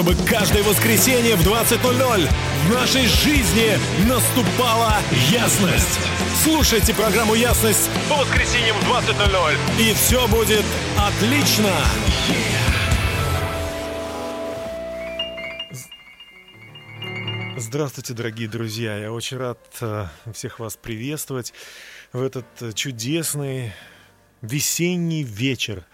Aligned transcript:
чтобы 0.00 0.14
каждое 0.26 0.62
воскресенье 0.62 1.36
в 1.36 1.46
20.00 1.46 2.28
в 2.64 2.72
нашей 2.72 3.06
жизни 3.06 3.78
наступала 4.08 4.94
ясность. 5.28 6.00
Слушайте 6.42 6.94
программу 6.94 7.34
«Ясность» 7.34 7.90
по 8.08 8.14
воскресеньям 8.14 8.76
в 8.78 8.90
20.00, 8.90 9.56
и 9.78 9.92
все 9.92 10.26
будет 10.28 10.64
отлично. 10.96 11.70
Здравствуйте, 17.58 18.14
дорогие 18.14 18.48
друзья! 18.48 18.96
Я 18.96 19.12
очень 19.12 19.36
рад 19.36 19.58
э, 19.82 20.06
всех 20.32 20.60
вас 20.60 20.78
приветствовать 20.78 21.52
в 22.14 22.22
этот 22.22 22.46
э, 22.60 22.72
чудесный 22.72 23.74
весенний 24.40 25.24
вечер. 25.24 25.84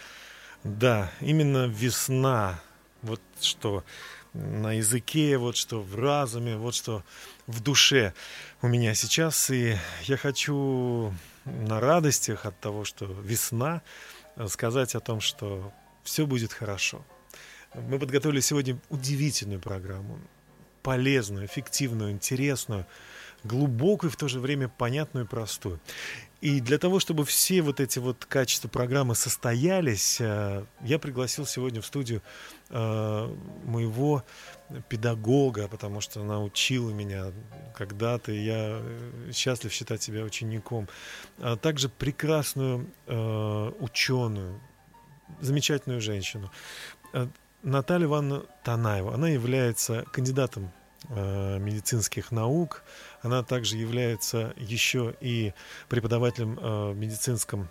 Да, 0.62 1.10
именно 1.20 1.66
весна. 1.66 2.60
Вот 3.02 3.20
что 3.40 3.84
на 4.32 4.72
языке, 4.74 5.38
вот 5.38 5.56
что 5.56 5.80
в 5.80 5.96
разуме, 5.96 6.56
вот 6.56 6.74
что 6.74 7.02
в 7.46 7.62
душе 7.62 8.12
у 8.62 8.68
меня 8.68 8.94
сейчас. 8.94 9.50
И 9.50 9.76
я 10.02 10.16
хочу 10.16 11.14
на 11.44 11.80
радостях 11.80 12.46
от 12.46 12.58
того, 12.60 12.84
что 12.84 13.06
весна, 13.06 13.82
сказать 14.48 14.94
о 14.94 15.00
том, 15.00 15.20
что 15.20 15.72
все 16.02 16.26
будет 16.26 16.52
хорошо. 16.52 17.04
Мы 17.74 17.98
подготовили 17.98 18.40
сегодня 18.40 18.78
удивительную 18.88 19.60
программу, 19.60 20.18
полезную, 20.82 21.46
эффективную, 21.46 22.12
интересную, 22.12 22.86
глубокую, 23.44 24.10
в 24.10 24.16
то 24.16 24.28
же 24.28 24.40
время 24.40 24.68
понятную 24.68 25.26
и 25.26 25.28
простую. 25.28 25.80
И 26.42 26.60
для 26.60 26.78
того, 26.78 27.00
чтобы 27.00 27.24
все 27.24 27.62
вот 27.62 27.80
эти 27.80 27.98
вот 27.98 28.26
качества 28.26 28.68
программы 28.68 29.14
состоялись, 29.14 30.18
э, 30.20 30.64
я 30.82 30.98
пригласил 30.98 31.46
сегодня 31.46 31.80
в 31.80 31.86
студию 31.86 32.20
э, 32.68 33.34
моего 33.64 34.22
педагога, 34.88 35.66
потому 35.66 36.02
что 36.02 36.20
она 36.20 36.42
учила 36.42 36.90
меня 36.90 37.32
когда-то, 37.74 38.32
и 38.32 38.44
я 38.44 38.80
э, 38.82 39.30
счастлив 39.32 39.72
считать 39.72 40.02
себя 40.02 40.24
учеником, 40.24 40.88
а 41.38 41.56
также 41.56 41.88
прекрасную 41.88 42.86
ученую, 43.80 44.60
замечательную 45.40 46.00
женщину. 46.00 46.50
Наталья 47.62 48.06
Ивановна 48.06 48.44
Танаева. 48.62 49.14
Она 49.14 49.28
является 49.28 50.04
кандидатом 50.12 50.70
медицинских 51.08 52.32
наук, 52.32 52.82
она 53.26 53.42
также 53.42 53.76
является 53.76 54.54
еще 54.56 55.14
и 55.20 55.52
преподавателем 55.88 56.58
э, 56.58 56.92
в 56.92 56.96
медицинском 56.96 57.68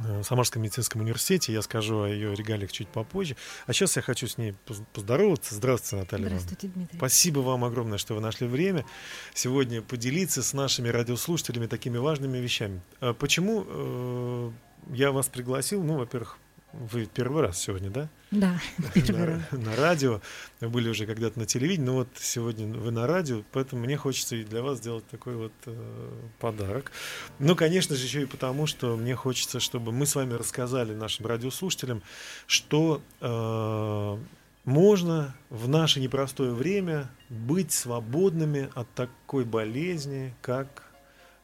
э, 0.00 0.22
Самарском 0.22 0.62
медицинском 0.62 1.00
университете. 1.00 1.52
Я 1.52 1.62
скажу 1.62 2.02
о 2.02 2.08
ее 2.08 2.34
регалиях 2.34 2.70
чуть 2.70 2.88
попозже. 2.88 3.36
А 3.66 3.72
сейчас 3.72 3.96
я 3.96 4.02
хочу 4.02 4.28
с 4.28 4.38
ней 4.38 4.54
поздороваться. 4.94 5.56
Здравствуйте, 5.56 5.96
Наталья. 6.04 6.26
Здравствуйте, 6.26 6.68
Дмитрий. 6.68 6.96
Спасибо 6.96 7.40
вам 7.40 7.64
огромное, 7.64 7.98
что 7.98 8.14
вы 8.14 8.20
нашли 8.20 8.46
время 8.46 8.86
сегодня 9.34 9.82
поделиться 9.82 10.42
с 10.42 10.52
нашими 10.52 10.88
радиослушателями 10.88 11.66
такими 11.66 11.98
важными 11.98 12.38
вещами. 12.38 12.80
А 13.00 13.14
почему 13.14 13.64
э, 13.66 14.50
я 14.92 15.10
вас 15.10 15.26
пригласил? 15.26 15.82
Ну, 15.82 15.98
во-первых, 15.98 16.38
вы 16.72 17.06
первый 17.06 17.42
раз 17.42 17.58
сегодня, 17.58 17.90
да? 17.90 18.08
Да, 18.30 18.58
первый 18.94 19.26
раз. 19.26 19.42
На 19.52 19.76
радио. 19.76 20.20
Вы 20.60 20.68
были 20.68 20.88
уже 20.88 21.06
когда-то 21.06 21.38
на 21.38 21.46
телевидении, 21.46 21.86
но 21.86 21.94
вот 21.94 22.08
сегодня 22.16 22.66
вы 22.66 22.90
на 22.90 23.06
радио, 23.06 23.42
поэтому 23.52 23.84
мне 23.84 23.96
хочется 23.96 24.36
и 24.36 24.44
для 24.44 24.62
вас 24.62 24.78
сделать 24.78 25.06
такой 25.08 25.36
вот 25.36 25.52
э, 25.66 26.10
подарок. 26.38 26.92
Ну, 27.38 27.54
конечно 27.54 27.94
же, 27.94 28.04
еще 28.04 28.22
и 28.22 28.26
потому, 28.26 28.66
что 28.66 28.96
мне 28.96 29.14
хочется, 29.14 29.60
чтобы 29.60 29.92
мы 29.92 30.06
с 30.06 30.14
вами 30.14 30.32
рассказали 30.32 30.94
нашим 30.94 31.26
радиослушателям, 31.26 32.02
что 32.46 33.02
э, 33.20 34.18
можно 34.64 35.34
в 35.50 35.68
наше 35.68 36.00
непростое 36.00 36.52
время 36.52 37.10
быть 37.28 37.72
свободными 37.72 38.70
от 38.74 38.92
такой 38.94 39.44
болезни, 39.44 40.34
как 40.40 40.84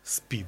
СПИД. 0.04 0.46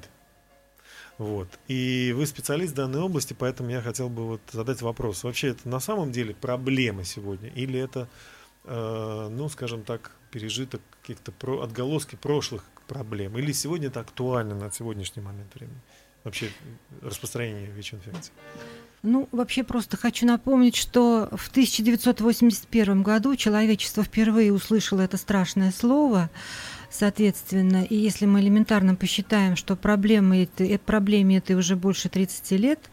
Вот. 1.20 1.48
И 1.68 2.14
вы 2.16 2.24
специалист 2.24 2.72
в 2.72 2.76
данной 2.76 3.00
области, 3.00 3.36
поэтому 3.38 3.68
я 3.68 3.82
хотел 3.82 4.08
бы 4.08 4.26
вот 4.26 4.40
задать 4.52 4.80
вопрос. 4.80 5.22
Вообще 5.22 5.48
это 5.48 5.68
на 5.68 5.78
самом 5.78 6.12
деле 6.12 6.34
проблема 6.34 7.04
сегодня? 7.04 7.50
Или 7.50 7.78
это, 7.78 8.08
э, 8.64 9.28
ну, 9.30 9.50
скажем 9.50 9.82
так, 9.82 10.12
пережиток 10.30 10.80
каких-то 11.02 11.30
про, 11.30 11.60
отголоски 11.60 12.16
прошлых 12.16 12.64
проблем? 12.88 13.36
Или 13.36 13.52
сегодня 13.52 13.88
это 13.88 14.00
актуально 14.00 14.54
на 14.54 14.72
сегодняшний 14.72 15.20
момент 15.20 15.54
времени? 15.54 15.82
Вообще 16.24 16.48
распространение 17.02 17.70
ВИЧ-инфекции? 17.70 18.32
Ну, 19.02 19.28
вообще 19.30 19.62
просто 19.62 19.98
хочу 19.98 20.24
напомнить, 20.24 20.76
что 20.76 21.28
в 21.36 21.50
1981 21.50 23.02
году 23.02 23.36
человечество 23.36 24.02
впервые 24.02 24.54
услышало 24.54 25.02
это 25.02 25.18
страшное 25.18 25.70
слово– 25.70 26.30
Соответственно, 26.90 27.84
и 27.84 27.94
если 27.94 28.26
мы 28.26 28.40
элементарно 28.40 28.96
посчитаем, 28.96 29.56
что 29.56 29.76
проблемы 29.76 30.42
этой, 30.42 30.78
проблеме 30.78 31.38
этой 31.38 31.54
уже 31.54 31.76
больше 31.76 32.08
30 32.08 32.50
лет, 32.52 32.90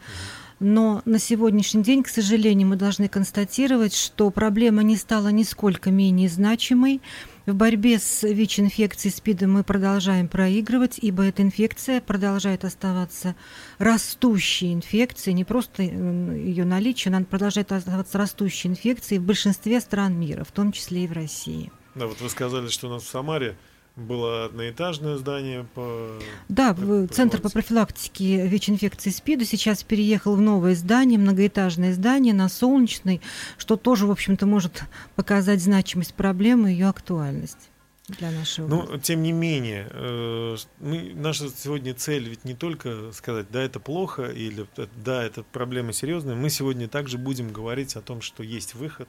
но 0.60 1.02
на 1.04 1.18
сегодняшний 1.18 1.82
день, 1.82 2.02
к 2.02 2.08
сожалению, 2.08 2.68
мы 2.68 2.76
должны 2.76 3.08
констатировать, 3.08 3.94
что 3.94 4.30
проблема 4.30 4.82
не 4.82 4.96
стала 4.96 5.28
нисколько 5.28 5.90
менее 5.90 6.28
значимой. 6.28 7.00
В 7.46 7.54
борьбе 7.54 7.98
с 7.98 8.24
ВИЧ-инфекцией 8.24 9.14
СПИДом 9.14 9.52
мы 9.52 9.64
продолжаем 9.64 10.26
проигрывать, 10.26 10.98
ибо 11.00 11.22
эта 11.22 11.42
инфекция 11.42 12.00
продолжает 12.00 12.64
оставаться 12.64 13.36
растущей 13.78 14.72
инфекцией, 14.72 15.34
не 15.34 15.44
просто 15.44 15.84
ее 15.84 16.64
наличие, 16.64 17.14
она 17.14 17.24
продолжает 17.24 17.70
оставаться 17.70 18.18
растущей 18.18 18.68
инфекцией 18.68 19.20
в 19.20 19.24
большинстве 19.24 19.80
стран 19.80 20.18
мира, 20.18 20.44
в 20.44 20.50
том 20.50 20.72
числе 20.72 21.04
и 21.04 21.06
в 21.06 21.12
России. 21.12 21.70
Да, 21.94 22.06
вот 22.06 22.20
вы 22.20 22.28
сказали, 22.28 22.68
что 22.68 22.88
у 22.88 22.90
нас 22.90 23.04
в 23.04 23.08
Самаре 23.08 23.56
было 23.98 24.46
одноэтажное 24.46 25.16
здание 25.16 25.66
по... 25.74 26.18
Да, 26.48 26.72
в 26.72 27.08
Центр 27.08 27.40
по 27.40 27.50
профилактике 27.50 28.46
ВИЧ-инфекции 28.46 29.10
СПИДа 29.10 29.44
сейчас 29.44 29.82
переехал 29.82 30.36
в 30.36 30.40
новое 30.40 30.74
здание, 30.74 31.18
многоэтажное 31.18 31.92
здание 31.92 32.34
на 32.34 32.48
Солнечной, 32.48 33.20
что 33.56 33.76
тоже, 33.76 34.06
в 34.06 34.10
общем-то, 34.10 34.46
может 34.46 34.84
показать 35.16 35.60
значимость 35.60 36.14
проблемы 36.14 36.70
и 36.70 36.74
ее 36.74 36.88
актуальность 36.88 37.70
для 38.08 38.30
нашего. 38.30 38.68
Ну, 38.68 38.98
тем 38.98 39.22
не 39.22 39.32
менее, 39.32 39.86
э, 39.90 40.56
мы, 40.80 41.12
наша 41.14 41.48
сегодня 41.50 41.94
цель 41.94 42.28
ведь 42.28 42.44
не 42.44 42.54
только 42.54 43.12
сказать, 43.12 43.46
да, 43.50 43.62
это 43.62 43.80
плохо, 43.80 44.24
или 44.24 44.66
да, 45.04 45.22
это 45.22 45.42
проблема 45.42 45.92
серьезная. 45.92 46.34
Мы 46.34 46.48
сегодня 46.50 46.88
также 46.88 47.18
будем 47.18 47.52
говорить 47.52 47.96
о 47.96 48.00
том, 48.00 48.22
что 48.22 48.42
есть 48.42 48.74
выход, 48.74 49.08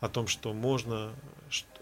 о 0.00 0.08
том, 0.08 0.26
что 0.26 0.52
можно, 0.52 1.12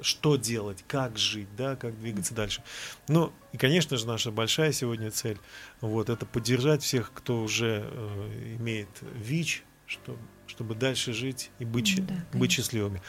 что 0.00 0.36
делать, 0.36 0.84
как 0.86 1.16
жить, 1.18 1.48
да, 1.56 1.76
как 1.76 1.98
двигаться 1.98 2.34
дальше. 2.34 2.62
Ну, 3.06 3.32
и, 3.52 3.56
конечно 3.56 3.96
же, 3.96 4.06
наша 4.06 4.30
большая 4.30 4.72
сегодня 4.72 5.10
цель, 5.10 5.38
вот, 5.80 6.10
это 6.10 6.26
поддержать 6.26 6.82
всех, 6.82 7.12
кто 7.14 7.42
уже 7.42 7.84
э, 7.84 8.56
имеет 8.58 8.88
ВИЧ, 9.14 9.62
чтобы, 9.86 10.18
чтобы 10.46 10.74
дальше 10.74 11.12
жить 11.12 11.50
и 11.60 11.64
быть, 11.64 12.04
да, 12.04 12.14
быть 12.32 12.52
счастливыми. 12.52 13.00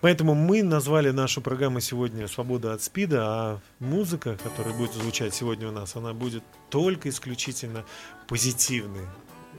Поэтому 0.00 0.34
мы 0.34 0.62
назвали 0.62 1.10
нашу 1.10 1.42
программу 1.42 1.80
сегодня 1.80 2.28
«Свобода 2.28 2.72
от 2.72 2.82
СПИДа», 2.82 3.18
а 3.22 3.60
музыка, 3.80 4.38
которая 4.42 4.74
будет 4.74 4.92
звучать 4.94 5.34
сегодня 5.34 5.68
у 5.68 5.72
нас, 5.72 5.96
она 5.96 6.14
будет 6.14 6.44
только 6.70 7.08
исключительно 7.08 7.84
позитивной. 8.28 9.06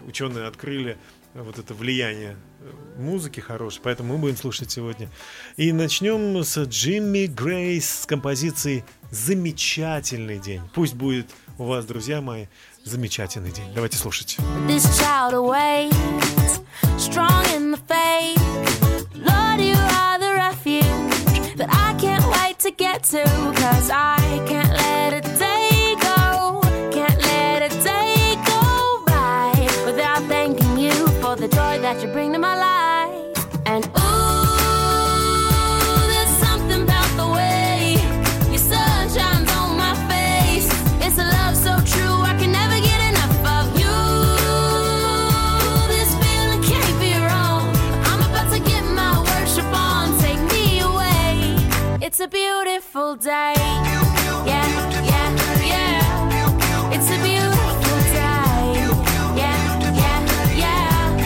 Ученые 0.07 0.47
открыли 0.47 0.97
вот 1.33 1.57
это 1.57 1.73
влияние 1.73 2.37
э, 2.61 3.01
музыки 3.01 3.39
хорошей, 3.39 3.81
поэтому 3.83 4.13
мы 4.13 4.19
будем 4.19 4.37
слушать 4.37 4.71
сегодня. 4.71 5.09
И 5.57 5.71
начнем 5.71 6.43
с 6.43 6.57
Джимми 6.57 7.25
Грейс 7.25 8.01
с 8.01 8.05
композицией 8.05 8.83
«Замечательный 9.11 10.39
день». 10.39 10.61
Пусть 10.73 10.93
будет 10.93 11.27
у 11.57 11.65
вас, 11.65 11.85
друзья 11.85 12.21
мои, 12.21 12.47
замечательный 12.83 13.51
день. 13.51 13.73
Давайте 13.73 13.97
слушать. 13.97 14.37
get 22.77 23.03
to, 23.03 23.23
day. 53.23 53.53
Yeah, 54.45 54.67
yeah, 55.05 55.29
yeah. 55.63 56.91
It's 56.91 57.09
a 57.09 57.17
beautiful 57.23 57.99
day. 58.11 58.73
Yeah, 59.39 59.57
yeah, 60.01 60.19
yeah. 60.63 61.23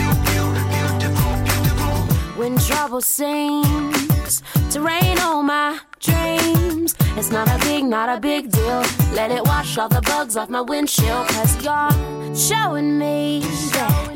when 2.36 2.56
trouble 2.58 3.00
seems 3.00 4.42
to 4.70 4.80
rain 4.80 5.18
on 5.18 5.46
my 5.46 5.80
dreams, 5.98 6.94
It's 7.16 7.32
not 7.32 7.48
a 7.48 7.58
big, 7.66 7.84
not 7.84 8.08
a 8.16 8.20
big 8.20 8.52
deal. 8.52 8.84
Let 9.12 9.32
it 9.32 9.42
wash 9.44 9.76
all 9.76 9.88
the 9.88 10.02
bugs 10.02 10.36
off 10.36 10.48
my 10.48 10.60
windshield. 10.60 11.26
Cause 11.28 11.56
you're 11.64 11.90
showing 12.36 12.96
me 12.96 13.40
that 13.72 14.08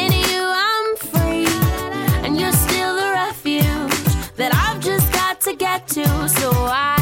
in 0.00 0.12
you 0.12 0.42
I'm 0.68 0.96
free. 1.10 1.48
And 2.24 2.38
you're 2.38 2.52
still 2.52 2.94
the 2.94 3.10
refuge 3.10 4.04
that 4.36 4.54
I've 4.54 4.80
just 4.80 5.12
got 5.12 5.40
to 5.40 5.56
get 5.56 5.88
to. 5.88 6.06
So 6.28 6.50
I 6.52 6.95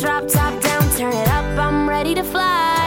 drop 0.00 0.26
top 0.26 0.58
down, 0.62 0.82
turn 0.96 1.12
it 1.12 1.28
up. 1.28 1.44
I'm 1.58 1.88
ready 1.88 2.14
to 2.14 2.24
fly. 2.24 2.79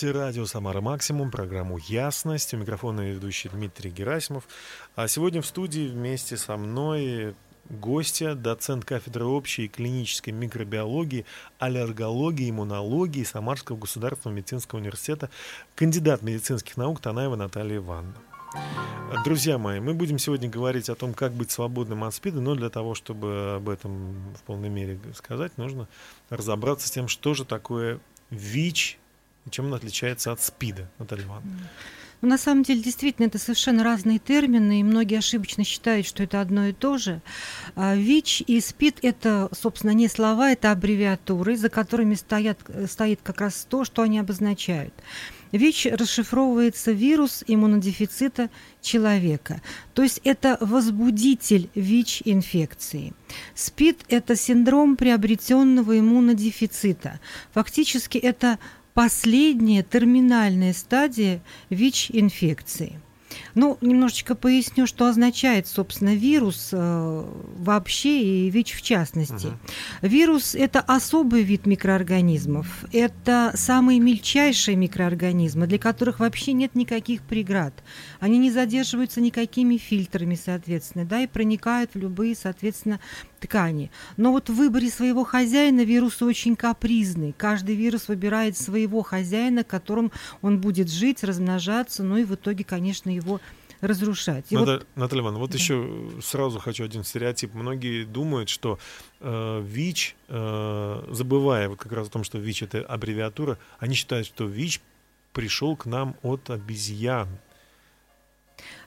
Слушаете 0.00 0.18
радио 0.18 0.46
«Самара 0.46 0.80
Максимум», 0.80 1.30
программу 1.30 1.76
«Ясность». 1.76 2.54
У 2.54 2.56
микрофона 2.56 3.02
ведущий 3.02 3.50
Дмитрий 3.50 3.90
Герасимов. 3.90 4.44
А 4.94 5.06
сегодня 5.08 5.42
в 5.42 5.46
студии 5.46 5.88
вместе 5.88 6.38
со 6.38 6.56
мной 6.56 7.34
гостья, 7.68 8.34
доцент 8.34 8.86
кафедры 8.86 9.26
общей 9.26 9.66
и 9.66 9.68
клинической 9.68 10.32
микробиологии, 10.32 11.26
аллергологии, 11.58 12.48
иммунологии 12.48 13.24
Самарского 13.24 13.76
государственного 13.76 14.38
медицинского 14.38 14.78
университета, 14.78 15.28
кандидат 15.74 16.22
медицинских 16.22 16.78
наук 16.78 17.00
Танаева 17.00 17.36
Наталья 17.36 17.76
Ивановна. 17.76 18.14
Друзья 19.26 19.58
мои, 19.58 19.80
мы 19.80 19.92
будем 19.92 20.18
сегодня 20.18 20.48
говорить 20.48 20.88
о 20.88 20.94
том, 20.94 21.12
как 21.12 21.32
быть 21.32 21.50
свободным 21.50 22.04
от 22.04 22.14
СПИДа, 22.14 22.40
но 22.40 22.54
для 22.54 22.70
того, 22.70 22.94
чтобы 22.94 23.56
об 23.56 23.68
этом 23.68 24.14
в 24.34 24.44
полной 24.46 24.70
мере 24.70 24.98
сказать, 25.14 25.58
нужно 25.58 25.88
разобраться 26.30 26.88
с 26.88 26.90
тем, 26.90 27.06
что 27.06 27.34
же 27.34 27.44
такое 27.44 28.00
ВИЧ 28.30 28.96
чем 29.48 29.66
он 29.66 29.74
отличается 29.74 30.32
от 30.32 30.42
СПИДа, 30.42 30.88
Наталья 30.98 31.24
Ивановна. 31.24 31.68
Ну, 32.22 32.28
на 32.28 32.36
самом 32.36 32.64
деле, 32.64 32.82
действительно, 32.82 33.26
это 33.26 33.38
совершенно 33.38 33.82
разные 33.82 34.18
термины, 34.18 34.80
и 34.80 34.84
многие 34.84 35.18
ошибочно 35.18 35.64
считают, 35.64 36.06
что 36.06 36.22
это 36.22 36.42
одно 36.42 36.66
и 36.66 36.72
то 36.74 36.98
же. 36.98 37.22
А 37.76 37.96
ВИЧ 37.96 38.42
и 38.46 38.60
СПИД– 38.60 38.98
это, 39.02 39.48
собственно, 39.52 39.92
не 39.92 40.06
слова, 40.06 40.52
это 40.52 40.70
аббревиатуры, 40.70 41.56
за 41.56 41.70
которыми 41.70 42.14
стоят, 42.14 42.58
стоит 42.90 43.20
как 43.22 43.40
раз 43.40 43.66
то, 43.68 43.84
что 43.84 44.02
они 44.02 44.18
обозначают. 44.18 44.92
ВИЧ 45.52 45.86
расшифровывается 45.92 46.92
вирус 46.92 47.42
иммунодефицита 47.46 48.50
человека. 48.82 49.62
То 49.94 50.02
есть 50.02 50.20
это 50.22 50.58
возбудитель 50.60 51.70
ВИЧ-инфекции. 51.74 53.14
СПИД– 53.54 54.04
это 54.08 54.36
синдром 54.36 54.96
приобретенного 54.96 55.98
иммунодефицита. 55.98 57.18
Фактически 57.52 58.18
это 58.18 58.58
последняя 59.00 59.82
терминальная 59.82 60.74
стадия 60.74 61.40
ВИЧ-инфекции. 61.70 63.00
Ну, 63.54 63.78
немножечко 63.80 64.34
поясню, 64.34 64.86
что 64.86 65.06
означает, 65.06 65.66
собственно, 65.66 66.14
вирус 66.14 66.68
э, 66.72 67.24
вообще 67.56 68.20
и 68.20 68.50
ВИЧ 68.50 68.74
в 68.74 68.82
частности. 68.82 69.46
Мгм. 69.46 69.58
Вирус– 70.02 70.54
это 70.54 70.80
особый 70.80 71.44
вид 71.44 71.64
микроорганизмов. 71.64 72.84
Это 72.92 73.52
самые 73.54 74.00
мельчайшие 74.00 74.76
микроорганизмы, 74.76 75.66
для 75.66 75.78
которых 75.78 76.20
вообще 76.20 76.52
нет 76.52 76.74
никаких 76.74 77.22
преград. 77.22 77.72
Они 78.18 78.36
не 78.36 78.50
задерживаются 78.50 79.22
никакими 79.22 79.78
фильтрами, 79.78 80.34
соответственно, 80.34 81.06
да, 81.06 81.20
и 81.20 81.26
проникают 81.26 81.92
в 81.94 81.98
любые, 81.98 82.36
соответственно, 82.36 83.00
ткани. 83.40 83.90
Но 84.16 84.30
вот 84.32 84.48
в 84.48 84.54
выборе 84.54 84.90
своего 84.90 85.24
хозяина 85.24 85.84
вирусы 85.84 86.24
очень 86.24 86.56
капризны. 86.56 87.34
Каждый 87.36 87.74
вирус 87.74 88.08
выбирает 88.08 88.56
своего 88.56 89.02
хозяина, 89.02 89.64
которым 89.64 90.12
он 90.42 90.60
будет 90.60 90.90
жить, 90.90 91.24
размножаться, 91.24 92.02
ну 92.04 92.16
и 92.18 92.24
в 92.24 92.34
итоге, 92.34 92.64
конечно, 92.64 93.10
его 93.10 93.40
разрушать. 93.80 94.44
И 94.50 94.56
вот- 94.56 94.66
Надо- 94.66 94.86
Наталья 94.94 95.22
Ивановна, 95.22 95.40
вот 95.40 95.50
Да. 95.52 95.56
еще 95.56 96.10
сразу 96.22 96.58
хочу 96.58 96.84
один 96.84 97.02
стереотип. 97.02 97.54
Многие 97.54 98.04
думают, 98.04 98.48
что 98.50 98.78
э, 99.22 99.62
ВИЧ, 99.66 100.16
э, 100.28 101.04
забывая 101.10 101.68
вот 101.70 101.78
как 101.78 101.92
раз 101.92 102.08
о 102.08 102.10
том, 102.10 102.24
что 102.24 102.38
ВИЧ 102.38 102.62
это 102.64 102.80
аббревиатура, 102.82 103.58
они 103.78 103.94
считают, 103.94 104.26
что 104.26 104.44
ВИЧ 104.44 104.80
пришел 105.32 105.76
к 105.76 105.86
нам 105.86 106.14
от 106.22 106.50
обезьян. 106.50 107.28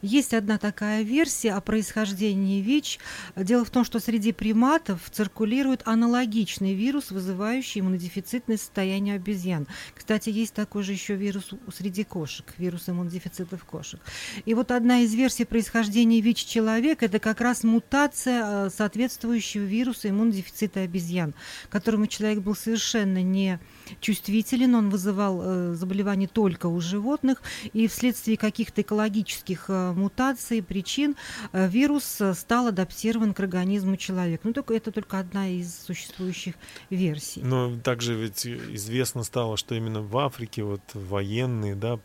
Есть 0.03 0.33
одна 0.33 0.57
такая 0.57 1.01
версия 1.01 1.53
о 1.53 1.61
происхождении 1.61 2.61
ВИЧ. 2.61 2.99
Дело 3.37 3.63
в 3.63 3.69
том, 3.69 3.85
что 3.85 4.01
среди 4.01 4.33
приматов 4.33 4.99
циркулирует 5.09 5.81
аналогичный 5.85 6.73
вирус, 6.73 7.09
вызывающий 7.09 7.79
иммунодефицитное 7.79 8.57
состояние 8.57 9.15
обезьян. 9.15 9.65
Кстати, 9.95 10.29
есть 10.29 10.53
такой 10.53 10.83
же 10.83 10.91
еще 10.91 11.15
вирус 11.15 11.51
среди 11.73 12.03
кошек, 12.03 12.45
вирус 12.57 12.89
иммунодефицитов 12.89 13.63
кошек. 13.63 14.01
И 14.43 14.53
вот 14.53 14.71
одна 14.71 14.99
из 15.03 15.13
версий 15.13 15.45
происхождения 15.45 16.19
ВИЧ 16.19 16.47
человека– 16.47 17.05
это 17.07 17.19
как 17.19 17.39
раз 17.39 17.63
мутация 17.63 18.65
э, 18.65 18.69
соответствующего 18.71 19.63
вируса 19.63 20.09
иммунодефицита 20.09 20.81
обезьян, 20.81 21.33
которому 21.69 22.07
человек 22.07 22.39
был 22.39 22.55
совершенно 22.55 23.23
не 23.23 23.57
чувствителен, 24.01 24.75
он 24.75 24.89
вызывал 24.89 25.41
э, 25.41 25.75
заболевания 25.75 26.27
только 26.27 26.65
у 26.65 26.81
животных, 26.81 27.41
и 27.71 27.87
вследствие 27.87 28.35
каких-то 28.35 28.81
экологических 28.81 29.65
э, 29.69 29.92
мутаций, 29.97 30.61
причин, 30.61 31.15
э, 31.51 31.67
вирус 31.67 32.21
э, 32.21 32.33
стал 32.33 32.67
адаптирован 32.67 33.33
к 33.33 33.39
организму 33.39 33.97
человека. 33.97 34.41
Ну, 34.45 34.53
только 34.53 34.73
это 34.73 34.91
только 34.91 35.19
одна 35.19 35.49
из 35.49 35.75
существующих 35.75 36.55
версий. 36.89 37.41
Но 37.41 37.77
также 37.79 38.15
ведь 38.15 38.45
известно 38.45 39.23
стало, 39.23 39.57
что 39.57 39.75
именно 39.75 40.01
в 40.01 40.17
Африке 40.17 40.63
вот 40.63 40.81
военные, 40.93 41.75
да, 41.75 41.99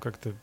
как-то 0.00 0.34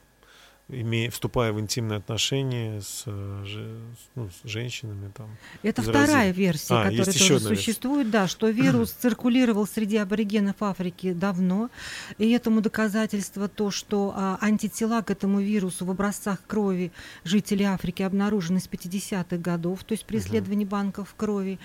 имея, 0.70 1.12
вступая 1.12 1.52
в 1.52 1.60
интимные 1.60 1.98
отношения 1.98 2.82
с, 2.82 3.04
э, 3.06 3.46
с, 3.46 4.10
ну, 4.16 4.30
с 4.30 4.48
женщинами 4.48 5.12
там. 5.16 5.30
Это 5.62 5.82
заразили. 5.82 6.06
вторая 6.06 6.32
версия, 6.32 6.74
А, 6.74 6.84
которая 6.86 7.06
тоже 7.06 7.36
одна 7.36 7.50
версия. 7.50 7.56
существует, 7.56 8.10
да, 8.10 8.28
что 8.28 8.50
вирус 8.50 8.92
циркулировал 9.02 9.68
среди 9.68 9.98
аборигенов 9.98 10.56
Африки 10.62 11.14
давно, 11.14 11.70
и 12.18 12.32
этому 12.32 12.62
доказательство 12.62 13.48
то, 13.48 13.72
что 13.72 14.14
а, 14.16 14.38
антитела 14.42 15.02
к 15.02 15.12
этому 15.12 15.42
вирусу 15.42 15.86
в 15.86 15.92
образцах 15.92 16.40
крови 16.48 16.92
жителей 17.24 17.66
Африки 17.66 18.02
обнаружены 18.02 18.60
с 18.60 18.68
50-х 18.68 19.38
годов, 19.38 19.84
то 19.84 19.94
есть 19.94 20.06
при 20.06 20.18
исследовании 20.18 20.66
банков 20.66 21.14
крови. 21.18 21.60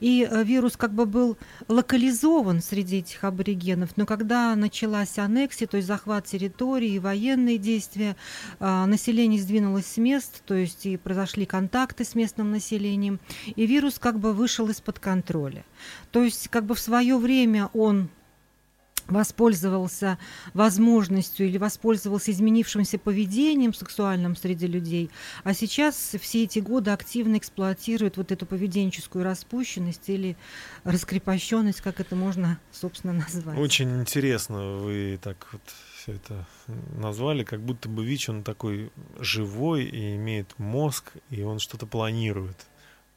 И 0.00 0.26
э, 0.28 0.42
вирус 0.44 0.76
как 0.76 0.92
бы 0.92 1.06
был 1.06 1.36
локализован 1.68 2.62
среди 2.62 2.98
этих 2.98 3.24
аборигенов, 3.24 3.96
но 3.96 4.06
когда 4.06 4.54
началась 4.56 5.18
аннексия, 5.18 5.68
то 5.68 5.76
есть 5.76 5.86
захват 5.86 6.26
территории 6.26 6.98
военные 6.98 7.58
действия, 7.58 8.10
а, 8.12 8.37
население 8.60 9.40
сдвинулось 9.40 9.86
с 9.86 9.96
мест, 9.96 10.42
то 10.46 10.54
есть 10.54 10.86
и 10.86 10.96
произошли 10.96 11.46
контакты 11.46 12.04
с 12.04 12.14
местным 12.14 12.50
населением, 12.50 13.20
и 13.46 13.66
вирус 13.66 13.98
как 13.98 14.18
бы 14.18 14.32
вышел 14.32 14.68
из-под 14.68 14.98
контроля. 14.98 15.64
То 16.10 16.22
есть 16.22 16.48
как 16.48 16.64
бы 16.64 16.74
в 16.74 16.80
свое 16.80 17.16
время 17.18 17.70
он 17.74 18.10
воспользовался 19.08 20.18
возможностью 20.54 21.46
или 21.46 21.58
воспользовался 21.58 22.30
изменившимся 22.30 22.98
поведением 22.98 23.74
сексуальным 23.74 24.36
среди 24.36 24.66
людей, 24.66 25.10
а 25.44 25.54
сейчас 25.54 26.14
все 26.20 26.44
эти 26.44 26.58
годы 26.58 26.90
активно 26.90 27.38
эксплуатирует 27.38 28.16
вот 28.16 28.30
эту 28.32 28.46
поведенческую 28.46 29.24
распущенность 29.24 30.08
или 30.08 30.36
раскрепощенность, 30.84 31.80
как 31.80 32.00
это 32.00 32.14
можно, 32.14 32.60
собственно, 32.70 33.12
назвать. 33.34 33.58
Очень 33.58 34.00
интересно 34.00 34.76
вы 34.76 35.18
так 35.22 35.48
вот 35.52 35.62
все 36.08 36.16
это 36.16 36.46
назвали, 36.96 37.44
как 37.44 37.60
будто 37.60 37.88
бы 37.88 38.04
ВИЧ, 38.04 38.30
он 38.30 38.42
такой 38.42 38.90
живой 39.18 39.84
и 39.84 40.16
имеет 40.16 40.58
мозг, 40.58 41.12
и 41.30 41.42
он 41.42 41.58
что-то 41.58 41.86
планирует. 41.86 42.66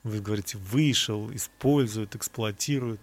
Вы 0.04 0.20
говорите, 0.20 0.58
вышел, 0.58 1.34
использует, 1.34 2.16
эксплуатирует. 2.16 3.00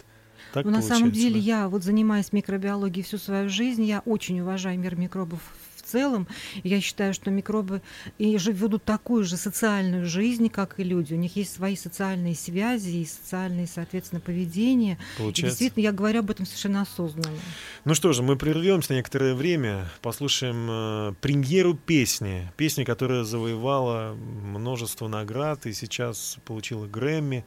Так 0.52 0.64
Но 0.64 0.73
на 0.73 0.83
самом 0.83 1.11
деле 1.11 1.35
да? 1.35 1.38
я 1.38 1.68
вот 1.68 1.85
занимаюсь 1.85 2.33
микробиологией 2.33 3.04
всю 3.04 3.18
свою 3.18 3.49
жизнь, 3.49 3.85
я 3.85 4.00
очень 4.00 4.40
уважаю 4.40 4.78
мир 4.78 4.97
микробов 4.97 5.40
целом. 5.88 6.28
И 6.62 6.68
я 6.68 6.80
считаю, 6.80 7.14
что 7.14 7.30
микробы 7.30 7.83
и 8.18 8.37
ведут 8.37 8.85
такую 8.85 9.25
же 9.25 9.37
социальную 9.37 10.07
жизнь, 10.07 10.49
как 10.49 10.78
и 10.78 10.85
люди. 10.85 11.14
У 11.14 11.16
них 11.16 11.37
есть 11.37 11.54
свои 11.54 11.76
социальные 11.76 12.35
связи 12.35 12.97
и 12.97 13.04
социальные, 13.04 13.66
соответственно, 13.66 14.21
поведения. 14.21 14.99
И 15.14 15.18
Получается. 15.18 15.42
действительно, 15.42 15.83
я 15.83 15.92
говорю 15.92 16.21
об 16.21 16.30
этом 16.30 16.47
совершенно 16.47 16.83
осознанно. 16.83 17.38
Ну 17.85 17.95
что 17.95 18.12
же, 18.12 18.23
мы 18.23 18.37
прервемся 18.37 18.92
на 18.92 18.97
некоторое 18.97 19.35
время, 19.35 19.88
послушаем 20.02 20.68
э, 20.71 21.14
премьеру 21.21 21.75
песни. 21.75 22.52
Песни, 22.57 22.85
которая 22.85 23.25
завоевала 23.25 24.14
множество 24.14 25.09
наград 25.09 25.66
и 25.66 25.73
сейчас 25.73 26.38
получила 26.45 26.87
Грэмми. 26.87 27.45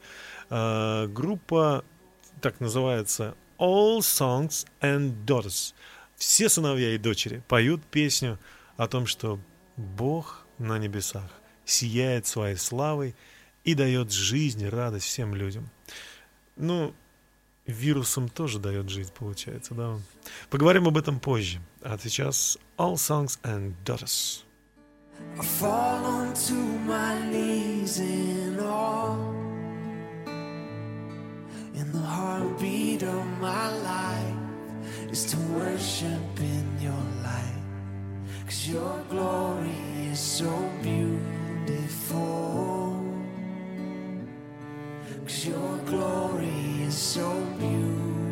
Э, 0.49 1.07
группа 1.07 1.83
так 2.41 2.59
называется 2.59 3.35
All 3.59 3.99
Songs 3.99 4.65
and 4.81 5.13
Daughters. 5.25 5.73
Все 6.21 6.49
сыновья 6.49 6.93
и 6.93 6.99
дочери 6.99 7.41
поют 7.47 7.83
песню 7.83 8.37
о 8.77 8.87
том, 8.87 9.07
что 9.07 9.39
Бог 9.75 10.45
на 10.59 10.77
небесах 10.77 11.31
сияет 11.65 12.27
своей 12.27 12.57
славой 12.57 13.15
и 13.63 13.73
дает 13.73 14.11
жизнь 14.11 14.61
и 14.61 14.69
радость 14.69 15.07
всем 15.07 15.33
людям. 15.33 15.67
Ну, 16.57 16.93
вирусом 17.65 18.29
тоже 18.29 18.59
дает 18.59 18.87
жизнь, 18.87 19.11
получается, 19.17 19.73
да? 19.73 19.97
Поговорим 20.51 20.87
об 20.87 20.95
этом 20.95 21.19
позже. 21.19 21.59
А 21.81 21.97
сейчас 21.97 22.59
All 22.77 22.93
Songs 22.93 23.39
and 23.41 23.73
Daughters. 23.83 24.43
I 25.39 25.43
fall 25.43 26.05
onto 26.05 26.53
my 26.85 27.19
knees 27.31 27.97
in 27.97 28.59
awe. 28.59 29.17
And 31.75 31.91
the 31.91 32.05
heartbeat 32.05 33.01
of 33.01 33.25
my 33.41 33.75
life 33.81 34.40
is 35.11 35.25
to 35.25 35.37
worship 35.59 36.39
in 36.39 36.79
your 36.79 37.03
light. 37.23 37.61
Cause 38.45 38.69
your 38.69 39.03
glory 39.09 39.75
is 40.09 40.19
so 40.19 40.49
beautiful. 40.81 42.25
Cause 45.25 45.47
your 45.47 45.77
glory 45.85 46.83
is 46.83 46.95
so 46.95 47.29
beautiful. 47.59 48.30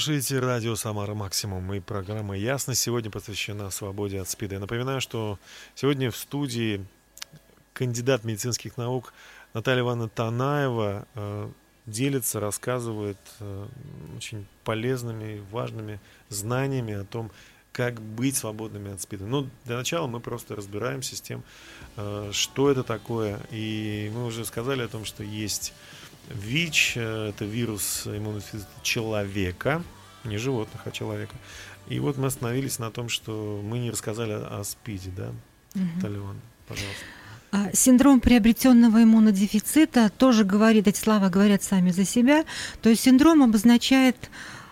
Слушаете 0.00 0.38
радио 0.38 0.76
«Самара 0.76 1.12
Максимум» 1.12 1.74
и 1.74 1.80
программа 1.80 2.34
«Ясность» 2.34 2.80
сегодня 2.80 3.10
посвящена 3.10 3.68
свободе 3.68 4.18
от 4.18 4.30
СПИДа. 4.30 4.54
Я 4.54 4.60
напоминаю, 4.60 5.02
что 5.02 5.38
сегодня 5.74 6.10
в 6.10 6.16
студии 6.16 6.86
кандидат 7.74 8.24
медицинских 8.24 8.78
наук 8.78 9.12
Наталья 9.52 9.82
Ивановна 9.82 10.08
Танаева 10.08 11.06
э, 11.14 11.50
делится, 11.84 12.40
рассказывает 12.40 13.18
э, 13.40 13.66
очень 14.16 14.46
полезными 14.64 15.36
и 15.36 15.42
важными 15.50 16.00
знаниями 16.30 16.94
о 16.94 17.04
том, 17.04 17.30
как 17.70 18.00
быть 18.00 18.38
свободными 18.38 18.94
от 18.94 19.02
СПИДа. 19.02 19.26
Ну, 19.26 19.50
для 19.66 19.76
начала 19.76 20.06
мы 20.06 20.20
просто 20.20 20.56
разбираемся 20.56 21.14
с 21.14 21.20
тем, 21.20 21.42
э, 21.98 22.30
что 22.32 22.70
это 22.70 22.84
такое. 22.84 23.38
И 23.50 24.10
мы 24.14 24.24
уже 24.24 24.46
сказали 24.46 24.80
о 24.80 24.88
том, 24.88 25.04
что 25.04 25.22
есть 25.22 25.74
ВИЧ, 26.28 26.94
э, 26.96 27.28
это 27.30 27.44
вирус 27.44 28.06
иммунодефицита 28.06 28.68
человека, 28.82 29.82
не 30.24 30.38
животных, 30.38 30.82
а 30.84 30.90
человека. 30.90 31.34
И 31.88 31.98
вот 31.98 32.18
мы 32.18 32.26
остановились 32.26 32.78
на 32.78 32.90
том, 32.90 33.08
что 33.08 33.60
мы 33.64 33.78
не 33.78 33.90
рассказали 33.90 34.32
о 34.32 34.62
СПИДе, 34.62 35.10
да? 35.16 35.32
Наталья 35.74 36.18
Ивановна, 36.18 36.40
пожалуйста. 36.68 37.04
А, 37.52 37.70
Синдром 37.72 38.20
приобретенного 38.20 39.02
иммунодефицита 39.02 40.10
тоже 40.10 40.44
говорит, 40.44 40.86
эти 40.86 40.98
слова 40.98 41.28
говорят 41.28 41.62
сами 41.62 41.90
за 41.90 42.04
себя. 42.04 42.44
То 42.80 42.90
есть 42.90 43.02
синдром 43.02 43.42
обозначает 43.42 44.30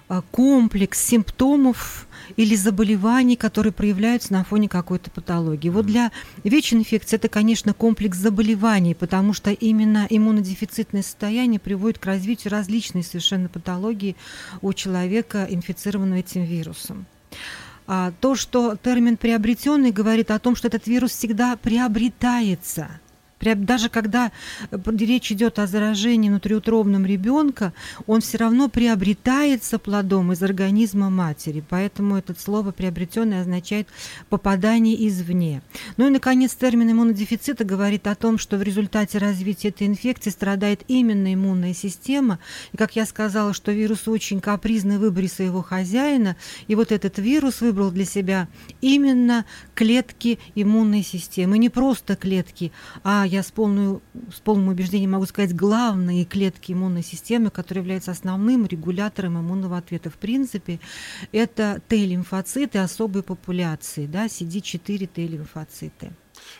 а, 0.08 0.22
комплекс 0.30 1.00
симптомов 1.00 2.06
или 2.36 2.54
заболеваний, 2.54 3.36
которые 3.36 3.72
проявляются 3.72 4.32
на 4.32 4.44
фоне 4.44 4.68
какой-то 4.68 5.10
патологии. 5.10 5.68
Вот 5.68 5.86
для 5.86 6.12
ВИЧ-инфекции 6.44 7.16
это, 7.16 7.28
конечно, 7.28 7.74
комплекс 7.74 8.16
заболеваний, 8.16 8.94
потому 8.94 9.32
что 9.32 9.50
именно 9.50 10.06
иммунодефицитное 10.08 11.02
состояние 11.02 11.60
приводит 11.60 11.98
к 11.98 12.06
развитию 12.06 12.52
различной 12.52 13.02
совершенно 13.02 13.48
патологии 13.48 14.16
у 14.62 14.72
человека, 14.72 15.46
инфицированного 15.48 16.18
этим 16.18 16.44
вирусом. 16.44 17.06
А 17.86 18.12
то, 18.20 18.34
что 18.34 18.76
термин 18.76 19.16
приобретенный 19.16 19.92
говорит 19.92 20.30
о 20.30 20.38
том, 20.38 20.54
что 20.56 20.68
этот 20.68 20.86
вирус 20.86 21.12
всегда 21.12 21.56
приобретается. 21.56 23.00
Даже 23.40 23.88
когда 23.88 24.32
э, 24.70 24.78
речь 24.98 25.30
идет 25.32 25.58
о 25.58 25.66
заражении 25.66 26.28
внутриутробном 26.28 27.06
ребенка, 27.06 27.72
он 28.06 28.20
все 28.20 28.38
равно 28.38 28.68
приобретается 28.68 29.78
плодом 29.78 30.32
из 30.32 30.42
организма 30.42 31.10
матери. 31.10 31.62
Поэтому 31.68 32.16
это 32.16 32.34
слово 32.38 32.72
приобретенный 32.72 33.40
означает 33.40 33.88
попадание 34.28 35.08
извне. 35.08 35.62
Ну 35.96 36.06
и, 36.06 36.10
наконец, 36.10 36.54
термин 36.54 36.90
иммунодефицита 36.90 37.64
говорит 37.64 38.06
о 38.06 38.14
том, 38.14 38.38
что 38.38 38.56
в 38.56 38.62
результате 38.62 39.18
развития 39.18 39.68
этой 39.68 39.86
инфекции 39.86 40.30
страдает 40.30 40.82
именно 40.88 41.32
иммунная 41.32 41.74
система. 41.74 42.38
И, 42.72 42.76
как 42.76 42.96
я 42.96 43.06
сказала, 43.06 43.52
что 43.52 43.72
вирус 43.72 44.08
очень 44.08 44.40
капризный 44.40 44.98
в 44.98 45.00
выборе 45.00 45.28
своего 45.28 45.62
хозяина. 45.62 46.36
И 46.66 46.74
вот 46.74 46.92
этот 46.92 47.18
вирус 47.18 47.60
выбрал 47.60 47.90
для 47.90 48.04
себя 48.04 48.48
именно 48.80 49.44
клетки 49.74 50.38
иммунной 50.54 51.02
системы. 51.02 51.58
Не 51.58 51.68
просто 51.68 52.16
клетки, 52.16 52.72
а 53.04 53.27
я 53.28 53.42
с, 53.42 53.50
полную, 53.50 54.02
с 54.34 54.40
полным 54.40 54.68
убеждением 54.68 55.12
могу 55.12 55.26
сказать, 55.26 55.54
главные 55.54 56.24
клетки 56.24 56.72
иммунной 56.72 57.02
системы, 57.02 57.50
которые 57.50 57.82
являются 57.82 58.10
основным 58.10 58.66
регулятором 58.66 59.38
иммунного 59.38 59.76
ответа. 59.78 60.10
В 60.10 60.16
принципе, 60.16 60.80
это 61.32 61.80
Т-лимфоциты 61.88 62.78
особой 62.78 63.22
популяции, 63.22 64.06
да, 64.06 64.26
CD4 64.26 65.06
Т-лимфоциты. 65.06 66.12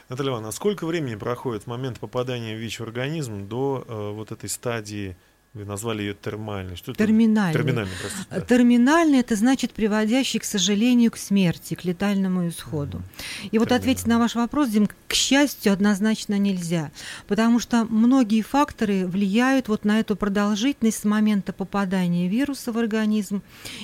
Наталья 0.09 0.31
Ивановна, 0.31 0.48
а 0.48 0.52
сколько 0.52 0.87
времени 0.87 1.14
проходит 1.14 1.64
с 1.64 1.66
момента 1.66 2.00
попадания 2.00 2.57
ВИЧ 2.57 2.81
в 2.81 2.83
организм 2.83 3.48
до 3.48 3.85
э, 3.87 4.11
вот 4.12 4.33
этой 4.33 4.48
стадии, 4.48 5.16
вы 5.59 5.64
назвали 5.64 6.03
ее 6.03 6.14
термальной? 6.14 6.77
Что 6.77 6.92
это? 6.92 7.05
Терминальный. 7.05 7.53
Терминальной, 7.53 7.92
простите. 8.01 8.27
да. 8.31 8.40
Терминальный 8.40 9.18
это 9.18 9.35
значит 9.35 9.73
приводящий, 9.73 10.38
к 10.38 10.44
сожалению, 10.44 11.11
к 11.11 11.16
смерти, 11.16 11.75
к 11.75 11.85
летальному 11.85 12.49
исходу. 12.49 13.03
И 13.51 13.59
вот 13.59 13.73
ответить 13.73 14.07
на 14.07 14.18
ваш 14.18 14.37
вопрос, 14.37 14.68
Дим, 14.68 14.87
к 14.87 15.14
счастью, 15.14 15.73
однозначно 15.73 16.38
нельзя, 16.38 16.92
потому 17.27 17.59
что 17.59 17.85
многие 17.85 18.42
факторы 18.42 19.07
влияют 19.07 19.68
вот 19.68 19.85
на 19.85 19.99
эту 19.99 20.14
продолжительность 20.14 21.01
с 21.01 21.05
момента 21.05 21.53
попадания 21.53 22.29
вируса 22.29 22.71
в 22.73 22.79
организм 22.79 23.42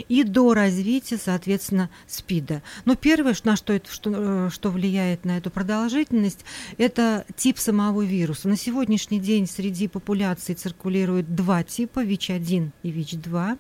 и 0.08 0.22
до 0.22 0.54
развития, 0.54 1.18
соответственно, 1.22 1.90
СПИДа. 2.06 2.62
Но 2.84 2.94
первое, 2.94 3.34
что- 3.34 3.48
на 3.48 3.56
что, 3.56 3.72
это, 3.72 3.90
что, 3.90 4.10
э, 4.14 4.50
что 4.52 4.70
влияет 4.70 5.24
на 5.24 5.38
эту 5.38 5.50
продолжительность, 5.50 6.44
это 6.78 7.24
тип 7.36 7.58
самого 7.58 8.02
вируса. 8.02 8.48
На 8.48 8.56
сегодняшний 8.56 9.18
день 9.18 9.48
среди 9.48 9.88
популяции 9.88 10.54
циркулирует 10.54 11.34
два 11.34 11.63
типа, 11.64 12.04
ВИЧ-1 12.04 12.70
и 12.82 12.90
ВИЧ-2. 12.90 13.58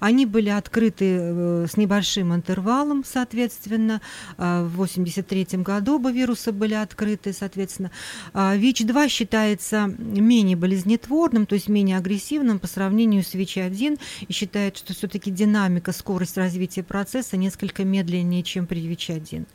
Они 0.00 0.26
были 0.26 0.48
открыты 0.48 1.04
э, 1.04 1.66
с 1.70 1.76
небольшим 1.76 2.34
интервалом, 2.34 3.04
соответственно. 3.04 4.00
А, 4.38 4.62
В 4.64 4.74
1983 4.74 5.62
году 5.62 5.96
оба 5.96 6.10
вируса 6.10 6.52
были 6.52 6.74
открыты, 6.74 7.32
соответственно. 7.32 7.90
А, 8.32 8.56
ВИЧ-2 8.56 9.08
считается 9.08 9.86
менее 9.98 10.56
болезнетворным, 10.56 11.46
то 11.46 11.54
есть 11.54 11.68
менее 11.68 11.98
агрессивным 11.98 12.58
по 12.58 12.66
сравнению 12.66 13.22
с 13.22 13.34
ВИЧ-1 13.34 13.98
и 14.28 14.32
считает, 14.32 14.76
что 14.76 14.94
все-таки 14.94 15.30
динамика, 15.30 15.92
скорость 15.92 16.36
развития 16.36 16.82
процесса 16.82 17.36
несколько 17.36 17.84
медленнее, 17.84 18.42
чем 18.42 18.66
при 18.66 18.80
ВИЧ-1. 18.86 19.46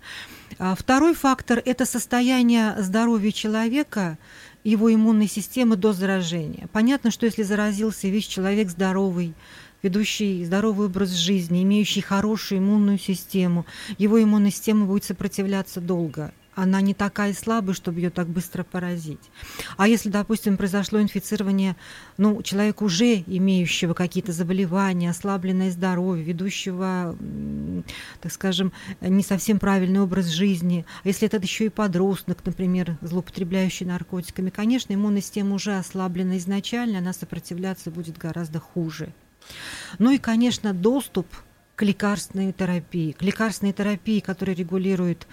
А 0.58 0.76
Второй 0.76 1.14
фактор– 1.14 1.62
это 1.66 1.86
состояние 1.86 2.76
здоровья 2.80 3.32
человека, 3.32 4.18
его 4.72 4.94
иммунной 4.94 5.28
системы 5.28 5.78
до 5.78 5.94
заражения. 5.94 6.68
Понятно, 6.74 7.12
что 7.12 7.26
если 7.26 7.44
заразился 7.44 8.08
ВИЧ, 8.08 8.28
человек 8.28 8.70
здоровый, 8.70 9.36
ведущий 9.84 10.44
здоровый 10.44 10.88
образ 10.88 11.12
жизни, 11.12 11.64
имеющий 11.64 12.02
хорошую 12.02 12.60
иммунную 12.60 12.98
систему, 12.98 13.66
его 14.00 14.22
иммунная 14.22 14.52
система 14.52 14.88
будет 14.88 15.04
сопротивляться 15.04 15.80
долго. 15.80 16.34
Она 16.56 16.82
не 16.82 16.94
такая 16.94 17.34
слабая, 17.34 17.76
чтобы 17.76 18.00
ее 18.00 18.10
так 18.10 18.28
быстро 18.28 18.64
поразить. 18.64 19.20
А 19.78 19.88
если, 19.88 20.10
допустим, 20.10 20.58
произошло 20.58 21.02
инфицирование 21.02 21.76
ну, 22.18 22.42
человека, 22.42 22.84
уже 22.84 23.16
имеющего 23.28 23.94
какие-то 23.94 24.32
заболевания, 24.32 25.10
ослабленное 25.10 25.72
здоровье, 25.72 26.24
ведущего, 26.24 27.16
так 28.22 28.32
скажем, 28.32 28.72
не 29.02 29.24
совсем 29.24 29.60
правильный 29.60 30.00
образ 30.00 30.28
жизни, 30.28 30.86
а 31.04 31.08
если 31.10 31.28
это 31.28 31.38
еще 31.38 31.66
и 31.66 31.70
подросток, 31.70 32.40
например, 32.46 32.98
злоупотребляющий 33.02 33.86
наркотиками, 33.86 34.50
конечно, 34.50 34.94
иммунная 34.94 35.22
система 35.22 35.56
уже 35.56 35.78
ослаблена 35.78 36.38
изначально, 36.38 37.00
она 37.00 37.14
сопротивляться 37.14 37.92
будет 37.92 38.18
гораздо 38.18 38.60
хуже. 38.60 39.14
Ну 40.00 40.12
и, 40.12 40.18
конечно, 40.18 40.74
доступ 40.74 41.28
к 41.76 41.82
лекарственной 41.84 42.54
терапии, 42.54 43.12
к 43.12 43.22
лекарственной 43.22 43.74
терапии, 43.74 44.20
которая 44.20 44.56
регулирует 44.56 45.28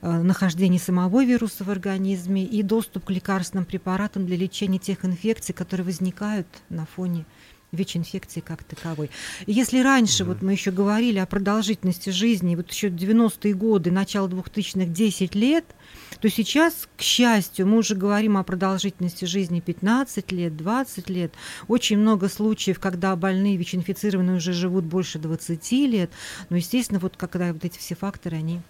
э, 0.00 0.22
нахождение 0.22 0.78
самого 0.78 1.24
вируса 1.24 1.64
в 1.64 1.70
организме 1.70 2.44
и 2.44 2.62
доступ 2.62 3.06
к 3.06 3.10
лекарственным 3.10 3.64
препаратам 3.64 4.24
для 4.24 4.36
лечения 4.36 4.78
тех 4.78 5.04
инфекций, 5.04 5.54
которые 5.54 5.84
возникают 5.84 6.46
на 6.68 6.86
фоне 6.86 7.26
ВИЧ-инфекции 7.72 8.40
как 8.40 8.64
таковой. 8.64 9.10
И 9.46 9.52
если 9.52 9.80
раньше, 9.80 10.24
вот 10.24 10.40
мы 10.40 10.52
еще 10.52 10.70
говорили 10.70 11.18
о 11.18 11.26
продолжительности 11.26 12.10
жизни, 12.10 12.56
вот 12.56 12.70
еще 12.70 12.88
90-е 12.88 13.54
годы, 13.54 13.90
начало 13.90 14.28
2000-х 14.28 14.86
10 14.86 15.34
лет, 15.34 15.64
то 16.20 16.28
сейчас, 16.28 16.88
к 16.96 17.02
счастью, 17.02 17.66
мы 17.66 17.78
уже 17.78 17.94
говорим 17.94 18.36
о 18.36 18.42
продолжительности 18.42 19.24
жизни 19.24 19.60
15 19.60 20.32
лет, 20.32 20.56
20 20.56 21.10
лет. 21.10 21.32
Очень 21.68 21.98
много 21.98 22.28
случаев, 22.28 22.80
когда 22.80 23.14
больные 23.16 23.56
ВИЧ-инфицированные 23.56 24.36
уже 24.36 24.52
живут 24.52 24.84
больше 24.84 25.18
20 25.18 25.72
лет. 25.72 26.10
Но, 26.50 26.56
естественно, 26.56 26.98
вот 26.98 27.16
когда 27.16 27.52
вот 27.52 27.64
эти 27.64 27.78
все 27.78 27.94
факторы, 27.94 28.36
они 28.36 28.60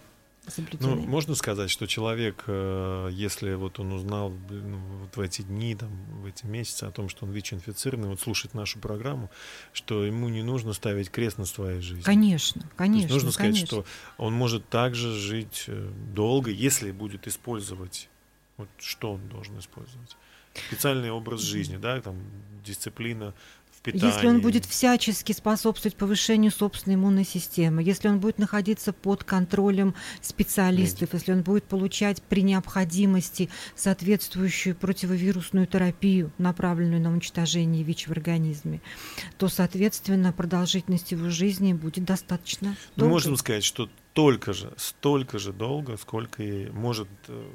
Ну, 0.48 0.64
соблюдены. 0.64 1.06
можно 1.06 1.34
сказать, 1.34 1.70
что 1.70 1.86
человек, 1.86 2.44
э, 2.46 3.08
если 3.12 3.54
вот 3.54 3.78
он 3.78 3.92
узнал 3.92 4.32
ну, 4.50 4.78
вот 5.00 5.16
в 5.16 5.20
эти 5.20 5.42
дни, 5.42 5.74
там, 5.74 5.90
в 6.22 6.26
эти 6.26 6.46
месяцы 6.46 6.84
о 6.84 6.90
том, 6.90 7.08
что 7.08 7.26
он 7.26 7.32
ВИЧ-инфицированный, 7.32 8.08
вот 8.08 8.20
слушает 8.20 8.54
нашу 8.54 8.78
программу, 8.78 9.30
что 9.72 10.04
ему 10.04 10.28
не 10.28 10.42
нужно 10.42 10.72
ставить 10.72 11.10
крест 11.10 11.38
на 11.38 11.44
своей 11.44 11.80
жизни. 11.80 12.02
Конечно, 12.02 12.68
конечно. 12.76 13.14
нужно 13.14 13.30
сказать, 13.30 13.54
конечно. 13.54 13.66
что 13.66 13.84
он 14.16 14.32
может 14.32 14.68
также 14.68 15.12
жить 15.12 15.64
э, 15.66 15.90
долго, 16.14 16.50
если 16.50 16.90
будет 16.90 17.26
использовать, 17.28 18.08
вот 18.56 18.68
что 18.78 19.12
он 19.12 19.28
должен 19.28 19.58
использовать. 19.58 20.16
Специальный 20.54 21.10
образ 21.10 21.42
жизни, 21.42 21.76
да, 21.76 22.00
там, 22.00 22.16
дисциплина 22.64 23.34
в 23.78 23.82
питании. 23.82 24.06
Если 24.06 24.26
он 24.26 24.40
будет 24.40 24.64
всячески 24.64 25.32
способствовать 25.32 25.96
повышению 25.96 26.50
собственной 26.50 26.96
иммунной 26.96 27.24
системы, 27.24 27.82
если 27.82 28.08
он 28.08 28.20
будет 28.20 28.38
находиться 28.38 28.92
под 28.92 29.24
контролем 29.24 29.94
специалистов, 30.20 31.10
если 31.12 31.32
он 31.32 31.42
будет 31.42 31.64
получать 31.64 32.22
при 32.22 32.42
необходимости 32.42 33.48
соответствующую 33.74 34.74
противовирусную 34.74 35.66
терапию, 35.66 36.32
направленную 36.38 37.00
на 37.00 37.10
уничтожение 37.10 37.82
ВИЧ 37.82 38.08
в 38.08 38.12
организме, 38.12 38.80
то, 39.36 39.48
соответственно, 39.48 40.32
продолжительность 40.32 41.12
его 41.12 41.30
жизни 41.30 41.72
будет 41.72 42.04
достаточно 42.04 42.70
Мы 42.70 42.76
долгой. 42.96 43.12
можем 43.12 43.36
сказать, 43.36 43.64
что 43.64 43.88
столько 44.12 44.52
же, 44.52 44.72
столько 44.76 45.38
же 45.38 45.52
долго, 45.52 45.96
сколько 45.96 46.42
и 46.42 46.70
может 46.70 47.08
э, 47.28 47.50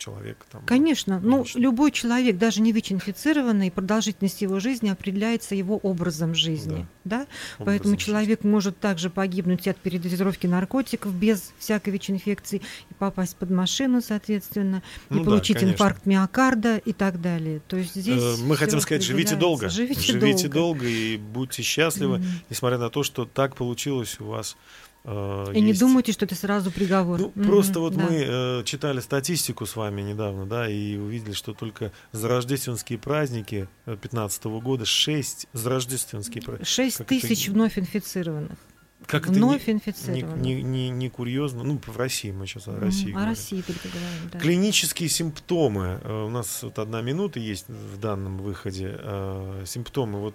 человек 0.00 0.44
там. 0.50 0.62
Конечно, 0.66 1.20
ну 1.22 1.46
любой 1.54 1.92
человек, 1.92 2.38
даже 2.38 2.60
не 2.62 2.72
ВИЧ-инфицированный, 2.72 3.70
продолжительность 3.70 4.40
его 4.42 4.58
жизни 4.58 4.88
определяется 4.88 5.54
его 5.54 5.76
образом 5.76 6.34
жизни, 6.34 6.86
да? 7.04 7.26
Поэтому 7.58 7.94
образом 7.94 7.96
человек 7.98 8.42
может 8.44 8.78
также 8.80 9.10
погибнуть 9.10 9.68
от 9.68 9.76
передозировки 9.76 10.46
наркотиков 10.46 11.14
без 11.14 11.52
всякой 11.58 11.90
ВИЧ-инфекции 11.90 12.62
и 12.90 12.94
попасть 12.94 13.36
под 13.36 13.50
машину, 13.50 14.00
соответственно, 14.00 14.82
Ну 15.10 15.16
и 15.16 15.18
да, 15.20 15.24
получить 15.26 15.58
конечно. 15.58 15.74
инфаркт 15.74 16.06
миокарда 16.06 16.78
и 16.78 16.92
так 16.92 17.20
далее. 17.20 17.60
То 17.68 17.76
есть 17.76 17.94
здесь 17.94 18.20
Э, 18.22 18.36
Мы 18.42 18.56
всё 18.56 18.64
хотим 18.64 18.80
сказать, 18.80 19.02
живите 19.02 19.36
долго. 19.36 19.68
Живите, 19.68 20.00
Живите 20.00 20.48
долго. 20.48 20.80
долго 20.80 20.86
и 20.88 21.16
будьте 21.18 21.62
счастливы, 21.62 22.18
Мгм. 22.18 22.26
несмотря 22.48 22.78
на 22.78 22.88
то, 22.88 23.02
что 23.02 23.26
так 23.26 23.54
получилось 23.54 24.16
у 24.18 24.24
вас. 24.24 24.56
Э, 25.04 25.52
И 25.54 25.60
не 25.60 25.68
есть. 25.68 25.80
думайте, 25.80 26.12
что 26.12 26.24
это 26.24 26.34
сразу 26.34 26.70
приговор. 26.70 27.18
Ну, 27.20 27.32
Мгм, 27.34 27.46
просто 27.46 27.80
вот 27.80 27.94
да. 27.96 28.06
мы 28.06 28.16
э, 28.26 28.62
читали 28.64 29.00
статистику 29.00 29.66
с 29.66 29.76
вами 29.76 30.02
недавно, 30.02 30.46
да, 30.46 30.68
и 30.68 30.96
увидели, 30.96 31.32
что 31.32 31.54
только 31.54 31.92
за 32.12 32.28
рождественские 32.28 32.98
праздники 32.98 33.68
2015 33.86 34.44
года 34.62 34.84
6 34.84 35.46
за 35.52 35.70
рождественские 35.70 36.42
праздники. 36.42 36.68
Шесть 36.68 36.98
как 36.98 37.10
это- 37.12 37.20
тысяч 37.28 37.48
вновь 37.48 37.78
инфицированных. 37.78 38.58
Как 39.06 39.22
это 39.24 39.32
вновь 39.32 39.66
не, 39.66 39.72
инфицированных. 39.72 40.36
не, 40.36 40.62
не, 40.62 40.90
не 40.90 41.08
курьезно, 41.08 41.64
ну, 41.64 41.80
в 41.84 41.96
России 41.96 42.30
мы 42.32 42.46
сейчас 42.46 42.68
о 42.68 42.78
России 42.78 43.08
О 43.08 43.12
говорим. 43.14 43.28
России 43.30 43.62
только 43.62 43.88
говорим, 43.88 44.30
да. 44.30 44.38
Клинические 44.38 45.08
симптомы. 45.08 45.98
Э, 46.04 46.24
У 46.26 46.28
нас 46.28 46.62
вот 46.62 46.78
одна 46.78 47.00
минута 47.00 47.40
есть 47.40 47.66
в 47.68 47.98
данном 47.98 48.36
выходе. 48.36 48.94
Э, 49.02 49.64
Симптомы. 49.66 50.20
Вот 50.20 50.34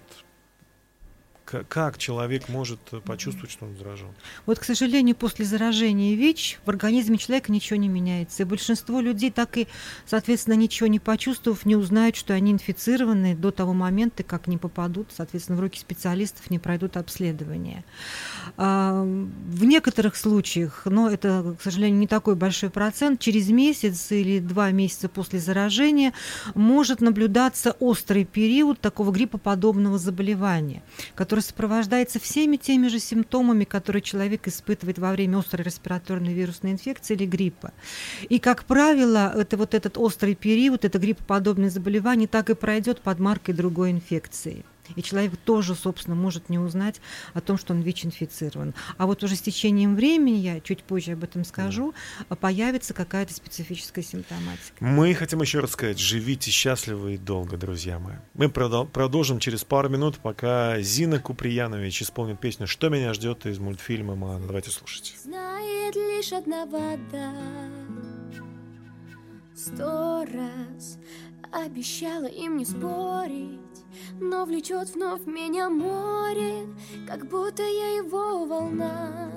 как 1.46 1.98
человек 1.98 2.48
может 2.48 2.80
э, 2.92 3.00
почувствовать, 3.00 3.50
что 3.50 3.66
он 3.66 3.76
заражен? 3.76 4.08
Вот, 4.44 4.58
к 4.58 4.64
сожалению, 4.64 5.14
после 5.14 5.44
заражения 5.44 6.14
ВИЧ 6.14 6.60
в 6.64 6.70
организме 6.70 7.18
человека 7.18 7.52
ничего 7.52 7.78
не 7.78 7.88
меняется. 7.88 8.42
И 8.42 8.46
большинство 8.46 9.00
людей 9.00 9.30
так 9.30 9.56
и, 9.56 9.68
соответственно, 10.06 10.54
ничего 10.54 10.88
не 10.88 10.98
почувствовав, 10.98 11.64
не 11.64 11.76
узнают, 11.76 12.16
что 12.16 12.34
они 12.34 12.52
инфицированы 12.52 13.36
до 13.36 13.50
того 13.50 13.72
момента, 13.72 14.22
как 14.22 14.46
не 14.48 14.58
попадут, 14.58 15.08
соответственно, 15.16 15.58
в 15.58 15.60
руки 15.60 15.78
специалистов, 15.78 16.50
не 16.50 16.58
пройдут 16.58 16.96
обследование. 16.96 17.84
А, 18.56 19.02
В 19.02 19.64
некоторых 19.64 20.16
случаях, 20.16 20.82
но 20.84 21.08
это, 21.08 21.56
к 21.58 21.62
сожалению, 21.62 21.98
не 21.98 22.06
такой 22.06 22.34
большой 22.34 22.70
процент, 22.70 23.20
через 23.20 23.48
месяц 23.48 24.10
или 24.10 24.40
два 24.40 24.70
месяца 24.72 25.08
после 25.08 25.38
заражения 25.38 26.12
может 26.54 27.00
наблюдаться 27.00 27.76
острый 27.78 28.24
период 28.24 28.80
такого 28.80 29.12
гриппоподобного 29.12 29.98
заболевания, 29.98 30.82
который 31.14 31.35
сопровождается 31.42 32.18
всеми 32.20 32.56
теми 32.56 32.88
же 32.88 32.98
симптомами, 32.98 33.64
которые 33.64 34.02
человек 34.02 34.46
испытывает 34.48 34.98
во 34.98 35.12
время 35.12 35.38
острой 35.38 35.64
респираторной 35.64 36.32
вирусной 36.32 36.72
инфекции 36.72 37.14
или 37.14 37.26
гриппа. 37.26 37.72
И, 38.28 38.38
как 38.38 38.64
правило, 38.64 39.32
это 39.36 39.56
вот 39.56 39.74
этот 39.74 39.98
острый 39.98 40.34
период, 40.34 40.84
это 40.84 40.98
гриппоподобное 40.98 41.70
заболевание 41.70 42.28
так 42.28 42.50
и 42.50 42.54
пройдет 42.54 43.00
под 43.00 43.18
маркой 43.18 43.54
другой 43.54 43.90
инфекции. 43.90 44.64
И 44.94 45.02
человек 45.02 45.36
тоже, 45.36 45.74
собственно, 45.74 46.16
может 46.16 46.48
не 46.48 46.58
узнать 46.58 47.00
о 47.34 47.40
том, 47.40 47.58
что 47.58 47.74
он 47.74 47.80
ВИЧ-инфицирован. 47.80 48.74
А 48.96 49.06
вот 49.06 49.22
уже 49.22 49.36
с 49.36 49.40
течением 49.40 49.96
времени, 49.96 50.36
я 50.36 50.60
чуть 50.60 50.82
позже 50.82 51.12
об 51.12 51.24
этом 51.24 51.44
скажу, 51.44 51.94
появится 52.40 52.94
какая-то 52.94 53.34
специфическая 53.34 54.04
симптоматика. 54.04 54.76
Мы 54.80 55.14
хотим 55.14 55.40
еще 55.40 55.60
раз 55.60 55.72
сказать, 55.72 55.98
живите 55.98 56.50
счастливо 56.50 57.08
и 57.08 57.16
долго, 57.16 57.56
друзья 57.56 57.98
мои. 57.98 58.16
Мы 58.34 58.46
продол- 58.46 58.86
продолжим 58.86 59.38
через 59.38 59.64
пару 59.64 59.88
минут, 59.88 60.18
пока 60.18 60.80
Зина 60.80 61.18
Куприянович 61.18 62.02
исполнит 62.02 62.40
песню 62.40 62.66
«Что 62.66 62.88
меня 62.88 63.12
ждет» 63.14 63.46
из 63.46 63.58
мультфильма 63.58 64.14
«Моана». 64.14 64.46
Давайте 64.46 64.70
слушать. 64.70 65.14
Знает 65.22 65.94
лишь 65.96 66.32
одна 66.32 66.66
вода 66.66 67.32
Сто 69.56 70.24
раз 70.24 70.98
обещала 71.50 72.26
им 72.26 72.58
не 72.58 72.66
спорить 72.66 73.65
Но 74.20 74.44
влечет 74.44 74.94
вновь 74.94 75.26
меня 75.26 75.68
море 75.70 76.66
Как 77.06 77.28
будто 77.28 77.62
я 77.62 77.96
его 77.96 78.46
волна 78.46 79.30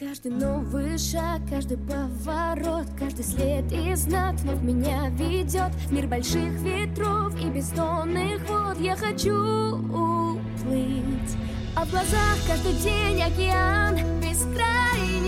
Каждый 0.00 0.32
новый 0.32 0.96
шаг, 0.96 1.42
каждый 1.50 1.76
поворот, 1.76 2.86
каждый 2.98 3.22
след 3.22 3.70
и 3.70 3.94
знак 3.94 4.36
вновь 4.36 4.62
меня 4.62 5.10
ведет 5.10 5.74
в 5.74 5.92
мир 5.92 6.06
больших 6.06 6.52
ветров 6.62 7.38
и 7.38 7.50
бездонных 7.50 8.40
вод. 8.48 8.80
Я 8.80 8.96
хочу 8.96 9.76
уплыть, 9.76 11.36
а 11.76 11.84
в 11.84 11.90
глазах 11.90 12.38
каждый 12.48 12.72
день 12.82 13.20
океан 13.20 13.96
бескрайний 14.22 15.20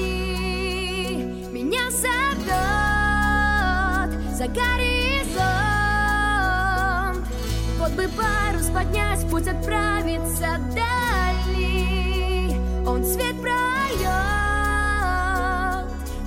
меня 1.52 1.90
зовет 1.90 2.12
за 4.34 4.48
горизонт. 4.48 5.71
Вот 7.82 7.90
бы 7.94 8.06
парус 8.10 8.68
поднять, 8.68 9.18
в 9.24 9.28
путь 9.28 9.48
отправиться 9.48 10.56
дальний. 10.72 12.56
Он 12.86 13.04
свет 13.04 13.34
прольет 13.40 14.12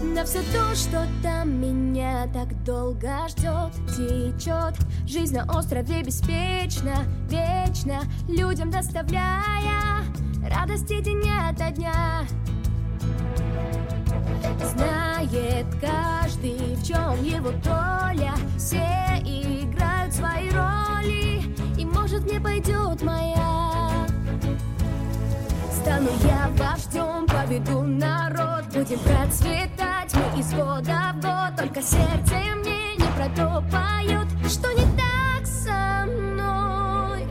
на 0.04 0.26
все 0.26 0.42
то, 0.52 0.76
что 0.76 1.08
там 1.24 1.58
меня 1.62 2.28
так 2.34 2.62
долго 2.66 3.26
ждет, 3.30 3.72
течет. 3.96 4.76
Жизнь 5.08 5.38
на 5.38 5.46
острове 5.58 6.04
беспечна, 6.04 7.06
вечно, 7.30 8.02
людям 8.28 8.70
доставляя 8.70 10.04
радости 10.44 11.00
день 11.00 11.24
ото 11.50 11.72
дня. 11.72 12.26
Знает 14.74 15.68
каждый, 15.80 16.76
в 16.76 16.84
чем 16.86 17.24
его 17.24 17.52
доля 17.64 18.34
Все 18.58 19.22
играют 19.24 20.14
свои 20.14 20.50
роли 20.50 21.35
И 22.36 22.40
может 22.40 22.40
мне 22.40 22.40
пойдет 22.40 23.02
моя. 23.02 24.08
Стану 25.72 26.10
я 26.24 26.50
вождем, 26.58 27.26
поведу 27.28 27.82
народ. 27.84 28.66
Будем 28.74 29.00
процветать 29.00 30.14
мы 30.14 30.40
из 30.40 30.54
года 30.54 31.14
в 31.14 31.22
год. 31.22 31.56
Только 31.58 31.82
сердце 31.82 32.36
мне 32.58 32.96
не 32.96 33.08
про 33.16 33.30
то 33.36 33.64
поет 33.72 34.28
Что 34.50 34.72
не 34.74 34.86
так 34.98 35.46
со 35.46 36.06
мной. 36.06 37.26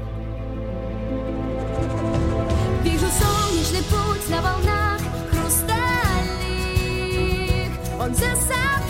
Вижу 2.82 3.06
солнечный 3.06 3.82
путь 3.90 4.28
на 4.30 4.40
волнах 4.40 5.00
хрустальных. 5.30 5.74
Он 8.00 8.14
за 8.14 8.36
собой 8.36 8.84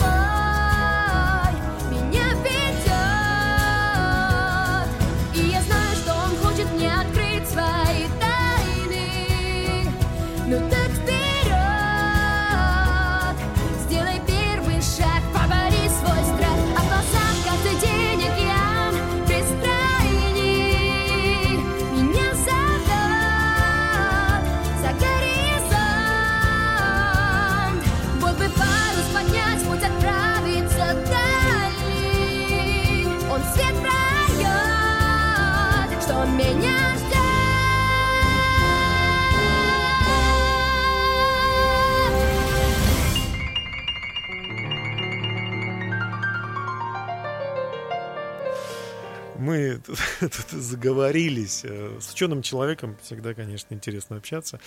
Мы 49.54 49.80
тут, 50.20 50.50
заговорились. 50.50 51.60
Э, 51.64 51.96
С 52.00 52.12
ученым 52.12 52.42
человеком 52.42 52.96
всегда, 53.02 53.34
конечно, 53.34 53.72
интересно 53.72 54.16
общаться. 54.16 54.58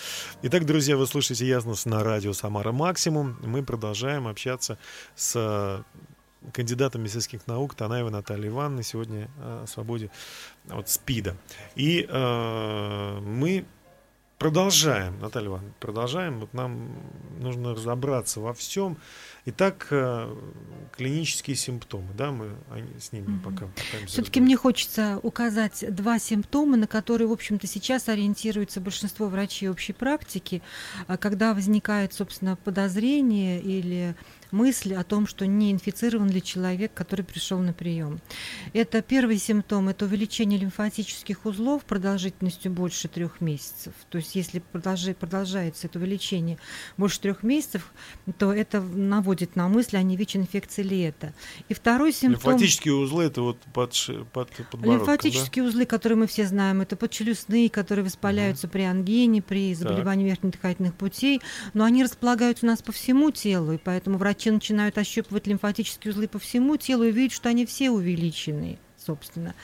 Итак, 0.43 0.65
друзья, 0.65 0.95
вы 0.95 1.05
слушаете 1.07 1.45
ясность 1.45 1.85
на 1.85 2.05
радио 2.05 2.31
Самара 2.31 2.71
Максимум. 2.71 3.37
Мы 3.43 3.63
продолжаем 3.63 4.29
общаться 4.29 4.77
с 5.15 5.83
кандидата 6.53 6.97
медицинских 6.97 7.47
наук 7.47 7.75
Танаева 7.75 8.09
Наталья 8.09 8.47
Ивановна 8.47 8.81
сегодня 8.81 9.29
о 9.39 9.65
свободе 9.67 10.09
от 10.69 10.87
СПИДа. 10.87 11.35
И 11.75 12.07
э, 12.07 13.19
мы 13.19 13.65
продолжаем, 14.37 15.19
Наталья 15.19 15.47
Ивановна, 15.49 15.73
продолжаем. 15.81 16.39
Вот 16.39 16.53
нам 16.53 16.95
нужно 17.39 17.73
разобраться 17.73 18.39
во 18.39 18.53
всем. 18.53 18.97
Итак, 19.49 19.87
э, 19.91 20.35
клинические 20.91 21.55
симптомы, 21.55 22.09
да, 22.17 22.31
мы 22.31 22.49
с 22.99 23.13
ними 23.13 23.27
Мгм. 23.27 23.39
пока 23.39 23.67
пытаемся 23.67 24.07
Все-таки 24.07 24.41
мне 24.41 24.57
хочется 24.57 25.21
указать 25.23 25.85
два 25.87 26.19
симптома, 26.19 26.75
на 26.75 26.85
которые, 26.85 27.29
в 27.29 27.31
общем-то, 27.31 27.65
сейчас 27.65 28.09
ориентируется 28.09 28.81
большинство 28.81 29.27
врачей 29.29 29.69
общей 29.69 29.93
практики, 29.93 30.61
а 31.07 31.15
когда 31.15 31.53
возникает, 31.53 32.11
собственно, 32.11 32.57
подозрение 32.57 33.61
или 33.61 34.15
мысль 34.51 34.93
о 34.93 35.03
том, 35.03 35.27
что 35.27 35.45
не 35.45 35.71
инфицирован 35.71 36.29
ли 36.29 36.41
человек, 36.41 36.93
который 36.93 37.23
пришел 37.23 37.59
на 37.59 37.73
прием. 37.73 38.19
Это 38.73 39.01
первый 39.01 39.37
симптом, 39.37 39.89
это 39.89 40.05
увеличение 40.05 40.59
лимфатических 40.59 41.45
узлов 41.45 41.83
продолжительностью 41.85 42.71
больше 42.71 43.07
трех 43.07 43.41
месяцев. 43.41 43.93
То 44.09 44.17
есть 44.17 44.35
если 44.35 44.59
продолжается 44.59 45.87
это 45.87 45.99
увеличение 45.99 46.57
больше 46.97 47.19
трех 47.19 47.43
месяцев, 47.43 47.91
то 48.37 48.53
это 48.53 48.81
наводит 48.81 49.55
на 49.55 49.67
мысль, 49.67 49.97
не 49.97 50.15
ВИЧ-инфекция 50.15 50.83
ли 50.83 51.01
это. 51.01 51.33
И 51.69 51.73
второй 51.73 52.13
симптом... 52.13 52.51
Лимфатические 52.51 52.93
узлы 52.93 53.25
это 53.25 53.41
вот 53.41 53.57
под, 53.73 53.93
под 54.31 54.49
подбородком, 54.51 54.93
Лимфатические 54.93 55.65
узлы, 55.65 55.85
которые 55.85 56.17
мы 56.17 56.27
все 56.27 56.45
знаем, 56.45 56.81
это 56.81 56.95
подчелюстные, 56.95 57.69
которые 57.69 58.05
воспаляются 58.05 58.67
при 58.67 58.81
ангине, 58.81 59.41
при 59.41 59.73
заболевании 59.73 60.25
верхних 60.25 60.51
дыхательных 60.53 60.95
путей, 60.95 61.41
но 61.73 61.83
они 61.83 62.03
располагаются 62.03 62.65
у 62.65 62.69
нас 62.69 62.81
по 62.81 62.91
всему 62.91 63.31
телу, 63.31 63.73
и 63.73 63.77
поэтому 63.77 64.17
врачи 64.37 64.51
начинают 64.51 64.97
ощупывать 64.99 65.47
лимфатические 65.47 66.11
узлы 66.11 66.27
по 66.27 66.37
всему 66.37 66.77
телу 66.77 67.03
и 67.05 67.11
видят, 67.11 67.33
что 67.33 67.49
они 67.49 67.65
все 67.65 67.89
увеличены 67.89 68.77
собственно. 69.07 69.55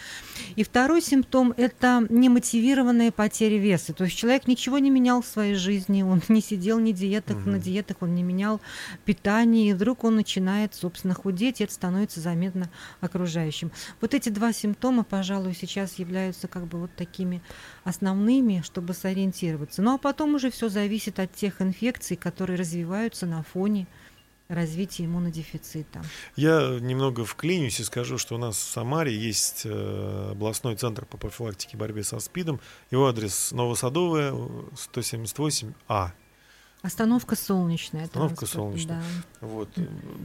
И 0.56 0.64
второй 0.64 1.02
симптом– 1.02 1.54
это 1.58 2.06
немотивированная 2.10 3.12
потеря 3.12 3.58
веса. 3.58 3.94
То 3.94 4.06
есть 4.06 4.16
человек 4.16 4.48
ничего 4.48 4.80
не 4.80 4.90
менял 4.90 5.22
в 5.22 5.28
своей 5.28 5.56
жизни, 5.56 6.02
он 6.02 6.22
не 6.30 6.42
сидел 6.42 6.80
ни 6.80 6.94
диетах, 6.94 7.38
Мгм. 7.38 7.52
на 7.52 7.60
диетах 7.60 7.98
он 8.00 8.16
не 8.16 8.24
менял 8.24 8.62
питание, 9.04 9.70
и 9.70 9.74
вдруг 9.74 10.06
он 10.06 10.16
начинает, 10.16 10.74
собственно, 10.74 11.14
худеть, 11.14 11.60
и 11.60 11.66
это 11.66 11.74
становится 11.74 12.22
заметно 12.22 12.70
окружающим. 13.02 13.72
Вот 14.00 14.14
эти 14.14 14.30
два 14.30 14.54
симптома, 14.54 15.04
пожалуй, 15.04 15.54
сейчас 15.54 16.00
являются 16.00 16.48
как 16.48 16.66
бы 16.66 16.80
вот 16.80 16.92
такими 16.96 17.42
основными, 17.84 18.62
чтобы 18.64 18.94
сориентироваться. 18.94 19.82
Ну 19.82 19.96
а 19.96 19.98
потом 19.98 20.36
уже 20.36 20.52
все 20.52 20.70
зависит 20.70 21.20
от 21.20 21.34
тех 21.34 21.62
инфекций, 21.62 22.16
которые 22.16 22.58
развиваются 22.58 23.26
на 23.26 23.44
фоне 23.44 23.88
развития 24.56 25.06
иммунодефицита. 25.06 26.02
Я 26.36 26.78
немного 26.80 27.26
вклинюсь 27.26 27.80
и 27.80 27.84
скажу, 27.84 28.18
что 28.18 28.36
у 28.36 28.38
нас 28.38 28.56
в 28.56 28.72
Самаре 28.72 29.16
есть 29.16 29.64
э, 29.66 30.30
областной 30.32 30.76
центр 30.76 31.06
по 31.06 31.18
профилактике 31.18 31.76
и 31.76 31.78
борьбе 31.78 32.04
со 32.04 32.20
СПИДом. 32.20 32.60
Его 32.92 33.08
адрес 33.08 33.52
Новосадовая, 33.52 34.32
178А. 34.32 36.12
Остановка 36.82 37.38
солнечная. 37.38 38.04
Остановка 38.04 38.40
транспорт, 38.46 38.52
солнечная. 38.52 39.02
Да. 39.40 39.48
Вот. 39.48 39.70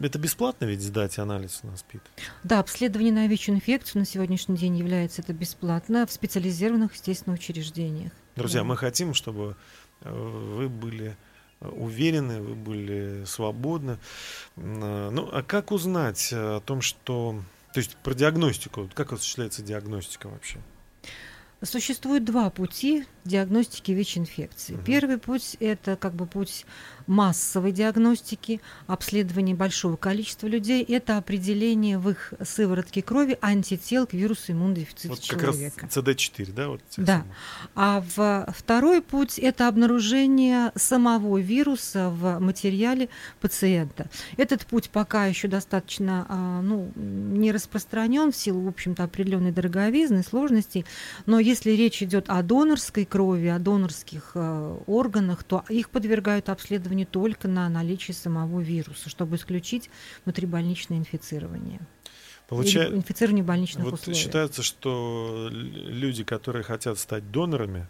Это 0.02 0.18
бесплатно 0.18 0.64
ведь 0.64 0.80
сдать 0.82 1.16
анализ 1.20 1.62
на 1.62 1.76
СПИД? 1.76 2.02
Да, 2.42 2.58
обследование 2.58 3.12
на 3.12 3.28
ВИЧ-инфекцию 3.28 4.00
на 4.00 4.06
сегодняшний 4.06 4.56
день 4.56 4.76
является 4.76 5.22
это 5.22 5.32
бесплатно 5.32 6.04
в 6.04 6.10
специализированных, 6.12 6.94
естественно, 6.94 7.34
учреждениях. 7.34 8.10
Друзья, 8.34 8.60
Да. 8.62 8.64
мы 8.64 8.76
хотим, 8.76 9.14
чтобы 9.14 9.54
э, 10.00 10.10
вы 10.12 10.68
были 10.68 11.10
э, 11.10 11.14
уверены, 11.60 12.40
вы 12.40 12.54
были 12.54 13.24
свободны. 13.24 13.98
Э, 14.56 15.10
Ну, 15.10 15.28
а 15.32 15.42
как 15.42 15.72
узнать 15.72 16.32
э, 16.32 16.56
о 16.56 16.60
том, 16.60 16.80
что... 16.80 17.42
То 17.74 17.80
есть 17.80 17.96
про 17.96 18.14
диагностику. 18.14 18.88
Как 18.94 19.12
осуществляется 19.12 19.62
диагностика 19.62 20.28
вообще? 20.28 20.58
Существует 21.62 22.24
два 22.24 22.50
пути 22.50 23.04
диагностики 23.24 23.92
ВИЧ-инфекции. 23.92 24.74
Мгм. 24.74 24.84
Первый 24.84 25.18
путь– 25.18 25.56
это 25.60 25.96
как 25.96 26.14
бы 26.14 26.26
путь 26.26 26.64
массовой 27.06 27.72
диагностики, 27.72 28.60
обследования 28.86 29.54
большого 29.54 29.96
количества 29.96 30.46
людей. 30.46 30.82
Это 30.84 31.16
определение 31.16 31.98
в 31.98 32.10
их 32.10 32.34
сыворотке 32.42 33.02
крови 33.02 33.38
антител 33.40 34.06
к 34.06 34.12
вирусу 34.12 34.52
иммунодефицита 34.52 35.08
Вот 35.08 35.26
как 35.26 35.42
раз 35.42 35.56
человека. 35.56 35.86
CD4, 35.86 36.52
да? 36.52 36.68
Вот 36.68 36.82
Да. 36.96 37.24
А 37.74 38.04
в 38.16 38.46
второй 38.56 39.02
путь– 39.02 39.38
это 39.40 39.68
обнаружение 39.68 40.72
самого 40.74 41.38
вируса 41.38 42.10
в 42.10 42.38
материале 42.40 43.08
пациента. 43.40 44.08
Этот 44.36 44.66
путь 44.66 44.90
пока 44.90 45.26
еще 45.26 45.48
достаточно 45.48 46.26
а, 46.28 46.62
ну, 46.62 46.92
не 46.94 47.52
распространен 47.52 48.32
в 48.32 48.36
силу, 48.36 48.62
в 48.62 48.68
общем-то, 48.68 49.04
определенной 49.04 49.52
дороговизны, 49.52 50.22
сложностей. 50.22 50.84
Но 51.26 51.40
если 51.48 51.70
речь 51.72 52.02
идет 52.02 52.28
о 52.28 52.42
донорской 52.42 53.04
крови, 53.04 53.46
о 53.48 53.58
донорских 53.58 54.32
э, 54.34 54.76
органах, 54.87 55.42
то 55.44 55.64
их 55.68 55.90
подвергают 55.90 56.48
обследованию 56.48 57.06
только 57.06 57.48
на 57.48 57.68
наличие 57.68 58.14
самого 58.14 58.61
вируса, 58.61 59.08
чтобы 59.08 59.37
исключить 59.37 59.90
внутрибольничное 60.24 60.98
инфицирование. 60.98 61.80
Получа- 62.48 62.94
инфицирование 62.94 63.44
больничных 63.44 63.84
Вот 63.84 63.94
условиях. 63.94 64.22
считается, 64.22 64.62
что 64.62 65.48
люди, 65.50 66.24
которые 66.24 66.62
хотят 66.62 66.98
стать 66.98 67.30
донорами, 67.30 67.87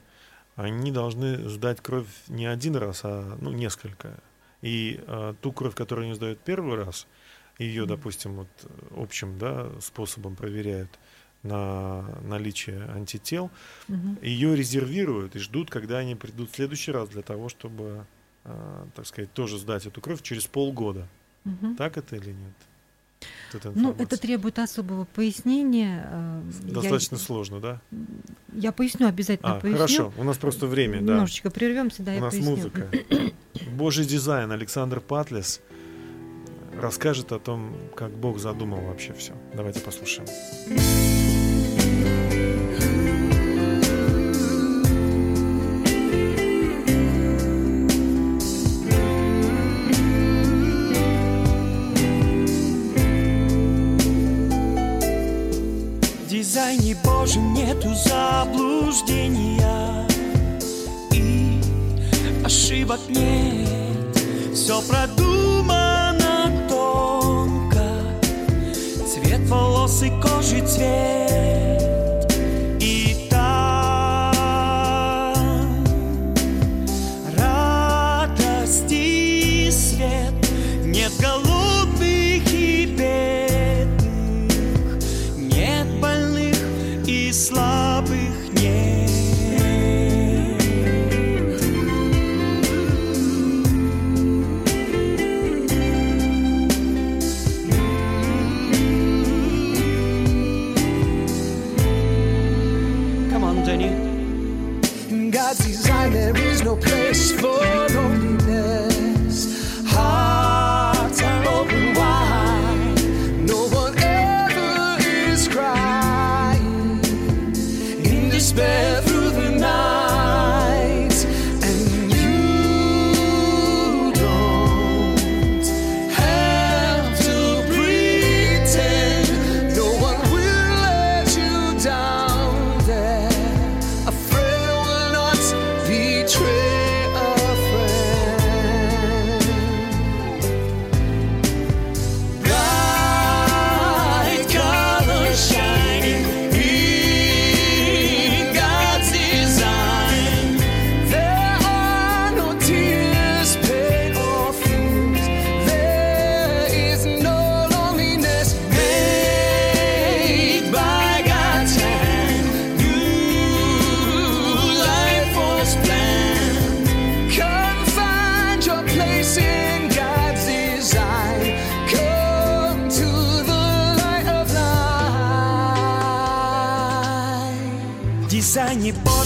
они 0.56 0.90
должны 0.90 1.48
сдать 1.48 1.80
кровь 1.80 2.08
не 2.28 2.46
один 2.46 2.76
раз, 2.76 3.00
а 3.04 3.36
ну, 3.40 3.52
несколько. 3.52 4.18
И 4.62 5.00
а, 5.06 5.34
ту 5.40 5.52
кровь, 5.52 5.74
которую 5.74 6.06
они 6.06 6.14
сдают 6.14 6.40
первый 6.40 6.76
раз, 6.76 7.06
ее, 7.58 7.82
Мгм. 7.82 7.88
допустим, 7.90 8.34
вот 8.34 8.48
э, 8.64 8.68
общим 8.96 9.38
да, 9.38 9.68
способом 9.80 10.34
проверяют 10.34 10.90
на 11.42 12.04
наличие 12.22 12.82
антител, 12.94 13.50
Мгм. 13.88 14.18
ее 14.22 14.56
резервируют 14.56 15.36
и 15.36 15.38
ждут, 15.38 15.70
когда 15.70 15.98
они 15.98 16.14
придут 16.14 16.50
в 16.50 16.54
следующий 16.56 16.92
раз 16.92 17.08
для 17.08 17.22
того, 17.22 17.48
чтобы, 17.48 18.04
а, 18.44 18.86
так 18.94 19.06
сказать, 19.06 19.32
тоже 19.32 19.58
сдать 19.58 19.86
эту 19.86 20.00
кровь 20.00 20.20
через 20.22 20.46
полгода. 20.46 21.06
Мгм. 21.44 21.76
Так 21.76 21.96
это 21.96 22.16
или 22.16 22.30
нет? 22.30 22.54
Вот 23.52 23.74
Ну, 23.74 23.94
это 23.98 24.16
требует 24.16 24.58
особого 24.58 25.04
пояснения. 25.06 26.06
э, 26.10 26.42
я- 26.66 26.74
Достаточно 26.74 27.16
сложно, 27.16 27.60
да? 27.60 27.80
Я, 28.52 28.70
поясню, 28.72 29.08
обязательно 29.08 29.56
А, 29.56 29.60
поясню. 29.60 29.76
хорошо, 29.78 30.12
у 30.18 30.22
нас 30.24 30.36
просто 30.38 30.66
время, 30.66 31.00
да. 31.00 31.14
Немножечко 31.14 31.50
прервемся, 31.50 32.02
да, 32.02 32.12
У 32.12 32.14
я 32.16 32.20
нас 32.20 32.34
поясню. 32.34 32.50
музыка. 32.56 32.88
Божий 33.72 34.04
дизайн 34.04 34.52
Александр 34.52 35.00
Патлес 35.00 35.60
расскажет 36.80 37.32
о 37.32 37.38
том, 37.40 37.74
как 37.96 38.10
Бог 38.12 38.38
задумал 38.38 38.82
вообще 38.82 39.12
все. 39.14 39.32
Давайте 39.54 39.80
послушаем. 39.80 40.28
Дизайне 56.28 56.96
Божьем 57.04 57.52
нету 57.52 57.94
заблуждения. 57.94 60.06
И 61.12 61.60
ошибок 62.44 63.00
нет. 63.08 64.16
Все 64.54 64.80
продумано 64.82 66.52
тонко. 66.68 67.86
Цвет 69.06 69.48
волос 69.48 70.02
и 70.02 70.10
кожи 70.20 70.66
цвет 70.66 71.57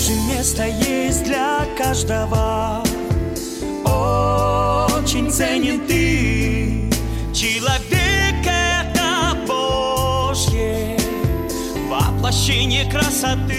Божьем 0.03 0.29
место 0.37 0.67
есть 0.67 1.23
для 1.23 1.65
каждого. 1.79 2.83
Очень 3.85 5.31
ценен 5.31 5.87
ты 5.87 6.91
Человек 7.33 8.45
это 8.45 9.37
Божье 9.47 10.97
Воплощение 11.89 12.91
красоты 12.91 13.52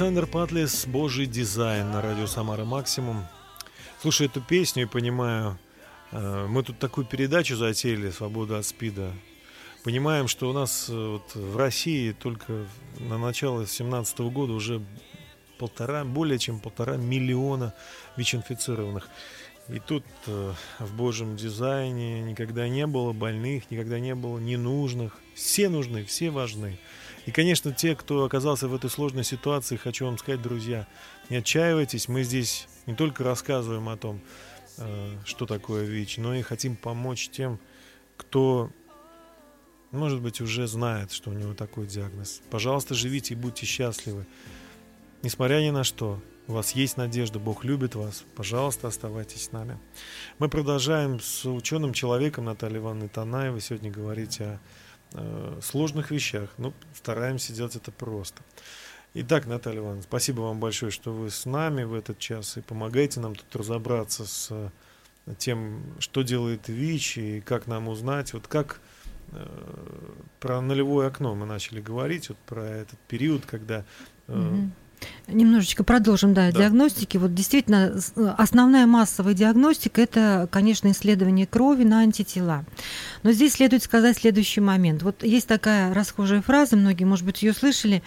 Александр 0.00 0.26
Патлес, 0.26 0.86
Божий 0.86 1.26
дизайн 1.26 1.90
на 1.90 2.00
радио 2.00 2.26
Самара 2.26 2.64
Максимум. 2.64 3.26
Слушай 4.00 4.28
эту 4.28 4.40
песню 4.40 4.84
и 4.84 4.86
понимаю, 4.86 5.58
э, 6.10 6.46
мы 6.48 6.62
тут 6.62 6.78
такую 6.78 7.06
передачу 7.06 7.54
затеяли 7.54 8.08
«Свобода 8.08 8.56
от 8.56 8.64
СПИДа». 8.64 9.12
Понимаем, 9.84 10.26
что 10.26 10.48
у 10.48 10.54
нас 10.54 10.86
э, 10.88 10.94
вот 10.94 11.34
в 11.34 11.54
России 11.54 12.12
только 12.12 12.64
на 12.98 13.18
начало 13.18 13.58
2017 13.58 14.20
года 14.20 14.54
уже 14.54 14.80
полтора, 15.58 16.06
более 16.06 16.38
чем 16.38 16.60
полтора 16.60 16.96
миллиона 16.96 17.74
ВИЧ-инфицированных. 18.16 19.06
И 19.68 19.80
тут 19.80 20.04
э, 20.26 20.54
в 20.78 20.96
Божьем 20.96 21.36
дизайне 21.36 22.22
никогда 22.22 22.66
не 22.70 22.86
было 22.86 23.12
больных, 23.12 23.70
никогда 23.70 24.00
не 24.00 24.14
было 24.14 24.38
ненужных. 24.38 25.18
Все 25.40 25.70
нужны, 25.70 26.04
все 26.04 26.28
важны. 26.28 26.78
И, 27.24 27.30
конечно, 27.30 27.72
те, 27.72 27.96
кто 27.96 28.24
оказался 28.24 28.68
в 28.68 28.74
этой 28.74 28.90
сложной 28.90 29.24
ситуации, 29.24 29.76
хочу 29.76 30.04
вам 30.04 30.18
сказать, 30.18 30.42
друзья, 30.42 30.86
не 31.30 31.36
отчаивайтесь. 31.36 32.08
Мы 32.08 32.24
здесь 32.24 32.68
не 32.84 32.94
только 32.94 33.24
рассказываем 33.24 33.88
о 33.88 33.96
том, 33.96 34.20
э, 34.76 35.16
что 35.24 35.46
такое 35.46 35.84
ВИЧ, 35.84 36.18
но 36.18 36.34
и 36.34 36.42
хотим 36.42 36.76
помочь 36.76 37.30
тем, 37.30 37.58
кто, 38.18 38.70
может 39.92 40.20
быть, 40.20 40.42
уже 40.42 40.66
знает, 40.66 41.10
что 41.10 41.30
у 41.30 41.32
него 41.32 41.54
такой 41.54 41.86
диагноз. 41.86 42.42
Пожалуйста, 42.50 42.94
живите 42.94 43.32
и 43.32 43.36
будьте 43.36 43.64
счастливы. 43.64 44.26
Несмотря 45.22 45.62
ни 45.62 45.70
на 45.70 45.84
что, 45.84 46.20
у 46.48 46.52
вас 46.52 46.72
есть 46.72 46.98
надежда, 46.98 47.38
Бог 47.38 47.64
любит 47.64 47.94
вас. 47.94 48.24
Пожалуйста, 48.36 48.88
оставайтесь 48.88 49.44
с 49.44 49.52
нами. 49.52 49.78
Мы 50.38 50.50
продолжаем 50.50 51.18
с 51.18 51.46
ученым 51.46 51.94
человеком 51.94 52.44
Натальей 52.44 52.78
Ивановной 52.78 53.08
Танаевой 53.08 53.62
сегодня 53.62 53.90
говорить 53.90 54.38
о 54.42 54.60
сложных 55.62 56.10
вещах. 56.10 56.50
Ну, 56.58 56.72
стараемся 56.94 57.52
делать 57.52 57.76
это 57.76 57.90
просто. 57.90 58.42
Итак, 59.12 59.46
Наталья 59.46 59.78
Ивановна, 59.78 60.02
спасибо 60.02 60.42
вам 60.42 60.60
большое, 60.60 60.92
что 60.92 61.12
вы 61.12 61.30
с 61.30 61.44
нами 61.44 61.82
в 61.82 61.94
этот 61.94 62.20
час 62.20 62.56
и 62.56 62.60
помогаете 62.60 63.18
нам 63.18 63.34
тут 63.34 63.56
разобраться 63.56 64.24
с 64.24 64.48
э, 64.50 64.70
тем, 65.36 65.82
что 65.98 66.22
делает 66.22 66.68
ВИЧ 66.68 67.18
и 67.18 67.40
как 67.40 67.66
нам 67.66 67.88
узнать, 67.88 68.32
вот 68.34 68.46
как 68.46 68.80
э, 69.32 69.46
про 70.38 70.60
нулевое 70.60 71.08
окно 71.08 71.34
мы 71.34 71.44
начали 71.44 71.80
говорить, 71.80 72.28
вот 72.28 72.38
про 72.38 72.62
этот 72.62 73.00
период, 73.00 73.46
когда 73.46 73.84
э, 74.28 74.32
Мгм. 74.32 74.72
Немножечко 75.28 75.84
продолжим, 75.84 76.34
да, 76.34 76.50
Да. 76.50 76.58
диагностики. 76.58 77.16
Вот 77.16 77.34
действительно, 77.34 77.94
основная 78.36 78.86
массовая 78.86 79.34
диагностика– 79.34 80.00
это, 80.02 80.48
конечно, 80.50 80.90
исследование 80.90 81.46
крови 81.46 81.84
на 81.84 82.00
антитела. 82.00 82.64
Но 83.22 83.32
здесь 83.32 83.52
следует 83.52 83.82
сказать 83.82 84.18
следующий 84.18 84.60
момент. 84.60 85.02
Вот 85.02 85.22
есть 85.22 85.46
такая 85.46 85.94
расхожая 85.94 86.42
фраза, 86.42 86.76
многие, 86.76 87.04
может 87.04 87.24
быть, 87.24 87.42
ее 87.42 87.52
слышали, 87.52 88.02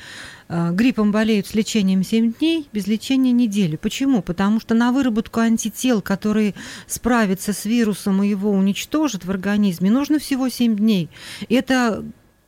э, 0.50 0.72
гриппом 0.72 1.12
болеют 1.12 1.48
с 1.48 1.54
лечением 1.54 2.04
7 2.04 2.34
дней, 2.34 2.68
без 2.74 2.88
лечения 2.88 3.32
неделю. 3.32 3.78
Почему? 3.78 4.22
Потому 4.22 4.60
что 4.60 4.76
на 4.76 4.92
выработку 4.92 5.40
антител, 5.40 6.02
которые 6.02 6.54
справятся 6.88 7.54
с 7.54 7.64
вирусом 7.66 8.22
и 8.22 8.28
его 8.28 8.52
уничтожат 8.52 9.24
в 9.24 9.32
организме, 9.32 9.90
нужно 9.90 10.20
всего 10.20 10.50
7 10.50 10.76
дней. 10.76 11.10
Это 11.48 12.04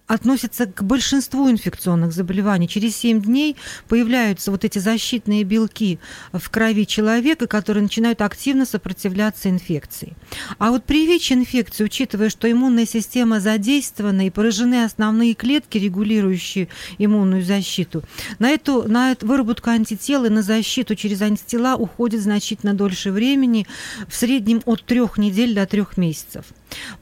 относится 0.07 0.67
к 0.67 0.83
большинству 0.83 1.49
инфекционных 1.49 2.13
заболеваний. 2.13 2.67
Через 2.67 2.95
7 2.97 3.21
дней 3.21 3.55
появляются 3.87 4.51
вот 4.51 4.63
эти 4.63 4.79
защитные 4.79 5.43
белки 5.43 5.99
в 6.31 6.49
крови 6.49 6.85
человека, 6.85 7.47
которые 7.47 7.83
начинают 7.83 8.21
активно 8.21 8.65
сопротивляться 8.65 9.49
инфекции. 9.49 10.13
А 10.59 10.69
вот 10.69 10.83
при 10.83 11.07
ВИЧ-инфекции, 11.07 11.83
учитывая, 11.83 12.29
что 12.29 12.51
иммунная 12.51 12.85
система 12.85 13.39
задействована 13.39 14.27
и 14.27 14.29
поражены 14.29 14.83
основные 14.83 15.33
клетки, 15.33 15.77
регулирующие 15.77 16.67
иммунную 16.99 17.43
защиту, 17.43 18.03
на 18.37 18.49
эту, 18.49 18.87
на 18.87 19.11
эту 19.11 19.25
выработку 19.25 19.69
антител 19.71 20.25
и 20.25 20.29
на 20.29 20.43
защиту 20.43 20.95
через 20.95 21.21
антитела 21.21 21.75
уходит 21.75 22.21
значительно 22.21 22.73
дольше 22.73 23.11
времени, 23.11 23.65
в 24.07 24.15
среднем 24.15 24.61
от 24.65 24.83
трех 24.83 25.17
недель 25.17 25.55
до 25.55 25.65
трех 25.65 25.97
месяцев. 25.97 26.45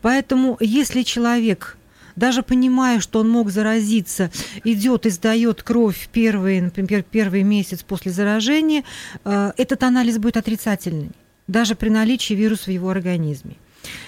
Поэтому 0.02 0.58
если 0.60 1.04
человек 1.04 1.78
даже 2.16 2.44
понимая, 2.44 3.00
что 3.00 3.20
он 3.20 3.30
мог 3.30 3.50
заразиться, 3.50 4.32
идет 4.64 5.06
и 5.06 5.10
сдает 5.10 5.64
кровь 5.64 6.10
первый, 6.12 6.62
например, 6.62 7.04
первый 7.04 7.44
месяц 7.44 7.84
после 7.84 8.12
заражения, 8.12 8.84
э, 9.26 9.52
этот 9.58 9.84
анализ 9.84 10.18
будет 10.18 10.38
отрицательный, 10.38 11.12
даже 11.48 11.76
при 11.76 11.90
наличии 11.90 12.34
вируса 12.34 12.66
в 12.66 12.74
его 12.74 12.90
организме. 12.90 13.56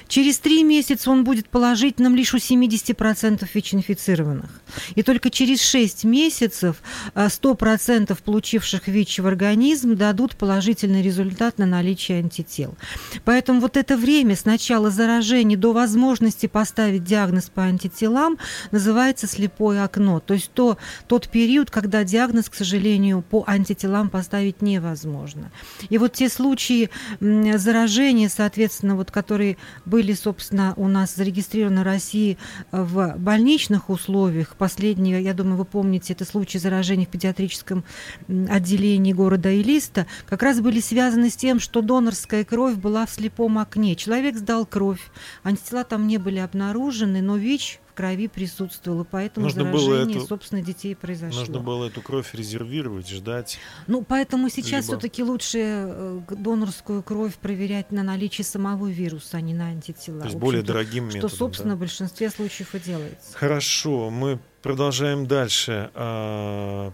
Через 0.07 0.39
три 0.39 0.63
месяца 0.63 1.09
он 1.09 1.23
будет 1.23 1.49
положительным 1.49 2.15
лишь 2.15 2.33
у 2.33 2.37
70% 2.37 3.47
ВИЧ-инфицированных. 3.53 4.61
И 4.95 5.03
только 5.03 5.29
через 5.29 5.61
6 5.61 6.03
месяцев 6.03 6.81
э, 7.13 7.25
100% 7.25 8.17
получивших 8.23 8.87
ВИЧ 8.87 9.19
в 9.19 9.27
организм 9.27 9.95
дадут 9.95 10.35
положительный 10.35 11.01
результат 11.01 11.57
на 11.57 11.65
наличие 11.65 12.19
антител. 12.19 12.75
Поэтому 13.23 13.59
вот 13.59 13.77
это 13.77 13.97
время 13.97 14.35
с 14.35 14.45
начала 14.45 14.91
заражения 14.91 15.57
до 15.57 15.73
возможности 15.73 16.45
поставить 16.45 17.03
диагноз 17.03 17.49
по 17.49 17.63
антителам 17.63 18.37
называется 18.71 19.27
слепое 19.27 19.83
окно. 19.83 20.19
То 20.19 20.35
есть 20.35 20.51
то, 20.53 20.77
тот 21.07 21.29
период, 21.29 21.71
когда 21.71 22.03
диагноз, 22.03 22.49
к 22.49 22.55
сожалению, 22.55 23.21
по 23.21 23.43
антителам 23.47 24.09
поставить 24.09 24.61
невозможно. 24.61 25.51
И 25.89 25.97
вот 25.97 26.13
те 26.13 26.29
случаи 26.29 26.89
заражения, 27.19 28.29
соответственно, 28.29 28.95
вот, 28.95 29.11
которые 29.11 29.57
были, 29.85 30.13
собственно, 30.13 30.73
у 30.77 30.87
нас 30.87 31.15
зарегистрированы 31.15 31.81
в 31.81 31.85
России 31.85 32.37
э, 32.71 32.81
в 32.81 33.15
больничных 33.17 33.89
условиях. 33.89 34.55
Последние, 34.55 35.21
я 35.21 35.33
думаю, 35.33 35.57
вы 35.57 35.65
помните, 35.65 36.13
это 36.13 36.25
случаи 36.25 36.57
заражения 36.57 37.05
в 37.05 37.09
педиатрическом 37.09 37.83
отделении 38.27 39.13
города 39.13 39.53
Элиста, 39.55 40.07
как 40.27 40.43
раз 40.43 40.59
были 40.59 40.79
связаны 40.79 41.29
с 41.29 41.35
тем, 41.35 41.59
что 41.59 41.81
донорская 41.81 42.43
кровь 42.43 42.75
была 42.75 43.05
в 43.05 43.11
слепом 43.11 43.57
окне. 43.57 43.95
Человек 43.95 44.37
сдал 44.37 44.65
кровь, 44.65 45.11
антитела 45.43 45.83
там 45.83 46.07
не 46.07 46.17
были 46.17 46.39
обнаружены, 46.39 47.21
но 47.21 47.37
ВИЧ 47.37 47.79
крови 47.95 48.27
присутствовал, 48.27 49.01
и 49.01 49.05
поэтому 49.09 49.45
Нужно 49.45 49.63
заражение, 49.63 50.17
эту- 50.17 50.27
собственно, 50.27 50.61
детей 50.61 50.95
произошло. 50.95 51.39
нужно 51.39 51.59
было 51.59 51.85
эту 51.85 52.01
кровь 52.01 52.33
резервировать, 52.33 53.09
ждать. 53.09 53.57
Ну, 53.87 54.03
поэтому 54.03 54.49
сейчас 54.49 54.85
Либо- 54.85 54.97
все-таки 54.99 55.23
лучше 55.23 55.59
э, 55.63 56.19
донорскую 56.29 57.01
кровь 57.01 57.35
проверять 57.35 57.91
на 57.91 58.03
наличие 58.03 58.45
самого 58.45 58.87
вируса, 58.87 59.37
а 59.37 59.41
не 59.41 59.53
на 59.53 59.67
антитела. 59.69 60.19
То 60.19 60.25
есть 60.27 60.37
более 60.37 60.61
дорогим 60.61 61.09
Что, 61.09 61.17
методом, 61.17 61.37
собственно, 61.37 61.69
да. 61.71 61.75
в 61.77 61.79
большинстве 61.79 62.29
случаев 62.29 62.75
и 62.75 62.79
делается. 62.79 63.33
Хорошо, 63.37 64.09
мы 64.09 64.39
продолжаем 64.61 65.25
дальше. 65.25 65.89
А, 65.95 66.91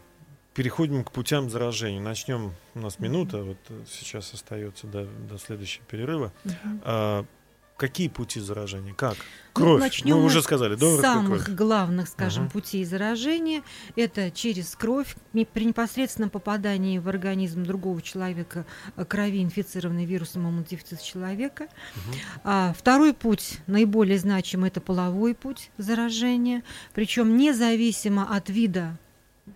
Переходим 0.54 1.06
к 1.06 1.14
путям 1.14 1.50
заражения. 1.50 2.02
Начнем. 2.02 2.54
У 2.76 2.80
нас 2.80 3.00
минута, 3.00 3.42
вот 3.42 3.58
э, 3.70 3.84
сейчас 3.90 4.34
остается 4.34 4.86
до, 4.86 5.06
до 5.30 5.38
следующего 5.38 5.86
перерыва. 5.86 6.34
А, 6.84 7.26
какие 7.82 8.08
пути 8.10 8.40
заражения? 8.40 8.94
Как? 8.94 9.16
Ну, 9.18 9.66
Кровь. 9.66 9.82
начнем 9.82 10.18
Мы 10.18 10.24
уже 10.26 10.42
сказали, 10.44 10.76
донорская 10.76 11.14
самых 11.14 11.46
кровь. 11.46 11.58
главных, 11.58 12.08
скажем, 12.08 12.44
Мгм. 12.44 12.52
путей 12.52 12.86
заражения. 12.86 13.64
Это 13.96 14.30
через 14.32 14.76
кровь 14.76 15.16
при 15.34 15.66
непосредственном 15.66 16.30
попадании 16.30 17.00
в 17.00 17.10
организм 17.10 17.64
другого 17.64 18.02
человека 18.02 18.66
э, 18.96 19.04
крови, 19.04 19.42
инфицированной 19.44 20.06
вирусом 20.06 20.44
иммунодефицита 20.48 21.04
человека. 21.04 21.68
А 22.44 22.74
второй 22.78 23.14
путь, 23.14 23.58
наиболее 23.68 24.20
значимый, 24.20 24.70
это 24.70 24.80
половой 24.80 25.34
путь 25.36 25.72
заражения. 25.78 26.64
Причем 26.94 27.36
независимо 27.36 28.24
от 28.36 28.50
вида 28.50 28.98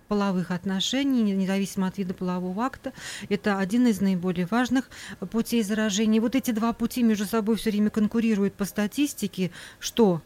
половых 0.08 0.52
отношений, 0.52 1.22
не- 1.22 1.34
независимо 1.34 1.88
от 1.88 1.98
вида 1.98 2.14
полового 2.14 2.64
акта. 2.64 2.94
Это 3.30 3.60
один 3.60 3.88
из 3.88 4.02
наиболее 4.02 4.46
важных 4.46 4.90
э, 5.20 5.26
путей 5.26 5.64
заражения. 5.64 6.22
Вот 6.22 6.36
эти 6.36 6.52
два 6.52 6.74
пути 6.74 7.04
между 7.04 7.26
собой 7.26 7.56
все 7.58 7.72
время 7.72 7.90
конкурируют 7.90 8.54
по 8.54 8.66
статистике, 8.66 9.52
что 9.80 10.22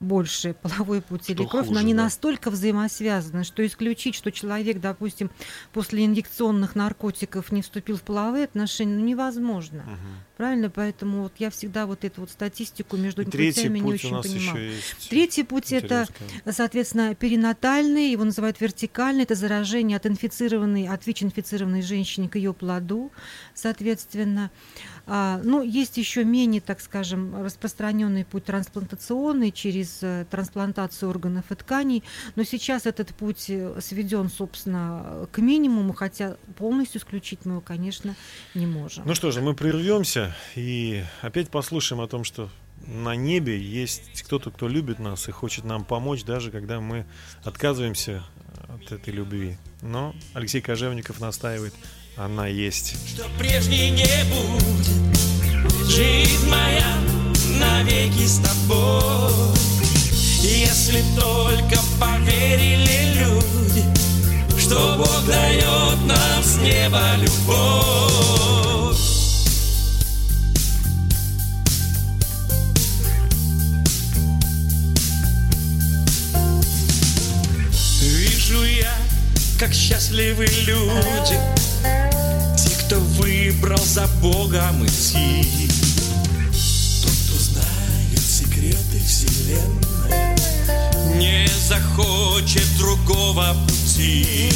больше 0.00 0.54
половой 0.62 1.02
путь 1.02 1.28
или 1.30 1.44
кровь, 1.44 1.66
но 1.66 1.74
хуже, 1.74 1.80
они 1.80 1.94
да. 1.94 2.04
настолько 2.04 2.50
взаимосвязаны, 2.50 3.44
что 3.44 3.64
исключить, 3.64 4.14
что 4.14 4.32
человек, 4.32 4.80
допустим, 4.80 5.30
после 5.72 6.06
инъекционных 6.06 6.74
наркотиков 6.74 7.52
не 7.52 7.62
вступил 7.62 7.96
в 7.96 8.02
половые 8.02 8.44
отношения, 8.44 8.94
ну, 8.94 9.04
невозможно. 9.04 9.82
Мгм. 9.82 10.29
Правильно? 10.40 10.70
Поэтому 10.70 11.24
вот 11.24 11.34
я 11.36 11.50
всегда 11.50 11.84
вот 11.84 12.02
эту 12.02 12.22
вот 12.22 12.30
статистику 12.30 12.96
между 12.96 13.26
третий 13.26 13.60
путями 13.60 13.78
не 13.80 13.82
путь 13.82 13.94
очень 13.96 14.08
у 14.08 14.12
нас 14.12 14.26
понимаю. 14.26 14.64
еще 14.64 14.74
есть. 14.74 15.08
Третий 15.10 15.42
путь 15.42 15.70
это 15.70 16.06
соответственно, 16.50 17.14
перинатальный, 17.14 18.10
его 18.10 18.24
называют 18.24 18.58
вертикальный, 18.58 19.24
это 19.24 19.34
заражение 19.34 19.98
от 19.98 20.06
инфицированной, 20.06 20.88
от 20.88 21.06
ВИЧ-инфицированной 21.06 21.82
женщины 21.82 22.26
к 22.26 22.36
ее 22.36 22.54
плоду, 22.54 23.12
соответственно. 23.52 24.50
А, 25.06 25.40
ну, 25.44 25.62
есть 25.62 25.96
еще 25.96 26.24
менее, 26.24 26.60
так 26.60 26.80
скажем, 26.80 27.42
распространенный 27.42 28.24
путь 28.24 28.44
трансплантационный 28.44 29.50
через 29.50 29.98
э, 30.02 30.24
трансплантацию 30.30 31.10
органов 31.10 31.50
и 31.50 31.54
тканей, 31.54 32.04
но 32.36 32.44
сейчас 32.44 32.86
этот 32.86 33.08
путь 33.08 33.46
э, 33.48 33.78
сведен, 33.80 34.30
собственно, 34.30 35.26
к 35.32 35.38
минимуму, 35.38 35.92
хотя 35.94 36.36
полностью 36.56 37.00
исключить 37.00 37.40
мы 37.44 37.52
его, 37.52 37.60
конечно, 37.60 38.14
не 38.54 38.66
можем. 38.66 39.04
Ну 39.04 39.14
что 39.14 39.32
же, 39.32 39.40
мы 39.40 39.54
прервемся 39.54 40.29
и 40.54 41.04
опять 41.22 41.50
послушаем 41.50 42.00
о 42.00 42.08
том, 42.08 42.24
что 42.24 42.50
на 42.86 43.14
небе 43.14 43.58
есть 43.60 44.22
кто-то, 44.22 44.50
кто 44.50 44.68
любит 44.68 44.98
нас 44.98 45.28
и 45.28 45.32
хочет 45.32 45.64
нам 45.64 45.84
помочь, 45.84 46.24
даже 46.24 46.50
когда 46.50 46.80
мы 46.80 47.06
отказываемся 47.44 48.24
от 48.68 48.92
этой 48.92 49.12
любви. 49.12 49.56
Но 49.82 50.14
Алексей 50.34 50.60
Кожевников 50.60 51.20
настаивает, 51.20 51.74
она 52.16 52.46
есть. 52.46 52.96
Что 53.08 53.26
прежней 53.38 53.90
не 53.90 54.24
будет 54.24 55.88
Жизнь 55.88 56.48
моя 56.48 56.96
навеки 57.58 58.26
с 58.26 58.38
тобой 58.38 59.54
Если 60.40 61.02
только 61.18 61.80
поверили 61.98 63.18
люди 63.18 63.84
Что 64.58 64.96
Бог 64.98 65.26
дает 65.26 65.98
нам 66.06 66.42
с 66.42 66.56
неба 66.58 67.16
любовь 67.16 69.09
Вижу 78.50 78.64
я, 78.64 78.92
как 79.60 79.72
счастливы 79.72 80.44
люди. 80.66 81.38
Те, 82.58 82.70
кто 82.84 82.98
выбрал 82.98 83.78
за 83.78 84.08
Богом 84.20 84.84
идти. 84.84 85.70
Тот, 87.00 87.12
кто 87.12 87.38
знает 87.38 88.18
секреты 88.18 89.00
вселенной 89.06 90.36
Не 91.16 91.46
захочет 91.68 92.66
другого 92.76 93.56
пути. 93.68 94.50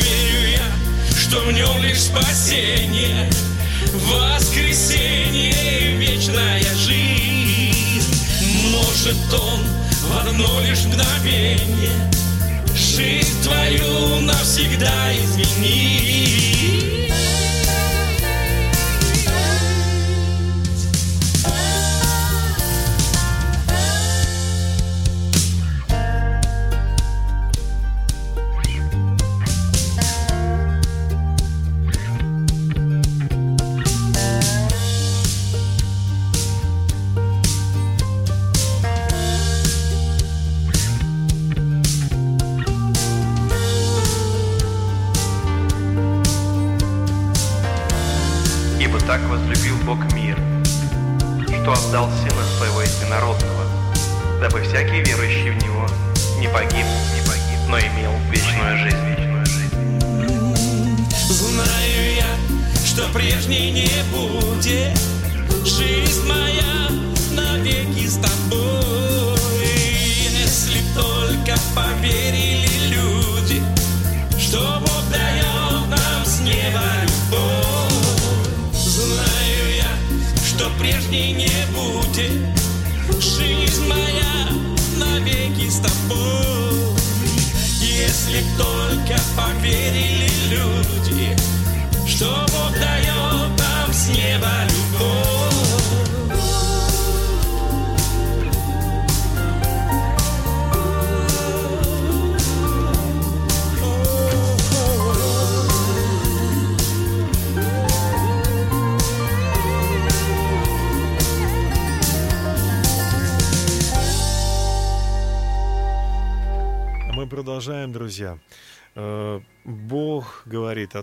Верю 0.00 0.52
я, 0.52 1.18
что 1.18 1.40
в 1.40 1.52
нем 1.52 1.82
лишь 1.82 2.04
спасение 2.04 3.30
Воскресенье 3.92 5.52
и 5.52 5.96
вечная 5.98 6.64
жизнь. 6.76 8.14
Может 8.70 9.34
он 9.34 9.60
в 10.08 10.26
одно 10.26 10.60
лишь 10.62 10.84
мгновение 10.84 12.14
Жизнь 12.96 13.42
твою 13.42 14.20
навсегда 14.20 15.12
изменить 15.16 16.53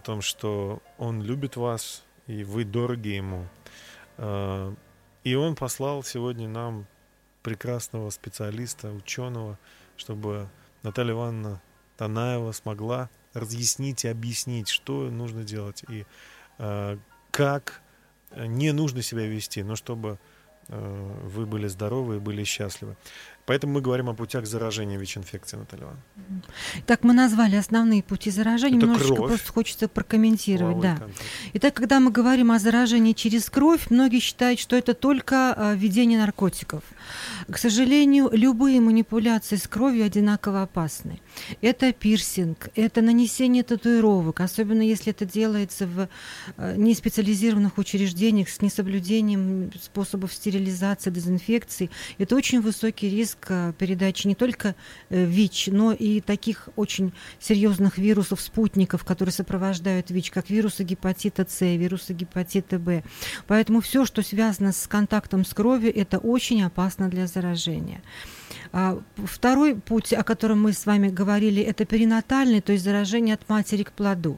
том, 0.01 0.21
что 0.21 0.81
Он 0.97 1.21
любит 1.21 1.55
вас, 1.55 2.03
и 2.27 2.43
вы 2.43 2.65
дороги 2.65 3.09
Ему. 3.09 3.47
Э, 4.17 4.73
И 5.23 5.35
Он 5.35 5.55
послал 5.55 6.03
сегодня 6.03 6.47
нам 6.47 6.85
прекрасного 7.43 8.09
специалиста, 8.09 8.91
ученого, 8.91 9.57
чтобы 9.97 10.49
Наталья 10.83 11.13
Ивановна 11.13 11.61
Танаева 11.97 12.51
смогла 12.51 13.09
разъяснить 13.33 14.05
и 14.05 14.07
объяснить, 14.07 14.67
что 14.67 15.09
нужно 15.09 15.43
делать 15.43 15.83
и 15.89 16.05
э, 16.57 16.97
как 17.31 17.81
не 18.35 18.71
нужно 18.71 19.01
себя 19.01 19.25
вести, 19.27 19.63
но 19.63 19.75
чтобы 19.75 20.17
э, 20.67 21.19
вы 21.23 21.45
были 21.45 21.67
здоровы 21.67 22.15
и 22.15 22.19
были 22.19 22.43
счастливы. 22.43 22.95
Поэтому 23.45 23.73
мы 23.73 23.81
говорим 23.81 24.09
о 24.09 24.13
путях 24.13 24.45
заражения 24.45 24.97
ВИЧ-инфекцией, 24.97 25.59
Наталья 25.61 25.83
Ивановна. 25.83 26.03
Так 26.85 27.03
мы 27.03 27.13
назвали 27.13 27.55
основные 27.55 28.03
пути 28.03 28.31
заражения. 28.31 28.77
Это 28.77 28.85
Немножечко 28.85 29.15
кровь. 29.15 29.29
просто 29.29 29.51
хочется 29.51 29.87
прокомментировать. 29.87 30.79
Да. 30.79 30.97
контакт. 30.97 31.21
Итак, 31.53 31.73
когда 31.73 31.99
мы 31.99 32.11
говорим 32.11 32.51
о 32.51 32.59
заражении 32.59 33.13
через 33.13 33.49
кровь, 33.49 33.89
многие 33.89 34.19
считают, 34.19 34.59
что 34.59 34.75
это 34.75 34.93
только 34.93 35.53
а, 35.53 35.73
введение 35.73 36.19
наркотиков. 36.19 36.83
К 37.49 37.57
сожалению, 37.57 38.29
любые 38.31 38.79
манипуляции 38.79 39.55
с 39.55 39.67
кровью 39.67 40.05
одинаково 40.05 40.63
опасны. 40.63 41.19
Это 41.61 41.91
пирсинг, 41.91 42.69
это 42.75 43.01
нанесение 43.01 43.63
татуировок, 43.63 44.41
особенно 44.41 44.81
если 44.81 45.11
это 45.11 45.25
делается 45.25 45.87
в 45.87 46.07
э, 46.57 46.75
неспециализированных 46.77 47.77
учреждениях 47.77 48.49
с 48.49 48.61
несоблюдением 48.61 49.71
способов 49.81 50.33
стерилизации, 50.33 51.09
дезинфекции. 51.09 51.89
Это 52.17 52.35
очень 52.35 52.61
высокий 52.61 53.09
риск 53.09 53.30
э, 53.47 53.73
передачи 53.77 54.27
не 54.27 54.35
только 54.35 54.75
э, 55.09 55.25
ВИЧ, 55.25 55.67
но 55.67 55.91
и 55.91 56.21
таких 56.21 56.69
очень 56.75 57.13
серьезных 57.39 57.97
вирусов, 57.97 58.41
спутников, 58.41 59.03
которые 59.03 59.33
сопровождают 59.33 60.09
ВИЧ, 60.11 60.31
как 60.31 60.49
вирусы 60.49 60.83
гепатита 60.83 61.45
С, 61.47 61.61
вирусы 61.61 62.13
гепатита 62.13 62.79
Б. 62.79 63.03
Поэтому 63.47 63.81
все, 63.81 64.05
что 64.05 64.21
связано 64.21 64.71
с 64.71 64.87
контактом 64.87 65.45
с 65.45 65.53
кровью, 65.53 65.95
это 65.95 66.17
очень 66.17 66.63
опасно 66.63 67.09
для 67.09 67.27
заражения. 67.27 68.01
А, 68.73 69.01
Второй 69.17 69.75
путь, 69.75 70.13
о 70.13 70.23
котором 70.23 70.61
мы 70.61 70.73
с 70.73 70.85
вами 70.85 71.09
говорили, 71.09 71.61
это 71.61 71.85
перинатальный, 71.85 72.61
то 72.61 72.71
есть 72.71 72.83
заражение 72.83 73.35
от 73.35 73.47
матери 73.49 73.83
к 73.83 73.91
плоду. 73.91 74.37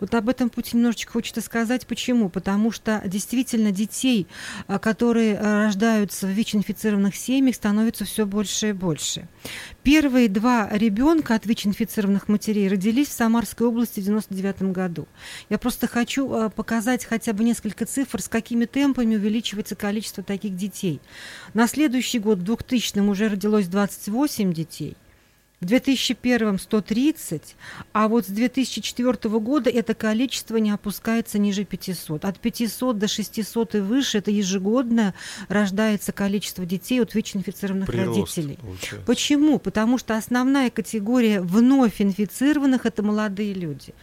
Вот 0.00 0.14
об 0.14 0.28
этом 0.28 0.48
пути 0.48 0.76
немножечко 0.76 1.12
хочется 1.12 1.40
сказать. 1.40 1.86
Почему? 1.86 2.28
Потому 2.30 2.70
что 2.70 3.02
действительно 3.04 3.72
детей, 3.72 4.26
а, 4.66 4.78
которые 4.78 5.36
а, 5.38 5.66
рождаются 5.66 6.26
в 6.26 6.30
ВИЧ-инфицированных 6.30 7.14
семьях, 7.14 7.56
становится 7.56 8.04
все 8.04 8.26
больше 8.26 8.70
и 8.70 8.72
больше. 8.72 9.28
Первые 9.82 10.28
два 10.28 10.68
ребенка 10.70 11.34
от 11.34 11.44
ВИЧ-инфицированных 11.44 12.28
матерей 12.28 12.68
родились 12.68 13.08
в 13.08 13.12
Самарской 13.12 13.66
области 13.66 14.00
в 14.00 14.08
1999 14.08 14.72
году. 14.72 15.06
Я 15.50 15.58
просто 15.58 15.86
хочу 15.86 16.50
показать 16.50 17.04
хотя 17.04 17.34
бы 17.34 17.44
несколько 17.44 17.84
цифр, 17.84 18.22
с 18.22 18.28
какими 18.28 18.64
темпами 18.64 19.16
увеличивается 19.16 19.76
количество 19.76 20.22
таких 20.22 20.56
детей. 20.56 21.00
На 21.54 21.68
следующий 21.68 22.18
год, 22.18 22.40
в 22.40 22.42
2000 22.42 22.98
уже 22.98 23.28
родилось 23.28 23.68
28 23.68 24.52
детей. 24.52 24.96
В 25.64 25.66
2001 25.66 26.58
130, 26.58 27.56
а 27.94 28.08
вот 28.08 28.26
с 28.26 28.28
2004 28.28 29.16
года 29.38 29.70
это 29.70 29.94
количество 29.94 30.58
не 30.58 30.70
опускается 30.70 31.38
ниже 31.38 31.64
500. 31.64 32.26
От 32.26 32.38
500 32.38 32.98
до 32.98 33.08
600 33.08 33.76
и 33.76 33.78
выше 33.78 34.18
это 34.18 34.30
ежегодно 34.30 35.14
рождается 35.48 36.12
количество 36.12 36.66
детей 36.66 37.00
от 37.00 37.14
ВИЧ-инфицированных 37.14 37.86
Прирост, 37.86 38.36
родителей. 38.36 38.58
получается. 38.60 39.06
Почему? 39.06 39.58
Потому 39.58 39.96
что 39.96 40.18
основная 40.18 40.68
категория 40.68 41.40
вновь 41.40 42.02
инфицированных– 42.02 42.84
это 42.84 43.02
молодые 43.02 43.54
люди. 43.54 43.94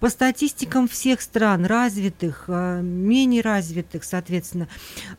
По 0.00 0.10
статистикам 0.10 0.86
всех 0.86 1.22
стран, 1.22 1.64
развитых, 1.64 2.44
э, 2.48 2.82
менее 2.82 3.40
развитых, 3.40 4.04
соответственно, 4.04 4.68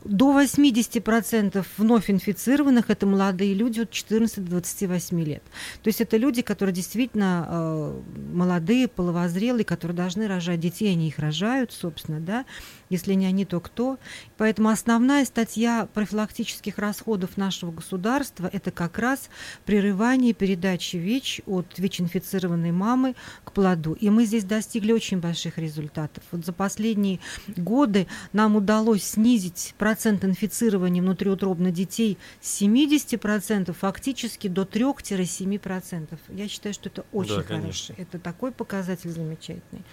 до 0.03 0.31
80% 0.31 1.65
вновь 1.77 2.11
инфицированных– 2.11 2.85
это 2.91 3.07
молодые 3.07 3.55
люди 3.55 3.79
от 3.79 3.89
14 3.89 4.45
до 4.45 4.51
28 4.51 5.23
лет. 5.23 5.41
То 5.87 5.89
есть 5.89 6.01
это 6.01 6.17
люди, 6.17 6.41
которые 6.41 6.75
действительно 6.75 7.47
э, 7.49 8.01
молодые, 8.33 8.89
половозрелые, 8.89 9.63
которые 9.63 9.95
должны 9.95 10.27
рожать 10.27 10.59
детей, 10.59 10.91
они 10.91 11.07
их 11.07 11.17
рожают, 11.17 11.71
собственно, 11.71 12.19
да. 12.19 12.43
Если 12.89 13.13
не 13.13 13.25
они, 13.25 13.45
то 13.45 13.59
кто? 13.59 13.97
Поэтому 14.37 14.69
основная 14.69 15.25
статья 15.25 15.87
профилактических 15.93 16.77
расходов 16.77 17.37
нашего 17.37 17.71
государства– 17.71 18.49
это 18.53 18.71
как 18.71 18.97
раз 18.97 19.29
прерывание 19.65 20.33
передачи 20.33 20.97
ВИЧ 20.97 21.41
от 21.45 21.77
ВИЧ-инфицированной 21.77 22.71
мамы 22.71 23.15
к 23.43 23.51
плоду. 23.51 23.93
И 23.93 24.09
мы 24.09 24.25
здесь 24.25 24.43
достигли 24.43 24.91
очень 24.93 25.19
больших 25.19 25.57
результатов. 25.57 26.23
Вот 26.31 26.45
за 26.45 26.53
последние 26.53 27.19
годы 27.55 28.07
нам 28.33 28.55
удалось 28.55 29.03
снизить 29.03 29.73
процент 29.77 30.23
инфицирования 30.23 31.01
внутриутробно 31.01 31.71
детей 31.71 32.17
с 32.41 32.61
70% 32.61 33.73
фактически 33.73 34.47
до 34.47 34.63
3-7%. 34.63 36.17
Я 36.29 36.47
считаю, 36.47 36.73
что 36.73 36.89
это 36.89 37.05
очень 37.11 37.35
Да, 37.35 37.43
хорошо. 37.43 37.93
Это 37.97 38.19
такой 38.19 38.51
показатель 38.51 39.09
замечательный. 39.09 39.83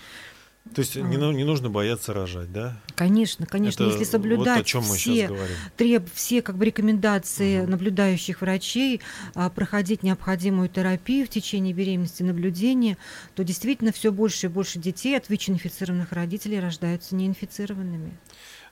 То 0.72 0.80
есть 0.80 0.96
не, 0.96 1.18
ну- 1.18 1.30
не 1.32 1.44
нужно 1.44 1.68
бояться 1.68 2.14
рожать, 2.14 2.50
да? 2.50 2.80
Конечно, 2.94 3.44
конечно, 3.44 3.82
Это 3.82 3.90
если 3.90 4.04
вот 4.04 4.10
соблюдать 4.10 4.60
о 4.62 4.64
чем 4.64 4.82
мы 4.84 4.96
все, 4.96 5.30
треб, 5.76 6.08
все 6.14 6.40
как 6.40 6.56
бы 6.56 6.64
рекомендации 6.64 7.60
наблюдающих 7.60 8.40
врачей, 8.40 9.02
а, 9.34 9.50
проходить 9.50 10.02
необходимую 10.02 10.70
терапию 10.70 11.26
в 11.26 11.28
течение 11.28 11.74
беременности, 11.74 12.22
наблюдения, 12.22 12.96
то 13.34 13.44
действительно 13.44 13.92
все 13.92 14.10
больше 14.10 14.46
и 14.46 14.48
больше 14.48 14.78
детей 14.78 15.16
от 15.18 15.28
ВИЧ-инфицированных 15.28 16.12
родителей 16.12 16.60
рождаются 16.60 17.14
неинфицированными. 17.14 18.16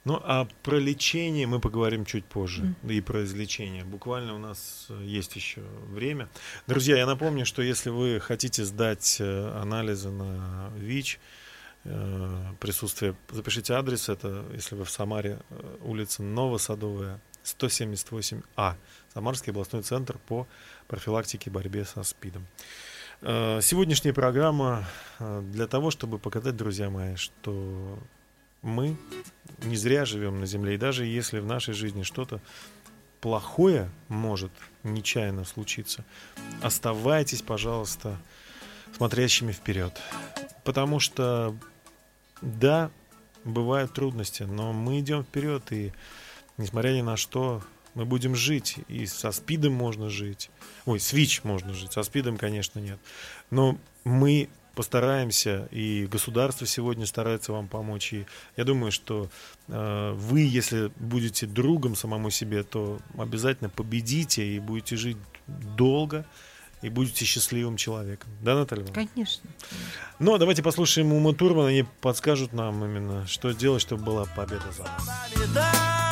Ну, 0.04 0.18
а 0.24 0.48
про 0.62 0.78
лечение 0.78 1.46
мы 1.46 1.60
поговорим 1.60 2.04
чуть 2.04 2.24
позже. 2.24 2.74
И 2.88 3.00
про 3.00 3.24
излечение. 3.24 3.84
Буквально 3.84 4.34
у 4.34 4.38
нас 4.38 4.86
э, 4.88 5.00
есть 5.04 5.36
еще 5.36 5.60
время. 5.90 6.28
Друзья, 6.66 6.96
я 6.96 7.06
напомню, 7.06 7.46
что 7.46 7.62
если 7.62 7.90
вы 7.90 8.18
хотите 8.18 8.64
сдать 8.64 9.18
э, 9.20 9.60
анализы 9.60 10.10
на 10.10 10.72
ВИЧ, 10.76 11.20
присутствие, 11.84 13.16
запишите 13.30 13.74
адрес. 13.74 14.08
Это, 14.08 14.44
если 14.52 14.74
вы 14.76 14.84
в 14.84 14.90
Самаре, 14.90 15.40
э, 15.50 15.76
улица 15.82 16.22
Новосадовая, 16.22 17.20
178А. 17.44 18.76
Самарский 19.12 19.50
областной 19.50 19.82
центр 19.82 20.18
по 20.18 20.46
профилактике 20.86 21.50
и 21.50 21.52
борьбе 21.52 21.84
со 21.84 22.02
СПИДом. 22.02 22.46
Э, 23.20 23.60
Сегодняшняя 23.62 24.12
программа 24.12 24.84
э, 25.18 25.42
для 25.52 25.66
того, 25.66 25.90
чтобы 25.90 26.18
показать, 26.18 26.56
друзья 26.56 26.90
мои, 26.90 27.16
что 27.16 27.98
мы 28.62 28.96
не 29.62 29.76
зря 29.76 30.04
живем 30.04 30.40
на 30.40 30.46
Земле. 30.46 30.74
И 30.74 30.78
даже 30.78 31.04
если 31.04 31.40
в 31.40 31.46
нашей 31.46 31.74
жизни 31.74 32.02
что-то 32.02 32.40
плохое 33.20 33.90
может 34.08 34.52
нечаянно 34.82 35.44
случиться, 35.44 36.04
оставайтесь, 36.62 37.42
пожалуйста, 37.42 38.18
смотрящими 38.96 39.52
вперед. 39.52 40.00
Потому 40.64 41.00
что, 41.00 41.56
да, 42.42 42.90
бывают 43.44 43.92
трудности, 43.92 44.42
но 44.42 44.72
мы 44.72 45.00
идем 45.00 45.24
вперед, 45.24 45.72
и 45.72 45.92
несмотря 46.58 46.90
ни 46.90 47.00
на 47.00 47.16
что, 47.16 47.62
мы 47.94 48.04
будем 48.04 48.34
жить. 48.34 48.78
И 48.88 49.06
со 49.06 49.32
СПИДом 49.32 49.72
можно 49.72 50.08
жить. 50.08 50.50
Ой, 50.84 51.00
с 51.00 51.12
ВИЧ 51.12 51.44
можно 51.44 51.72
жить, 51.72 51.92
со 51.92 52.02
СПИДом, 52.02 52.36
конечно, 52.36 52.78
нет. 52.78 52.98
Но 53.50 53.78
мы 54.04 54.48
постараемся, 54.74 55.68
и 55.70 56.06
государство 56.06 56.66
сегодня 56.66 57.06
старается 57.06 57.52
вам 57.52 57.68
помочь. 57.68 58.12
И 58.12 58.26
я 58.56 58.64
думаю, 58.64 58.90
что 58.90 59.28
э, 59.68 60.12
вы, 60.16 60.40
если 60.40 60.90
будете 60.96 61.46
другом 61.46 61.94
самому 61.94 62.30
себе, 62.30 62.62
то 62.62 62.98
обязательно 63.18 63.68
победите 63.68 64.46
и 64.46 64.58
будете 64.58 64.96
жить 64.96 65.18
долго, 65.46 66.24
и 66.82 66.88
будете 66.88 67.24
счастливым 67.24 67.76
человеком. 67.76 68.30
Да, 68.42 68.54
Наталья? 68.54 68.82
Ивановна? 68.82 69.08
Конечно. 69.08 69.48
Ну, 70.18 70.34
а 70.34 70.38
давайте 70.38 70.62
послушаем 70.62 71.12
Ума 71.12 71.32
Турман, 71.32 71.66
они 71.66 71.84
подскажут 72.00 72.52
нам 72.52 72.84
именно, 72.84 73.26
что 73.26 73.52
делать, 73.52 73.82
чтобы 73.82 74.04
была 74.04 74.26
победа 74.26 74.70
за 74.72 74.82
нами. 74.82 76.11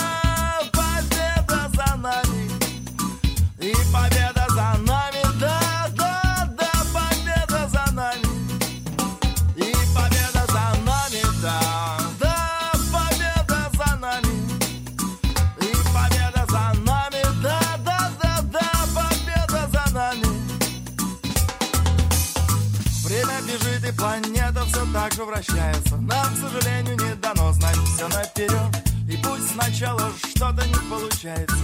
Вращается 25.40 25.96
Нам, 25.96 26.34
к 26.34 26.38
сожалению, 26.38 26.96
не 26.96 27.14
дано 27.16 27.52
знать 27.52 27.76
все 27.76 28.08
наперед 28.08 28.84
И 29.08 29.16
пусть 29.16 29.52
сначала 29.52 30.10
что-то 30.18 30.66
не 30.66 30.90
получается 30.90 31.56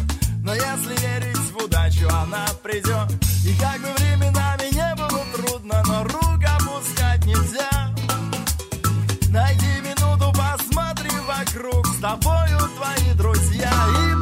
Но 0.42 0.54
если 0.54 1.00
верить 1.00 1.36
в 1.36 1.64
удачу, 1.64 2.08
она 2.08 2.46
придет 2.62 3.10
И 3.44 3.54
как 3.60 3.80
бы 3.80 3.88
временами 3.98 4.74
не 4.74 4.94
было 4.94 5.24
трудно 5.34 5.82
Но 5.86 6.04
рук 6.04 6.42
опускать 6.44 7.24
нельзя. 7.26 7.94
Найди 9.30 9.80
минуту, 9.82 10.32
посмотри 10.32 11.10
вокруг. 11.26 11.86
С 11.86 12.00
тобою 12.00 12.58
твои 12.76 13.14
друзья. 13.14 13.70
И 14.10 14.15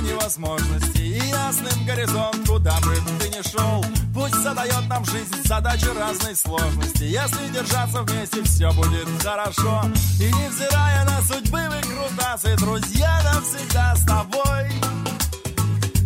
невозможности 0.00 0.98
И 0.98 1.28
ясным 1.28 1.84
горизонт, 1.84 2.48
куда 2.48 2.78
бы 2.80 2.94
ты 3.18 3.28
ни 3.28 3.42
шел 3.48 3.84
Пусть 4.14 4.42
задает 4.42 4.88
нам 4.88 5.04
жизнь 5.04 5.42
задачи 5.44 5.86
разной 5.98 6.34
сложности 6.34 7.04
Если 7.04 7.52
держаться 7.52 8.02
вместе, 8.02 8.42
все 8.42 8.70
будет 8.72 9.08
хорошо 9.22 9.82
И 10.18 10.26
невзирая 10.26 11.04
на 11.04 11.20
судьбы 11.22 11.60
выкрутасы 11.68 12.56
Друзья 12.56 13.20
навсегда 13.24 13.94
с 13.96 14.04
тобой 14.04 14.70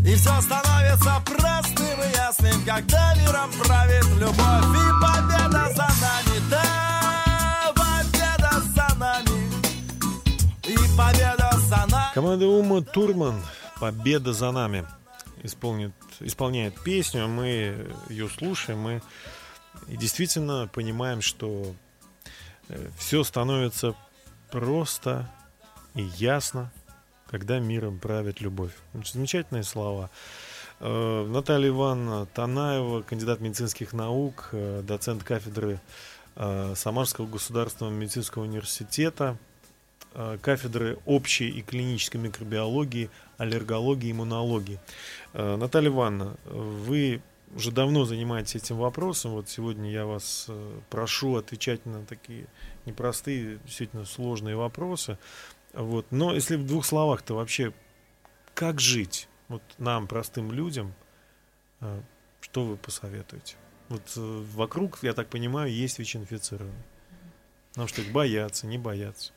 и 0.05 0.17
все 0.17 0.39
становится 0.43 1.15
простым 1.25 1.99
и 2.03 2.15
ясным, 2.15 2.63
когда 2.67 3.15
миром 3.15 3.51
правит 3.65 4.05
любовь. 4.21 4.37
И 4.37 5.03
победа 5.03 5.73
за 5.75 5.89
нами, 6.03 6.51
да, 6.51 7.73
победа 7.75 8.51
за 8.77 8.99
нами. 8.99 9.51
И 10.63 10.77
победа 10.95 11.51
за 11.57 11.87
нами. 11.91 12.13
Команда 12.13 12.47
Ума 12.47 12.83
Турман 12.83 13.41
«Победа 13.85 14.33
за 14.33 14.51
нами» 14.51 14.87
исполнит, 15.43 15.93
исполняет 16.21 16.83
песню, 16.83 17.29
мы 17.29 17.87
ее 18.09 18.31
слушаем, 18.31 18.79
мы 18.79 19.03
и 19.89 19.97
действительно 19.99 20.71
понимаем, 20.73 21.21
что 21.21 21.75
все 22.97 23.23
становится 23.25 23.95
просто 24.51 25.31
и 25.95 26.03
ясно, 26.17 26.73
когда 27.31 27.59
миром 27.59 27.99
правит 27.99 28.41
любовь. 28.41 28.73
Замечательные 29.05 29.65
слова. 29.65 30.09
Э, 30.81 31.27
Наталья 31.29 31.69
Ивановна 31.69 32.25
Танаева, 32.25 33.03
кандидат 33.03 33.41
медицинских 33.41 33.93
наук, 33.93 34.49
э, 34.53 34.83
доцент 34.83 35.25
кафедры 35.25 35.79
э, 36.37 36.73
Самарского 36.75 37.27
государственного 37.27 37.93
медицинского 37.93 38.45
университета, 38.45 39.37
кафедры 40.43 40.99
общей 41.05 41.49
и 41.49 41.63
клинической 41.63 42.21
микробиологии, 42.21 43.11
аллергологии, 43.37 44.13
иммунологии. 44.13 44.79
Наталья 45.33 45.89
Ивановна, 45.89 46.37
вы 46.45 47.21
уже 47.55 47.71
давно 47.71 48.05
занимаетесь 48.05 48.57
этим 48.57 48.77
вопросом. 48.77 49.33
Вот 49.33 49.49
сегодня 49.49 49.91
я 49.91 50.07
вас 50.07 50.49
прошу 50.91 51.37
отвечать 51.37 51.85
на 51.87 52.05
такие 52.05 52.47
непростые, 52.87 53.59
действительно 53.65 54.05
сложные 54.05 54.57
вопросы. 54.57 55.19
Вот. 55.73 56.07
Но 56.11 56.33
если 56.33 56.57
в 56.57 56.67
двух 56.67 56.85
словах-то 56.85 57.35
вообще, 57.35 57.73
как 58.55 58.81
жить 58.81 59.29
вот 59.49 59.63
нам, 59.79 60.07
простым 60.07 60.53
людям, 60.53 60.95
э, 61.81 62.01
что 62.41 62.65
вы 62.65 62.77
посоветуете? 62.77 63.57
Вот 63.89 64.13
э, 64.17 64.45
вокруг, 64.55 65.03
я 65.03 65.13
так 65.13 65.29
понимаю, 65.29 65.73
есть 65.73 65.99
ВИЧ-инфицированные. 65.99 66.85
Потому 67.71 67.89
что 67.89 68.03
их 68.03 68.13
боятся, 68.13 68.67
не 68.67 68.79
боятся. 68.79 69.33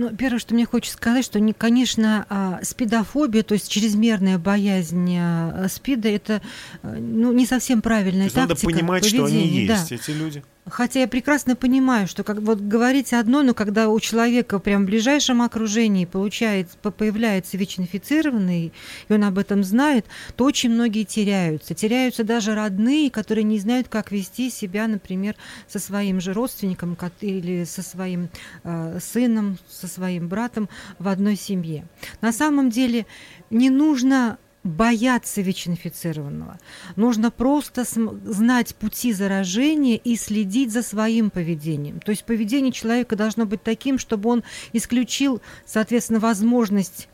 Ну, 0.00 0.16
первое, 0.16 0.38
что 0.38 0.54
мне 0.54 0.64
хочется 0.64 0.96
сказать, 0.96 1.26
что, 1.26 1.38
не, 1.40 1.52
конечно, 1.52 2.24
а, 2.30 2.60
спидофобия, 2.62 3.42
то 3.42 3.52
есть 3.52 3.68
чрезмерная 3.68 4.38
боязнь 4.38 5.14
а, 5.18 5.66
спида, 5.68 6.08
это 6.08 6.40
ну, 6.82 7.32
не 7.32 7.44
совсем 7.44 7.82
правильная 7.82 8.30
то 8.30 8.40
есть 8.40 8.48
тактика. 8.48 8.66
Надо 8.66 8.78
понимать, 8.78 9.02
поведения. 9.02 9.26
что 9.26 9.36
они 9.36 9.46
есть, 9.46 9.90
да. 9.90 9.94
эти 9.94 10.10
люди. 10.12 10.42
Хотя 10.66 11.00
я 11.00 11.08
прекрасно 11.08 11.56
понимаю, 11.56 12.06
что 12.06 12.22
как 12.22 12.38
вот 12.40 12.60
говорить 12.60 13.12
одно, 13.12 13.42
но 13.42 13.54
когда 13.54 13.88
у 13.88 13.98
человека 13.98 14.58
прям 14.58 14.82
в 14.82 14.86
ближайшем 14.86 15.40
окружении 15.42 16.04
получается, 16.04 16.76
появляется 16.78 17.56
ВИЧ-инфицированный, 17.56 18.72
и 19.08 19.12
он 19.12 19.24
об 19.24 19.38
этом 19.38 19.64
знает, 19.64 20.04
то 20.36 20.44
очень 20.44 20.70
многие 20.70 21.04
теряются. 21.04 21.74
Теряются 21.74 22.24
даже 22.24 22.54
родные, 22.54 23.10
которые 23.10 23.44
не 23.44 23.58
знают, 23.58 23.88
как 23.88 24.12
вести 24.12 24.50
себя, 24.50 24.86
например, 24.86 25.34
со 25.66 25.78
своим 25.78 26.20
же 26.20 26.34
родственником 26.34 26.96
или 27.20 27.64
со 27.64 27.82
своим 27.82 28.28
э, 28.62 28.98
сыном, 29.00 29.58
со 29.68 29.88
своим 29.88 30.28
братом 30.28 30.68
в 30.98 31.08
одной 31.08 31.36
семье. 31.36 31.86
На 32.20 32.32
самом 32.32 32.70
деле 32.70 33.06
не 33.48 33.70
нужно 33.70 34.38
бояться 34.62 35.40
ВИЧ-инфицированного. 35.40 36.58
Нужно 36.96 37.30
просто 37.30 37.84
знать 37.84 38.74
пути 38.74 39.12
заражения 39.12 39.96
и 39.96 40.16
следить 40.16 40.72
за 40.72 40.82
своим 40.82 41.30
поведением. 41.30 42.00
То 42.00 42.10
есть 42.10 42.24
поведение 42.24 42.72
человека 42.72 43.16
должно 43.16 43.46
быть 43.46 43.62
таким, 43.62 43.98
чтобы 43.98 44.28
он 44.28 44.42
исключил, 44.72 45.40
соответственно, 45.64 46.20
возможность 46.20 47.08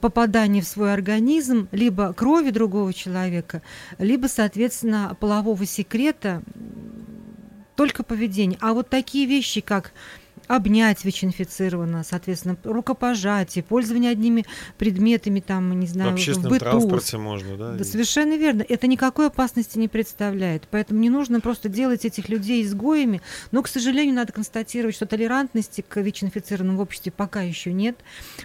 попадания 0.00 0.62
в 0.62 0.68
свой 0.68 0.92
организм 0.92 1.68
либо 1.72 2.12
крови 2.12 2.50
другого 2.50 2.92
человека, 2.92 3.60
либо, 3.98 4.28
соответственно, 4.28 5.16
полового 5.18 5.66
секрета, 5.66 6.42
только 7.76 8.04
поведение. 8.04 8.58
А 8.60 8.72
вот 8.72 8.88
такие 8.88 9.26
вещи, 9.26 9.60
как 9.60 9.92
обнять 10.46 11.04
ВИЧ-инфицированного, 11.04 12.02
соответственно, 12.02 12.56
рукопожатие, 12.64 13.62
пользование 13.64 14.10
одними 14.10 14.44
предметами, 14.78 15.40
там, 15.40 15.78
не 15.78 15.86
знаю, 15.86 16.10
в 16.10 16.14
общественном 16.14 16.50
быту. 16.50 16.64
транспорте 16.64 17.18
можно, 17.18 17.56
да? 17.56 17.72
Да, 17.72 17.84
совершенно 17.84 18.36
верно. 18.36 18.64
Это 18.68 18.86
никакой 18.86 19.28
опасности 19.28 19.78
не 19.78 19.88
представляет. 19.88 20.68
Поэтому 20.70 21.00
не 21.00 21.10
нужно 21.10 21.40
просто 21.40 21.68
делать 21.68 22.04
этих 22.04 22.28
людей 22.28 22.62
изгоями. 22.62 23.22
Но, 23.52 23.62
к 23.62 23.68
сожалению, 23.68 24.14
надо 24.14 24.32
констатировать, 24.32 24.94
что 24.94 25.06
толерантности 25.06 25.84
к 25.86 26.00
ВИЧ-инфицированным 26.00 26.76
в 26.76 26.80
обществе 26.80 27.12
пока 27.12 27.42
еще 27.42 27.72
нет. 27.72 27.96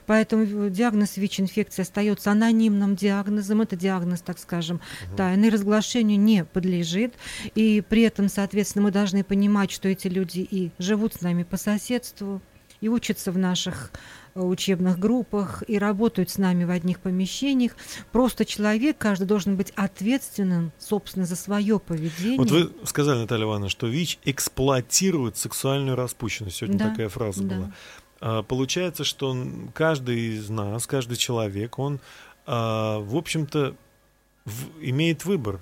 Поэтому 0.05 0.69
диагноз 0.69 1.17
ВИЧ-инфекции 1.17 1.81
остается 1.81 2.31
анонимным 2.31 2.95
диагнозом. 2.95 3.61
Это 3.61 3.75
диагноз, 3.75 4.21
так 4.21 4.39
скажем, 4.39 4.77
угу. 5.07 5.17
тайный, 5.17 5.49
разглашению 5.49 6.19
не 6.19 6.45
подлежит. 6.45 7.13
И 7.55 7.81
при 7.87 8.03
этом, 8.03 8.29
соответственно, 8.29 8.85
мы 8.85 8.91
должны 8.91 9.23
понимать, 9.23 9.71
что 9.71 9.89
эти 9.89 10.07
люди 10.07 10.39
и 10.39 10.71
живут 10.79 11.15
с 11.15 11.21
нами 11.21 11.43
по 11.43 11.57
соседству, 11.57 11.88
соседству 11.89 12.41
и 12.81 12.87
учатся 12.87 13.31
в 13.31 13.37
наших 13.37 13.91
э, 14.35 14.41
учебных 14.41 14.99
группах 14.99 15.63
и 15.67 15.77
работают 15.77 16.29
с 16.29 16.37
нами 16.37 16.63
в 16.63 16.69
одних 16.69 16.99
помещениях. 16.99 17.75
Просто 18.11 18.45
человек, 18.45 18.97
каждый 18.97 19.25
должен 19.25 19.57
быть 19.57 19.73
ответственным, 19.75 20.71
собственно, 20.77 21.25
за 21.25 21.35
свое 21.35 21.79
поведение. 21.79 22.37
Вот 22.37 22.51
вы 22.51 22.71
сказали, 22.85 23.19
Наталья 23.19 23.45
Ивановна, 23.45 23.69
что 23.69 23.87
ВИЧ 23.87 24.19
эксплуатирует 24.23 25.35
сексуальную 25.35 25.97
распущенность. 25.97 26.57
Сегодня 26.57 26.79
да, 26.79 26.89
такая 26.89 27.09
фраза 27.09 27.43
да. 27.43 27.55
была. 27.55 27.73
А, 28.21 28.43
получается, 28.43 29.03
что 29.03 29.35
каждый 29.73 30.37
из 30.37 30.49
нас, 30.49 30.87
каждый 30.87 31.17
человек, 31.17 31.79
он, 31.79 31.99
а, 32.45 32.99
в 32.99 33.15
общем-то, 33.17 33.75
в, 34.45 34.81
имеет 34.81 35.25
выбор. 35.25 35.59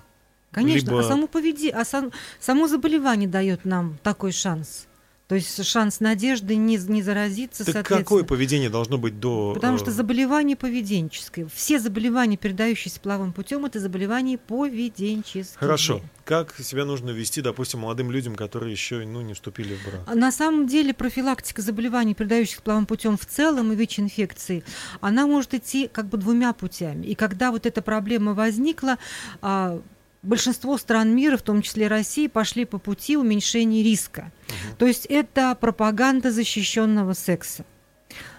Конечно, 0.52 0.90
Либо... 0.90 1.00
а 1.00 1.04
само 1.04 1.28
поведение, 1.28 1.74
а 1.74 1.84
сам, 1.84 2.12
само 2.40 2.68
заболевание 2.68 3.28
дает 3.28 3.66
нам 3.66 3.98
такой 4.04 4.32
шанс. 4.32 4.88
То 5.28 5.36
есть 5.36 5.62
шанс 5.66 6.00
надежды 6.00 6.56
не, 6.56 6.78
не 6.78 7.04
заразиться, 7.04 7.66
так 7.66 7.86
какое 7.86 8.24
поведение 8.24 8.70
должно 8.70 8.98
быть 8.98 9.20
до... 9.20 9.54
Потому 9.56 9.78
что 9.78 9.92
заболевание 9.92 10.56
поведенческое. 10.56 11.48
Все 11.54 11.80
заболевания, 11.80 12.38
передающиеся 12.38 13.02
половым 13.02 13.34
путем, 13.34 13.66
это 13.66 13.82
заболевания 13.82 14.38
поведенческие. 14.38 15.60
Хорошо. 15.60 16.02
Как 16.24 16.56
себя 16.58 16.86
нужно 16.86 17.10
вести, 17.10 17.42
допустим, 17.42 17.82
молодым 17.82 18.10
людям, 18.10 18.36
которые 18.36 18.72
еще 18.72 19.06
ну, 19.06 19.22
не 19.22 19.34
вступили 19.34 19.76
в 19.76 19.86
брак? 19.86 20.16
На 20.16 20.32
самом 20.32 20.66
деле 20.66 20.94
профилактика 20.94 21.62
заболеваний, 21.62 22.16
передающихся 22.16 22.62
половым 22.62 22.86
путем 22.86 23.18
в 23.18 23.26
целом 23.26 23.74
и 23.74 23.76
ВИЧ-инфекции, 23.76 24.64
она 25.02 25.28
может 25.28 25.54
идти 25.54 25.90
как 25.92 26.08
бы 26.08 26.18
двумя 26.18 26.54
путями. 26.54 27.06
И 27.06 27.16
когда 27.16 27.52
вот 27.52 27.66
эта 27.66 27.82
проблема 27.82 28.34
возникла, 28.34 28.98
а, 29.42 29.82
большинство 30.24 30.78
стран 30.78 31.16
мира, 31.16 31.38
в 31.38 31.42
том 31.42 31.62
числе 31.62 31.88
России, 31.88 32.28
пошли 32.28 32.66
по 32.66 32.78
пути 32.78 33.18
уменьшения 33.18 33.84
риска. 33.84 34.32
Угу. 34.48 34.78
То 34.80 34.86
есть 34.86 35.06
это 35.06 35.56
пропаганда 35.60 36.32
защищенного 36.32 37.14
секса. 37.14 37.66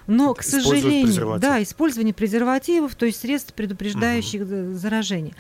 Но, 0.06 0.32
к 0.32 0.42
сожалению, 0.42 1.38
да, 1.38 1.62
использование 1.62 2.14
презервативов, 2.14 2.94
то 2.94 3.04
есть 3.04 3.20
средств, 3.20 3.52
предупреждающих 3.52 4.42
угу. 4.42 4.74
заражение. 4.74 5.34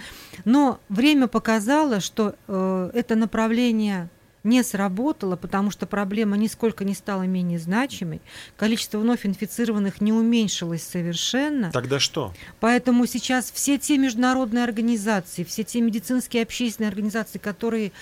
Но 0.44 0.78
время 0.90 1.26
показало, 1.26 2.00
что 2.00 2.34
э, 2.46 2.90
это 2.92 3.14
направление 3.14 4.10
не 4.48 4.62
сработало, 4.62 5.36
потому 5.36 5.70
что 5.70 5.86
проблема 5.86 6.36
нисколько 6.36 6.84
не 6.84 6.94
стала 6.94 7.22
менее 7.22 7.58
значимой, 7.58 8.20
количество 8.56 8.98
вновь 8.98 9.26
инфицированных 9.26 10.00
не 10.00 10.12
уменьшилось 10.12 10.82
совершенно. 10.82 11.70
Тогда 11.70 12.00
что? 12.00 12.32
Поэтому 12.60 13.06
сейчас 13.06 13.50
все 13.50 13.78
те 13.78 13.98
международные 13.98 14.64
организации, 14.64 15.44
все 15.44 15.64
те 15.64 15.80
медицинские 15.80 16.42
общественные 16.42 16.88
организации, 16.88 17.38
которые 17.38 17.92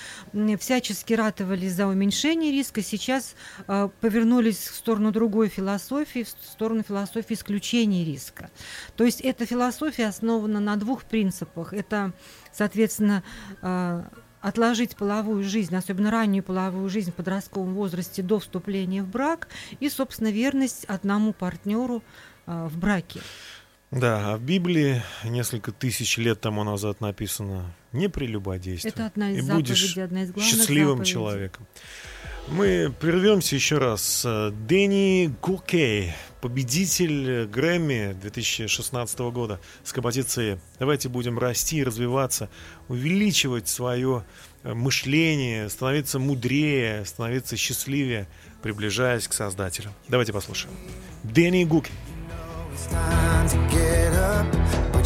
всячески 0.58 1.12
ратовали 1.12 1.68
за 1.68 1.86
уменьшение 1.86 2.52
риска, 2.52 2.82
сейчас 2.82 3.34
э, 3.66 3.88
повернулись 4.00 4.58
в 4.68 4.74
сторону 4.76 5.10
другой 5.10 5.48
философии, 5.48 6.22
в 6.24 6.28
сторону 6.28 6.82
философии 6.82 7.34
исключения 7.34 8.04
риска. 8.04 8.50
То 8.96 9.04
есть 9.04 9.20
эта 9.20 9.46
философия 9.46 10.06
основана 10.06 10.60
на 10.60 10.76
двух 10.76 11.04
принципах. 11.04 11.72
Это, 11.72 12.12
соответственно, 12.52 13.22
э, 13.62 14.04
отложить 14.46 14.94
половую 14.94 15.42
жизнь, 15.42 15.74
особенно 15.74 16.12
раннюю 16.12 16.44
половую 16.44 16.88
жизнь 16.88 17.10
в 17.10 17.14
подростковом 17.14 17.74
возрасте 17.74 18.22
до 18.22 18.38
вступления 18.38 19.02
в 19.02 19.08
брак 19.08 19.48
и, 19.80 19.88
собственно, 19.88 20.28
верность 20.30 20.84
одному 20.84 21.32
партнеру 21.32 22.04
э, 22.46 22.68
в 22.70 22.78
браке. 22.78 23.20
Да, 23.90 24.34
а 24.34 24.36
в 24.36 24.42
Библии 24.42 25.02
несколько 25.24 25.72
тысяч 25.72 26.16
лет 26.18 26.40
тому 26.40 26.62
назад 26.62 27.00
написано 27.00 27.74
«не 27.90 28.08
прелюбодействуй». 28.08 28.92
Это 28.92 29.06
одна 29.06 29.32
из 29.32 29.38
и 29.38 29.40
заповедей, 29.40 29.72
будешь 29.72 29.98
одна 29.98 30.22
из 30.22 30.30
главных 30.30 30.54
счастливым 30.54 30.98
заповедей. 30.98 31.12
человеком. 31.12 31.66
Мы 32.48 32.94
прервемся 33.00 33.56
еще 33.56 33.78
раз. 33.78 34.24
Дэнни 34.24 35.34
Гукей, 35.42 36.12
победитель 36.40 37.46
Грэмми 37.46 38.12
2016 38.20 39.18
года 39.18 39.60
с 39.82 39.92
композицией 39.92 40.58
«Давайте 40.78 41.08
будем 41.08 41.38
расти, 41.38 41.82
развиваться, 41.82 42.48
увеличивать 42.88 43.68
свое 43.68 44.24
э, 44.62 44.74
мышление, 44.74 45.68
становиться 45.68 46.20
мудрее, 46.20 47.04
становиться 47.04 47.56
счастливее, 47.56 48.28
приближаясь 48.62 49.26
к 49.26 49.32
Создателю». 49.32 49.92
Давайте 50.08 50.32
послушаем. 50.32 50.74
Дэнни 51.24 51.64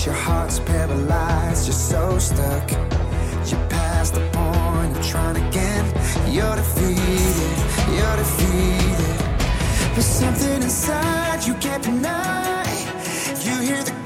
but 0.00 0.06
your 0.06 0.14
heart's 0.14 0.58
paralyzed. 0.60 1.66
You're 1.66 1.72
so 1.72 2.18
stuck. 2.18 2.70
You're 3.46 3.79
past 4.00 4.14
the 4.14 4.20
point 4.32 4.96
of 4.96 5.06
trying 5.06 5.36
again. 5.48 5.84
You're 6.34 6.56
defeated. 6.56 7.58
You're 7.96 8.16
defeated. 8.22 9.16
There's 9.94 10.06
something 10.06 10.62
inside 10.62 11.46
you 11.46 11.54
can't 11.54 11.82
deny. 11.82 12.64
You 13.44 13.56
hear 13.68 13.82
the 13.82 13.99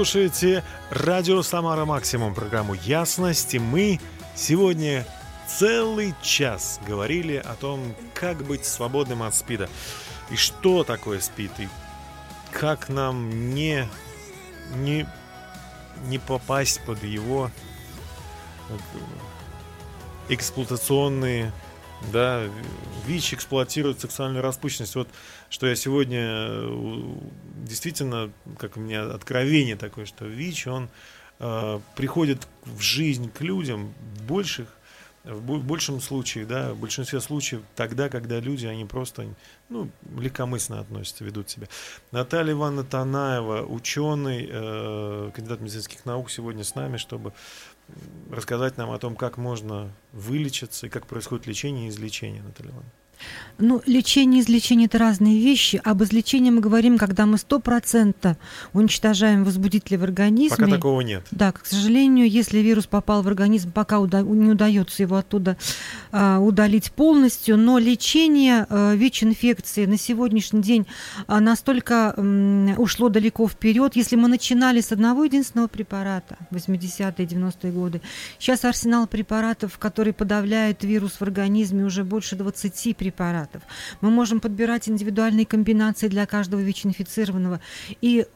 слушаете 0.00 0.64
радио 0.88 1.42
«Самара 1.42 1.84
Максимум», 1.84 2.34
программу 2.34 2.72
«Ясность», 2.72 3.52
и 3.52 3.58
мы 3.58 4.00
сегодня 4.34 5.06
целый 5.46 6.14
час 6.22 6.80
говорили 6.86 7.36
о 7.36 7.54
том, 7.54 7.94
как 8.14 8.42
быть 8.42 8.64
свободным 8.64 9.22
от 9.22 9.34
СПИДа, 9.34 9.68
и 10.30 10.36
что 10.36 10.84
такое 10.84 11.20
СПИД, 11.20 11.50
и 11.60 11.68
как 12.50 12.88
нам 12.88 13.54
не, 13.54 13.86
не, 14.76 15.06
не 16.06 16.18
попасть 16.18 16.80
под 16.86 17.04
его 17.04 17.50
как, 18.68 18.80
эксплуатационные 20.30 21.52
да, 22.12 22.44
ВИЧ 23.06 23.34
эксплуатирует 23.34 24.00
сексуальную 24.00 24.42
распущенность. 24.42 24.94
Вот 24.94 25.08
что 25.48 25.66
я 25.66 25.74
сегодня 25.74 26.20
э, 26.20 27.14
действительно, 27.64 28.30
как 28.58 28.76
у 28.76 28.80
меня 28.80 29.04
откровение 29.04 29.76
такое, 29.76 30.06
что 30.06 30.24
ВИЧ, 30.24 30.66
он 30.68 30.88
э, 31.38 31.80
приходит 31.96 32.46
в 32.64 32.80
жизнь 32.80 33.30
к 33.30 33.40
людям 33.40 33.92
в 34.16 34.22
больших, 34.24 34.68
в 35.24 35.40
бо- 35.42 35.58
большем 35.58 36.00
случае, 36.00 36.46
да, 36.46 36.72
в 36.72 36.78
большинстве 36.78 37.20
случаев 37.20 37.62
тогда, 37.76 38.08
когда 38.08 38.40
люди, 38.40 38.66
они 38.66 38.84
просто, 38.84 39.26
ну, 39.68 39.90
легкомысленно 40.18 40.80
относятся, 40.80 41.24
ведут 41.24 41.50
себя. 41.50 41.66
Наталья 42.10 42.52
Ивановна 42.52 42.84
Танаева, 42.84 43.66
ученый, 43.66 44.48
э, 44.50 45.30
кандидат 45.34 45.60
медицинских 45.60 46.04
наук, 46.06 46.30
сегодня 46.30 46.64
с 46.64 46.74
нами, 46.74 46.96
чтобы 46.96 47.32
рассказать 48.30 48.76
нам 48.76 48.90
о 48.90 48.98
том, 48.98 49.16
как 49.16 49.36
можно 49.36 49.92
вылечиться 50.12 50.86
и 50.86 50.90
как 50.90 51.06
происходит 51.06 51.46
лечение 51.46 51.86
и 51.86 51.90
излечение, 51.90 52.42
Наталья 52.42 52.70
Ивановна. 52.70 52.92
Ну, 53.62 53.82
лечение 53.84 54.40
и 54.40 54.42
излечение– 54.42 54.86
это 54.86 54.96
разные 54.98 55.38
вещи. 55.38 55.80
Об 55.84 56.02
излечении 56.02 56.50
мы 56.50 56.60
говорим, 56.60 56.96
когда 56.96 57.26
мы 57.26 57.36
100% 57.36 58.36
уничтожаем 58.72 59.44
возбудители 59.44 59.96
в 59.96 60.02
организме. 60.02 60.56
Пока 60.56 60.70
такого 60.70 61.02
нет. 61.02 61.24
Да, 61.30 61.52
к 61.52 61.66
сожалению, 61.66 62.28
если 62.28 62.58
вирус 62.60 62.86
попал 62.86 63.22
в 63.22 63.28
организм, 63.28 63.70
пока 63.70 63.98
уда- 64.00 64.22
не 64.22 64.50
удается 64.50 65.02
его 65.02 65.16
оттуда 65.16 65.58
а, 66.10 66.38
удалить 66.40 66.90
полностью, 66.92 67.58
но 67.58 67.78
лечение 67.78 68.66
а, 68.70 68.94
ВИЧ-инфекции 68.94 69.84
на 69.84 69.98
сегодняшний 69.98 70.62
день 70.62 70.86
а, 71.26 71.40
настолько 71.40 72.14
м, 72.16 72.74
ушло 72.78 73.10
далеко 73.10 73.46
вперед. 73.46 73.94
Если 73.94 74.16
мы 74.16 74.28
начинали 74.28 74.80
с 74.80 74.90
одного 74.90 75.24
единственного 75.24 75.68
препарата, 75.68 76.38
80-е, 76.50 77.26
90-е 77.26 77.72
годы, 77.72 78.00
сейчас 78.38 78.64
арсенал 78.64 79.06
препаратов, 79.06 79.76
которые 79.78 80.14
подавляют 80.14 80.82
вирус 80.82 81.12
в 81.20 81.22
организме, 81.22 81.84
уже 81.84 82.04
больше 82.04 82.36
20 82.36 82.96
препаратов. 82.96 83.09
Мы 84.00 84.10
можем 84.10 84.40
подбирать 84.40 84.88
индивидуальные 84.88 85.46
комбинации 85.46 86.08
для 86.08 86.26
каждого 86.26 86.60
ВИЧ-инфицированного 86.60 87.60
и 88.00 88.26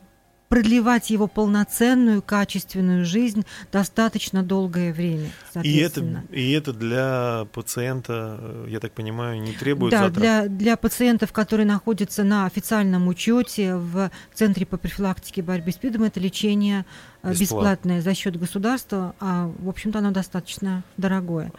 продлевать 0.55 1.11
его 1.11 1.27
полноценную, 1.27 2.23
качественную 2.23 3.05
жизнь 3.05 3.45
достаточно 3.73 4.45
долгое 4.45 4.93
время. 4.93 5.31
И 5.63 5.79
это, 5.79 6.23
и 6.31 6.53
это 6.53 6.73
для 6.73 7.49
пациента, 7.53 8.39
э, 8.41 8.67
я 8.69 8.79
так 8.79 8.93
понимаю, 8.93 9.41
не 9.41 9.53
требует 9.53 9.91
Да, 9.91 10.05
затрат. 10.05 10.15
для, 10.15 10.47
для 10.47 10.77
пациентов, 10.77 11.33
которые 11.33 11.67
находятся 11.67 12.23
на 12.23 12.47
официальном 12.47 13.09
учете 13.09 13.75
в 13.75 14.13
Центре 14.33 14.65
по 14.65 14.77
профилактике 14.77 15.41
и 15.41 15.45
борьбе 15.45 15.73
с 15.73 15.75
СПИДом, 15.75 16.05
это 16.05 16.21
лечение 16.21 16.85
э, 17.25 17.31
Бесплатно. 17.31 17.41
бесплатное 17.41 18.01
за 18.03 18.15
счет 18.15 18.39
государства, 18.39 19.17
а, 19.19 19.51
в 19.59 19.69
общем-то, 19.69 19.99
оно 19.99 20.13
достаточно 20.13 20.85
дорогое. 20.97 21.51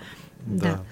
Да. 0.46 0.70
А, 0.70 0.74
э, 0.74 0.86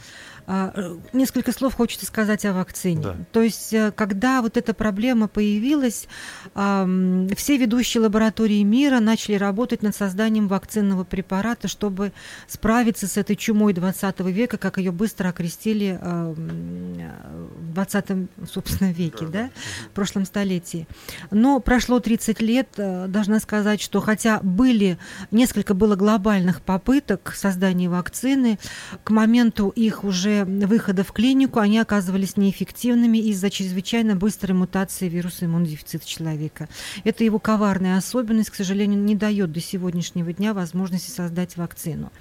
Несколько 1.14 1.52
слов 1.52 1.74
хочется 1.76 2.06
сказать 2.06 2.46
о 2.46 2.54
вакцине. 2.54 3.02
Да. 3.02 3.16
То 3.32 3.42
есть, 3.42 3.74
э, 3.74 3.92
когда 3.96 4.42
вот 4.42 4.58
эта 4.58 4.74
проблема 4.74 5.28
появилась, 5.28 6.08
все 6.54 7.58
ведущие 7.58 8.04
лаборатории 8.04 8.62
мира 8.64 9.00
начали 9.00 9.36
работать 9.36 9.82
над 9.82 9.96
созданием 9.96 10.48
вакцинного 10.48 11.04
препарата, 11.04 11.68
чтобы 11.68 12.12
справиться 12.48 13.08
с 13.08 13.18
этой 13.18 13.36
чумой 13.36 13.74
20 13.74 14.20
века, 14.32 14.58
как 14.58 14.78
ее 14.78 14.92
быстро 14.92 15.30
окрестили 15.30 15.98
э, 16.02 16.34
в 16.36 17.74
20 17.74 18.06
собственно, 18.52 18.92
веке, 18.92 19.26
да, 19.26 19.50
в 19.88 19.96
прошлом 19.96 20.26
столетии. 20.26 20.88
Но 21.32 21.60
прошло 21.60 22.00
30 22.00 22.42
лет, 22.42 22.68
э, 22.78 23.08
должна 23.08 23.40
сказать, 23.40 23.82
что 23.82 24.02
хотя 24.02 24.40
были, 24.42 24.98
несколько 25.32 25.74
было 25.74 25.96
глобальных 25.96 26.62
попыток 26.62 27.34
создания 27.36 27.90
вакцины, 27.90 28.60
к 29.04 29.10
моменту 29.10 29.70
их 29.70 30.04
уже 30.04 30.33
выхода 30.44 31.04
в 31.04 31.12
клинику 31.12 31.60
они 31.60 31.80
оказывались 31.80 32.38
неэффективными 32.38 33.18
из-за 33.18 33.50
чрезвычайно 33.50 34.16
быстрой 34.16 34.56
мутации 34.56 35.08
вируса 35.08 35.46
иммунодефицита 35.46 36.06
человека. 36.06 36.68
Это 37.04 37.24
его 37.24 37.40
коварная 37.40 37.98
особенность, 37.98 38.50
к 38.50 38.56
сожалению, 38.56 39.00
не 39.00 39.16
дает 39.16 39.52
до 39.52 39.62
сегодняшнего 39.62 40.34
дня 40.34 40.54
возможности 40.54 41.10
создать 41.10 41.56
вакцину. 41.58 42.12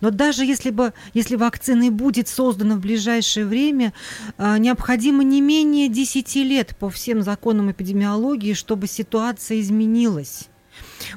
Но 0.00 0.10
даже 0.10 0.44
если 0.44 0.70
бы, 0.70 0.92
если 1.14 1.36
вакцина 1.36 1.84
и 1.84 1.90
будет 1.90 2.28
создана 2.28 2.76
в 2.76 2.80
ближайшее 2.80 3.46
время, 3.46 3.92
а, 4.36 4.58
необходимо 4.58 5.24
не 5.24 5.40
менее 5.40 5.88
10 5.88 6.36
лет 6.44 6.76
по 6.76 6.90
всем 6.90 7.22
законам 7.22 7.70
эпидемиологии, 7.70 8.52
чтобы 8.54 8.86
ситуация 8.86 9.60
изменилась. 9.60 10.49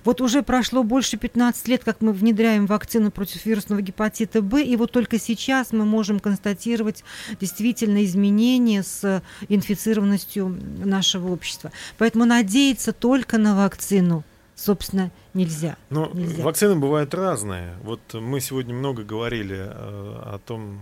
Вот 0.03 0.21
уже 0.21 0.43
прошло 0.43 0.83
больше 0.83 1.17
15 1.17 1.67
лет, 1.67 1.83
как 1.83 2.01
мы 2.01 2.13
внедряем 2.13 2.65
вакцину 2.65 3.11
против 3.11 3.45
вирусного 3.45 3.81
гепатита 3.81 4.41
Б, 4.41 4.63
и 4.63 4.75
вот 4.75 4.91
только 4.91 5.19
сейчас 5.19 5.71
мы 5.71 5.85
можем 5.85 6.19
констатировать 6.19 7.03
действительно 7.39 8.03
изменения 8.03 8.83
с 8.83 9.21
инфицированностью 9.49 10.57
нашего 10.83 11.31
общества. 11.31 11.71
Поэтому 11.97 12.25
надеяться 12.25 12.93
только 12.93 13.37
на 13.37 13.55
вакцину, 13.55 14.23
собственно, 14.55 15.11
нельзя. 15.33 15.77
Но 15.89 16.09
Нельзя. 16.13 16.43
вакцины 16.43 16.75
бывают 16.75 17.13
разные. 17.13 17.75
Вот 17.83 18.13
мы 18.13 18.39
сегодня 18.39 18.73
много 18.73 19.03
говорили 19.03 19.57
э, 19.57 19.69
о 19.69 20.39
том, 20.45 20.79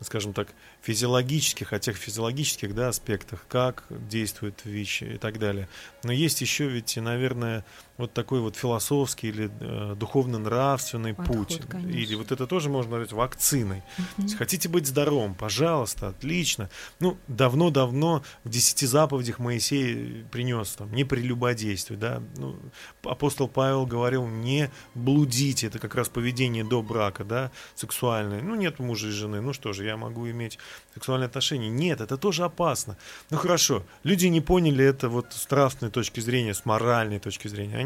скажем 0.00 0.32
так, 0.32 0.48
физиологических, 0.82 1.72
о 1.72 1.78
тех 1.78 1.96
физиологических 1.96 2.74
да, 2.74 2.88
аспектах, 2.88 3.44
как 3.48 3.84
действует 3.90 4.60
ВИЧ 4.64 5.02
и 5.02 5.18
так 5.18 5.38
далее. 5.38 5.68
Но 6.04 6.12
есть 6.12 6.40
еще 6.40 6.68
ведь, 6.68 6.96
наверное, 6.96 7.64
вот 7.98 8.12
такой 8.12 8.40
вот 8.40 8.56
философский 8.56 9.28
или 9.28 9.50
э, 9.60 9.94
духовно-нравственный 9.96 11.14
Подход, 11.14 11.48
путь. 11.48 11.62
конечно. 11.68 11.98
Или 11.98 12.14
вот 12.14 12.32
это 12.32 12.46
тоже 12.46 12.68
можно 12.68 12.92
назвать 12.92 13.12
вакциной. 13.12 13.82
Есть 14.18 14.36
хотите 14.36 14.68
быть 14.68 14.86
здоровым, 14.86 15.34
пожалуйста, 15.34 16.08
отлично. 16.08 16.68
Ну, 17.00 17.16
давно-давно 17.28 18.22
в 18.44 18.48
десяти 18.48 18.86
заповедях 18.86 19.38
Моисей 19.38 20.24
принес 20.30 20.72
там, 20.72 20.92
не 20.92 21.04
прелюбодействуй, 21.04 21.96
да. 21.96 22.22
Ну, 22.36 22.58
апостол 23.02 23.48
Павел 23.48 23.86
говорил, 23.86 24.26
не 24.26 24.70
блудите, 24.94 25.68
это 25.68 25.78
как 25.78 25.94
раз 25.94 26.08
поведение 26.08 26.64
до 26.64 26.82
брака, 26.82 27.24
да, 27.24 27.50
сексуальное. 27.74 28.42
Ну, 28.42 28.54
нет 28.54 28.78
мужа 28.78 29.08
и 29.08 29.10
жены, 29.10 29.40
ну 29.40 29.52
что 29.52 29.72
же, 29.72 29.84
я 29.84 29.96
могу 29.96 30.28
иметь 30.30 30.58
сексуальные 30.94 31.26
отношения. 31.26 31.68
Нет, 31.70 32.00
это 32.00 32.16
тоже 32.18 32.44
опасно. 32.44 32.98
Ну, 33.30 33.38
хорошо, 33.38 33.84
люди 34.02 34.26
не 34.26 34.40
поняли 34.40 34.84
это 34.84 35.08
вот 35.08 35.32
с 35.32 35.50
нравственной 35.50 35.90
точки 35.90 36.20
зрения, 36.20 36.52
с 36.52 36.64
моральной 36.66 37.18
точки 37.20 37.48
зрения. 37.48 37.76
Они 37.76 37.85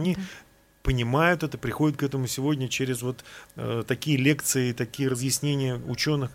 понимают 0.82 1.42
это, 1.42 1.58
приходят 1.58 1.96
к 1.98 2.02
этому 2.02 2.26
сегодня 2.26 2.68
через 2.68 3.02
вот 3.02 3.24
э, 3.56 3.82
такие 3.86 4.16
лекции, 4.16 4.72
такие 4.72 5.08
разъяснения 5.08 5.76
ученых, 5.76 6.30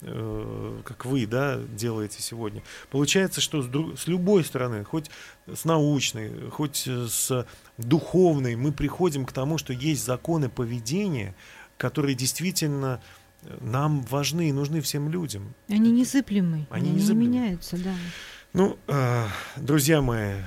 э, 0.00 0.80
как 0.84 1.04
вы, 1.06 1.26
да, 1.26 1.58
делаете 1.76 2.20
сегодня. 2.20 2.62
Получается, 2.90 3.40
что 3.40 3.62
с, 3.62 3.66
друг- 3.66 3.98
с 3.98 4.06
любой 4.08 4.44
стороны, 4.44 4.84
хоть 4.84 5.10
с 5.46 5.64
научной, 5.64 6.50
хоть 6.50 6.84
э, 6.86 7.06
с 7.08 7.46
духовной, 7.78 8.56
мы 8.56 8.72
приходим 8.72 9.24
к 9.24 9.32
тому, 9.32 9.58
что 9.58 9.72
есть 9.72 10.04
законы 10.04 10.48
поведения, 10.48 11.34
которые 11.78 12.14
действительно 12.16 13.00
э, 13.42 13.56
нам 13.60 14.02
важны 14.02 14.48
и 14.48 14.52
нужны 14.52 14.80
всем 14.80 15.08
людям. 15.08 15.54
Они 15.68 15.92
незыблемы, 15.92 16.66
Они 16.70 16.88
они, 16.88 16.90
не 16.90 16.96
незыблемы. 16.96 17.28
меняются, 17.28 17.76
да. 17.78 17.94
Ну, 18.54 18.78
э, 18.86 19.26
друзья 19.56 20.00
мои, 20.00 20.34
э, 20.34 20.42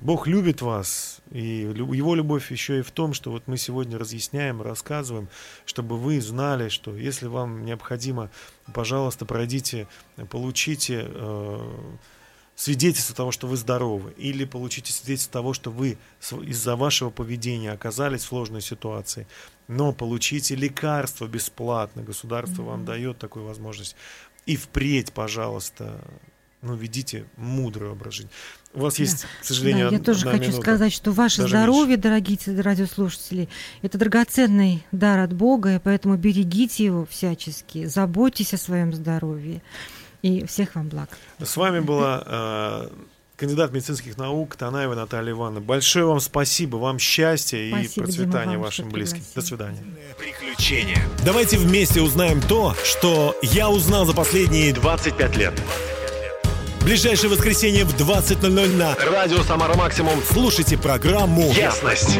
Бог 0.00 0.28
любит 0.28 0.62
вас, 0.62 1.20
и 1.32 1.68
Его 1.74 2.14
любовь 2.14 2.52
еще 2.52 2.78
и 2.78 2.82
в 2.82 2.92
том, 2.92 3.12
что 3.14 3.32
вот 3.32 3.48
мы 3.48 3.58
сегодня 3.58 3.98
разъясняем, 3.98 4.62
рассказываем, 4.62 5.28
чтобы 5.66 5.98
вы 5.98 6.20
знали, 6.20 6.68
что 6.68 6.96
если 6.96 7.26
вам 7.26 7.64
необходимо, 7.64 8.30
пожалуйста, 8.72 9.26
пройдите, 9.26 9.88
э, 10.16 10.24
получите 10.26 11.10
свидетельство 12.54 13.16
того, 13.16 13.32
что 13.32 13.48
вы 13.48 13.56
здоровы, 13.56 14.12
или 14.12 14.44
получите 14.44 14.92
свидетельство 14.92 15.32
того, 15.32 15.52
что 15.52 15.72
вы 15.72 15.98
из-за 16.42 16.76
вашего 16.76 17.10
поведения 17.10 17.72
оказались 17.72 18.20
в 18.20 18.28
сложной 18.28 18.62
ситуации, 18.62 19.26
но 19.66 19.92
получите 19.92 20.54
лекарство 20.54 21.26
бесплатно, 21.26 22.04
государство 22.04 22.62
вам 22.62 22.84
дает 22.84 23.18
такую 23.18 23.46
возможность. 23.46 23.96
И 24.46 24.54
впредь, 24.56 25.12
пожалуйста, 25.12 26.00
ну, 26.62 26.74
ведите 26.74 27.24
мудрый 27.36 27.90
образ 27.90 28.14
жизни. 28.14 28.30
У 28.74 28.80
вас 28.80 28.98
есть, 28.98 29.24
к 29.40 29.44
сожалению, 29.44 29.90
Да, 29.90 29.96
я 29.96 30.02
тоже 30.02 30.20
одна 30.20 30.32
хочу 30.32 30.44
минута. 30.50 30.62
сказать, 30.62 30.92
что 30.92 31.12
ваше 31.12 31.46
здоровье, 31.48 31.96
дорогие 31.96 32.36
те- 32.36 32.60
радиослушатели, 32.60 33.48
это 33.82 33.96
драгоценный 33.98 34.84
дар 34.92 35.20
от 35.20 35.32
Бога, 35.32 35.76
и 35.76 35.78
поэтому 35.78 36.16
берегите 36.16 36.84
его 36.84 37.06
всячески, 37.06 37.86
заботьтесь 37.86 38.54
о 38.54 38.58
своем 38.58 38.92
здоровье. 38.92 39.62
И 40.22 40.44
всех 40.46 40.74
вам 40.74 40.88
благ. 40.88 41.08
С 41.42 41.56
вами 41.56 41.78
была 41.80 42.22
э, 42.26 42.88
кандидат 43.36 43.72
медицинских 43.72 44.18
наук 44.18 44.56
Танаева 44.56 44.94
Наталья 44.96 45.30
Ивановна. 45.30 45.60
Большое 45.60 46.04
вам 46.06 46.18
спасибо, 46.20 46.76
вам 46.76 46.98
счастья 46.98 47.58
и 47.58 47.70
процветания 47.70 48.42
Дима, 48.52 48.52
вам, 48.54 48.62
вашим 48.62 48.88
близким. 48.90 49.22
До 49.34 49.40
свидания. 49.42 49.82
Приключения. 50.18 51.00
Давайте 51.24 51.56
вместе 51.56 52.02
узнаем 52.02 52.40
то, 52.42 52.74
что 52.84 53.36
я 53.42 53.70
узнал 53.70 54.04
за 54.06 54.12
последние 54.12 54.72
25 54.74 55.36
лет. 55.36 55.54
Ближайшее 56.88 57.28
воскресенье 57.28 57.84
в 57.84 57.94
20.00 57.94 58.76
на 58.76 58.94
Радио 58.94 59.42
Самара 59.42 59.74
Максимум. 59.74 60.22
Слушайте 60.26 60.78
программу 60.78 61.52
Ясность. 61.52 62.18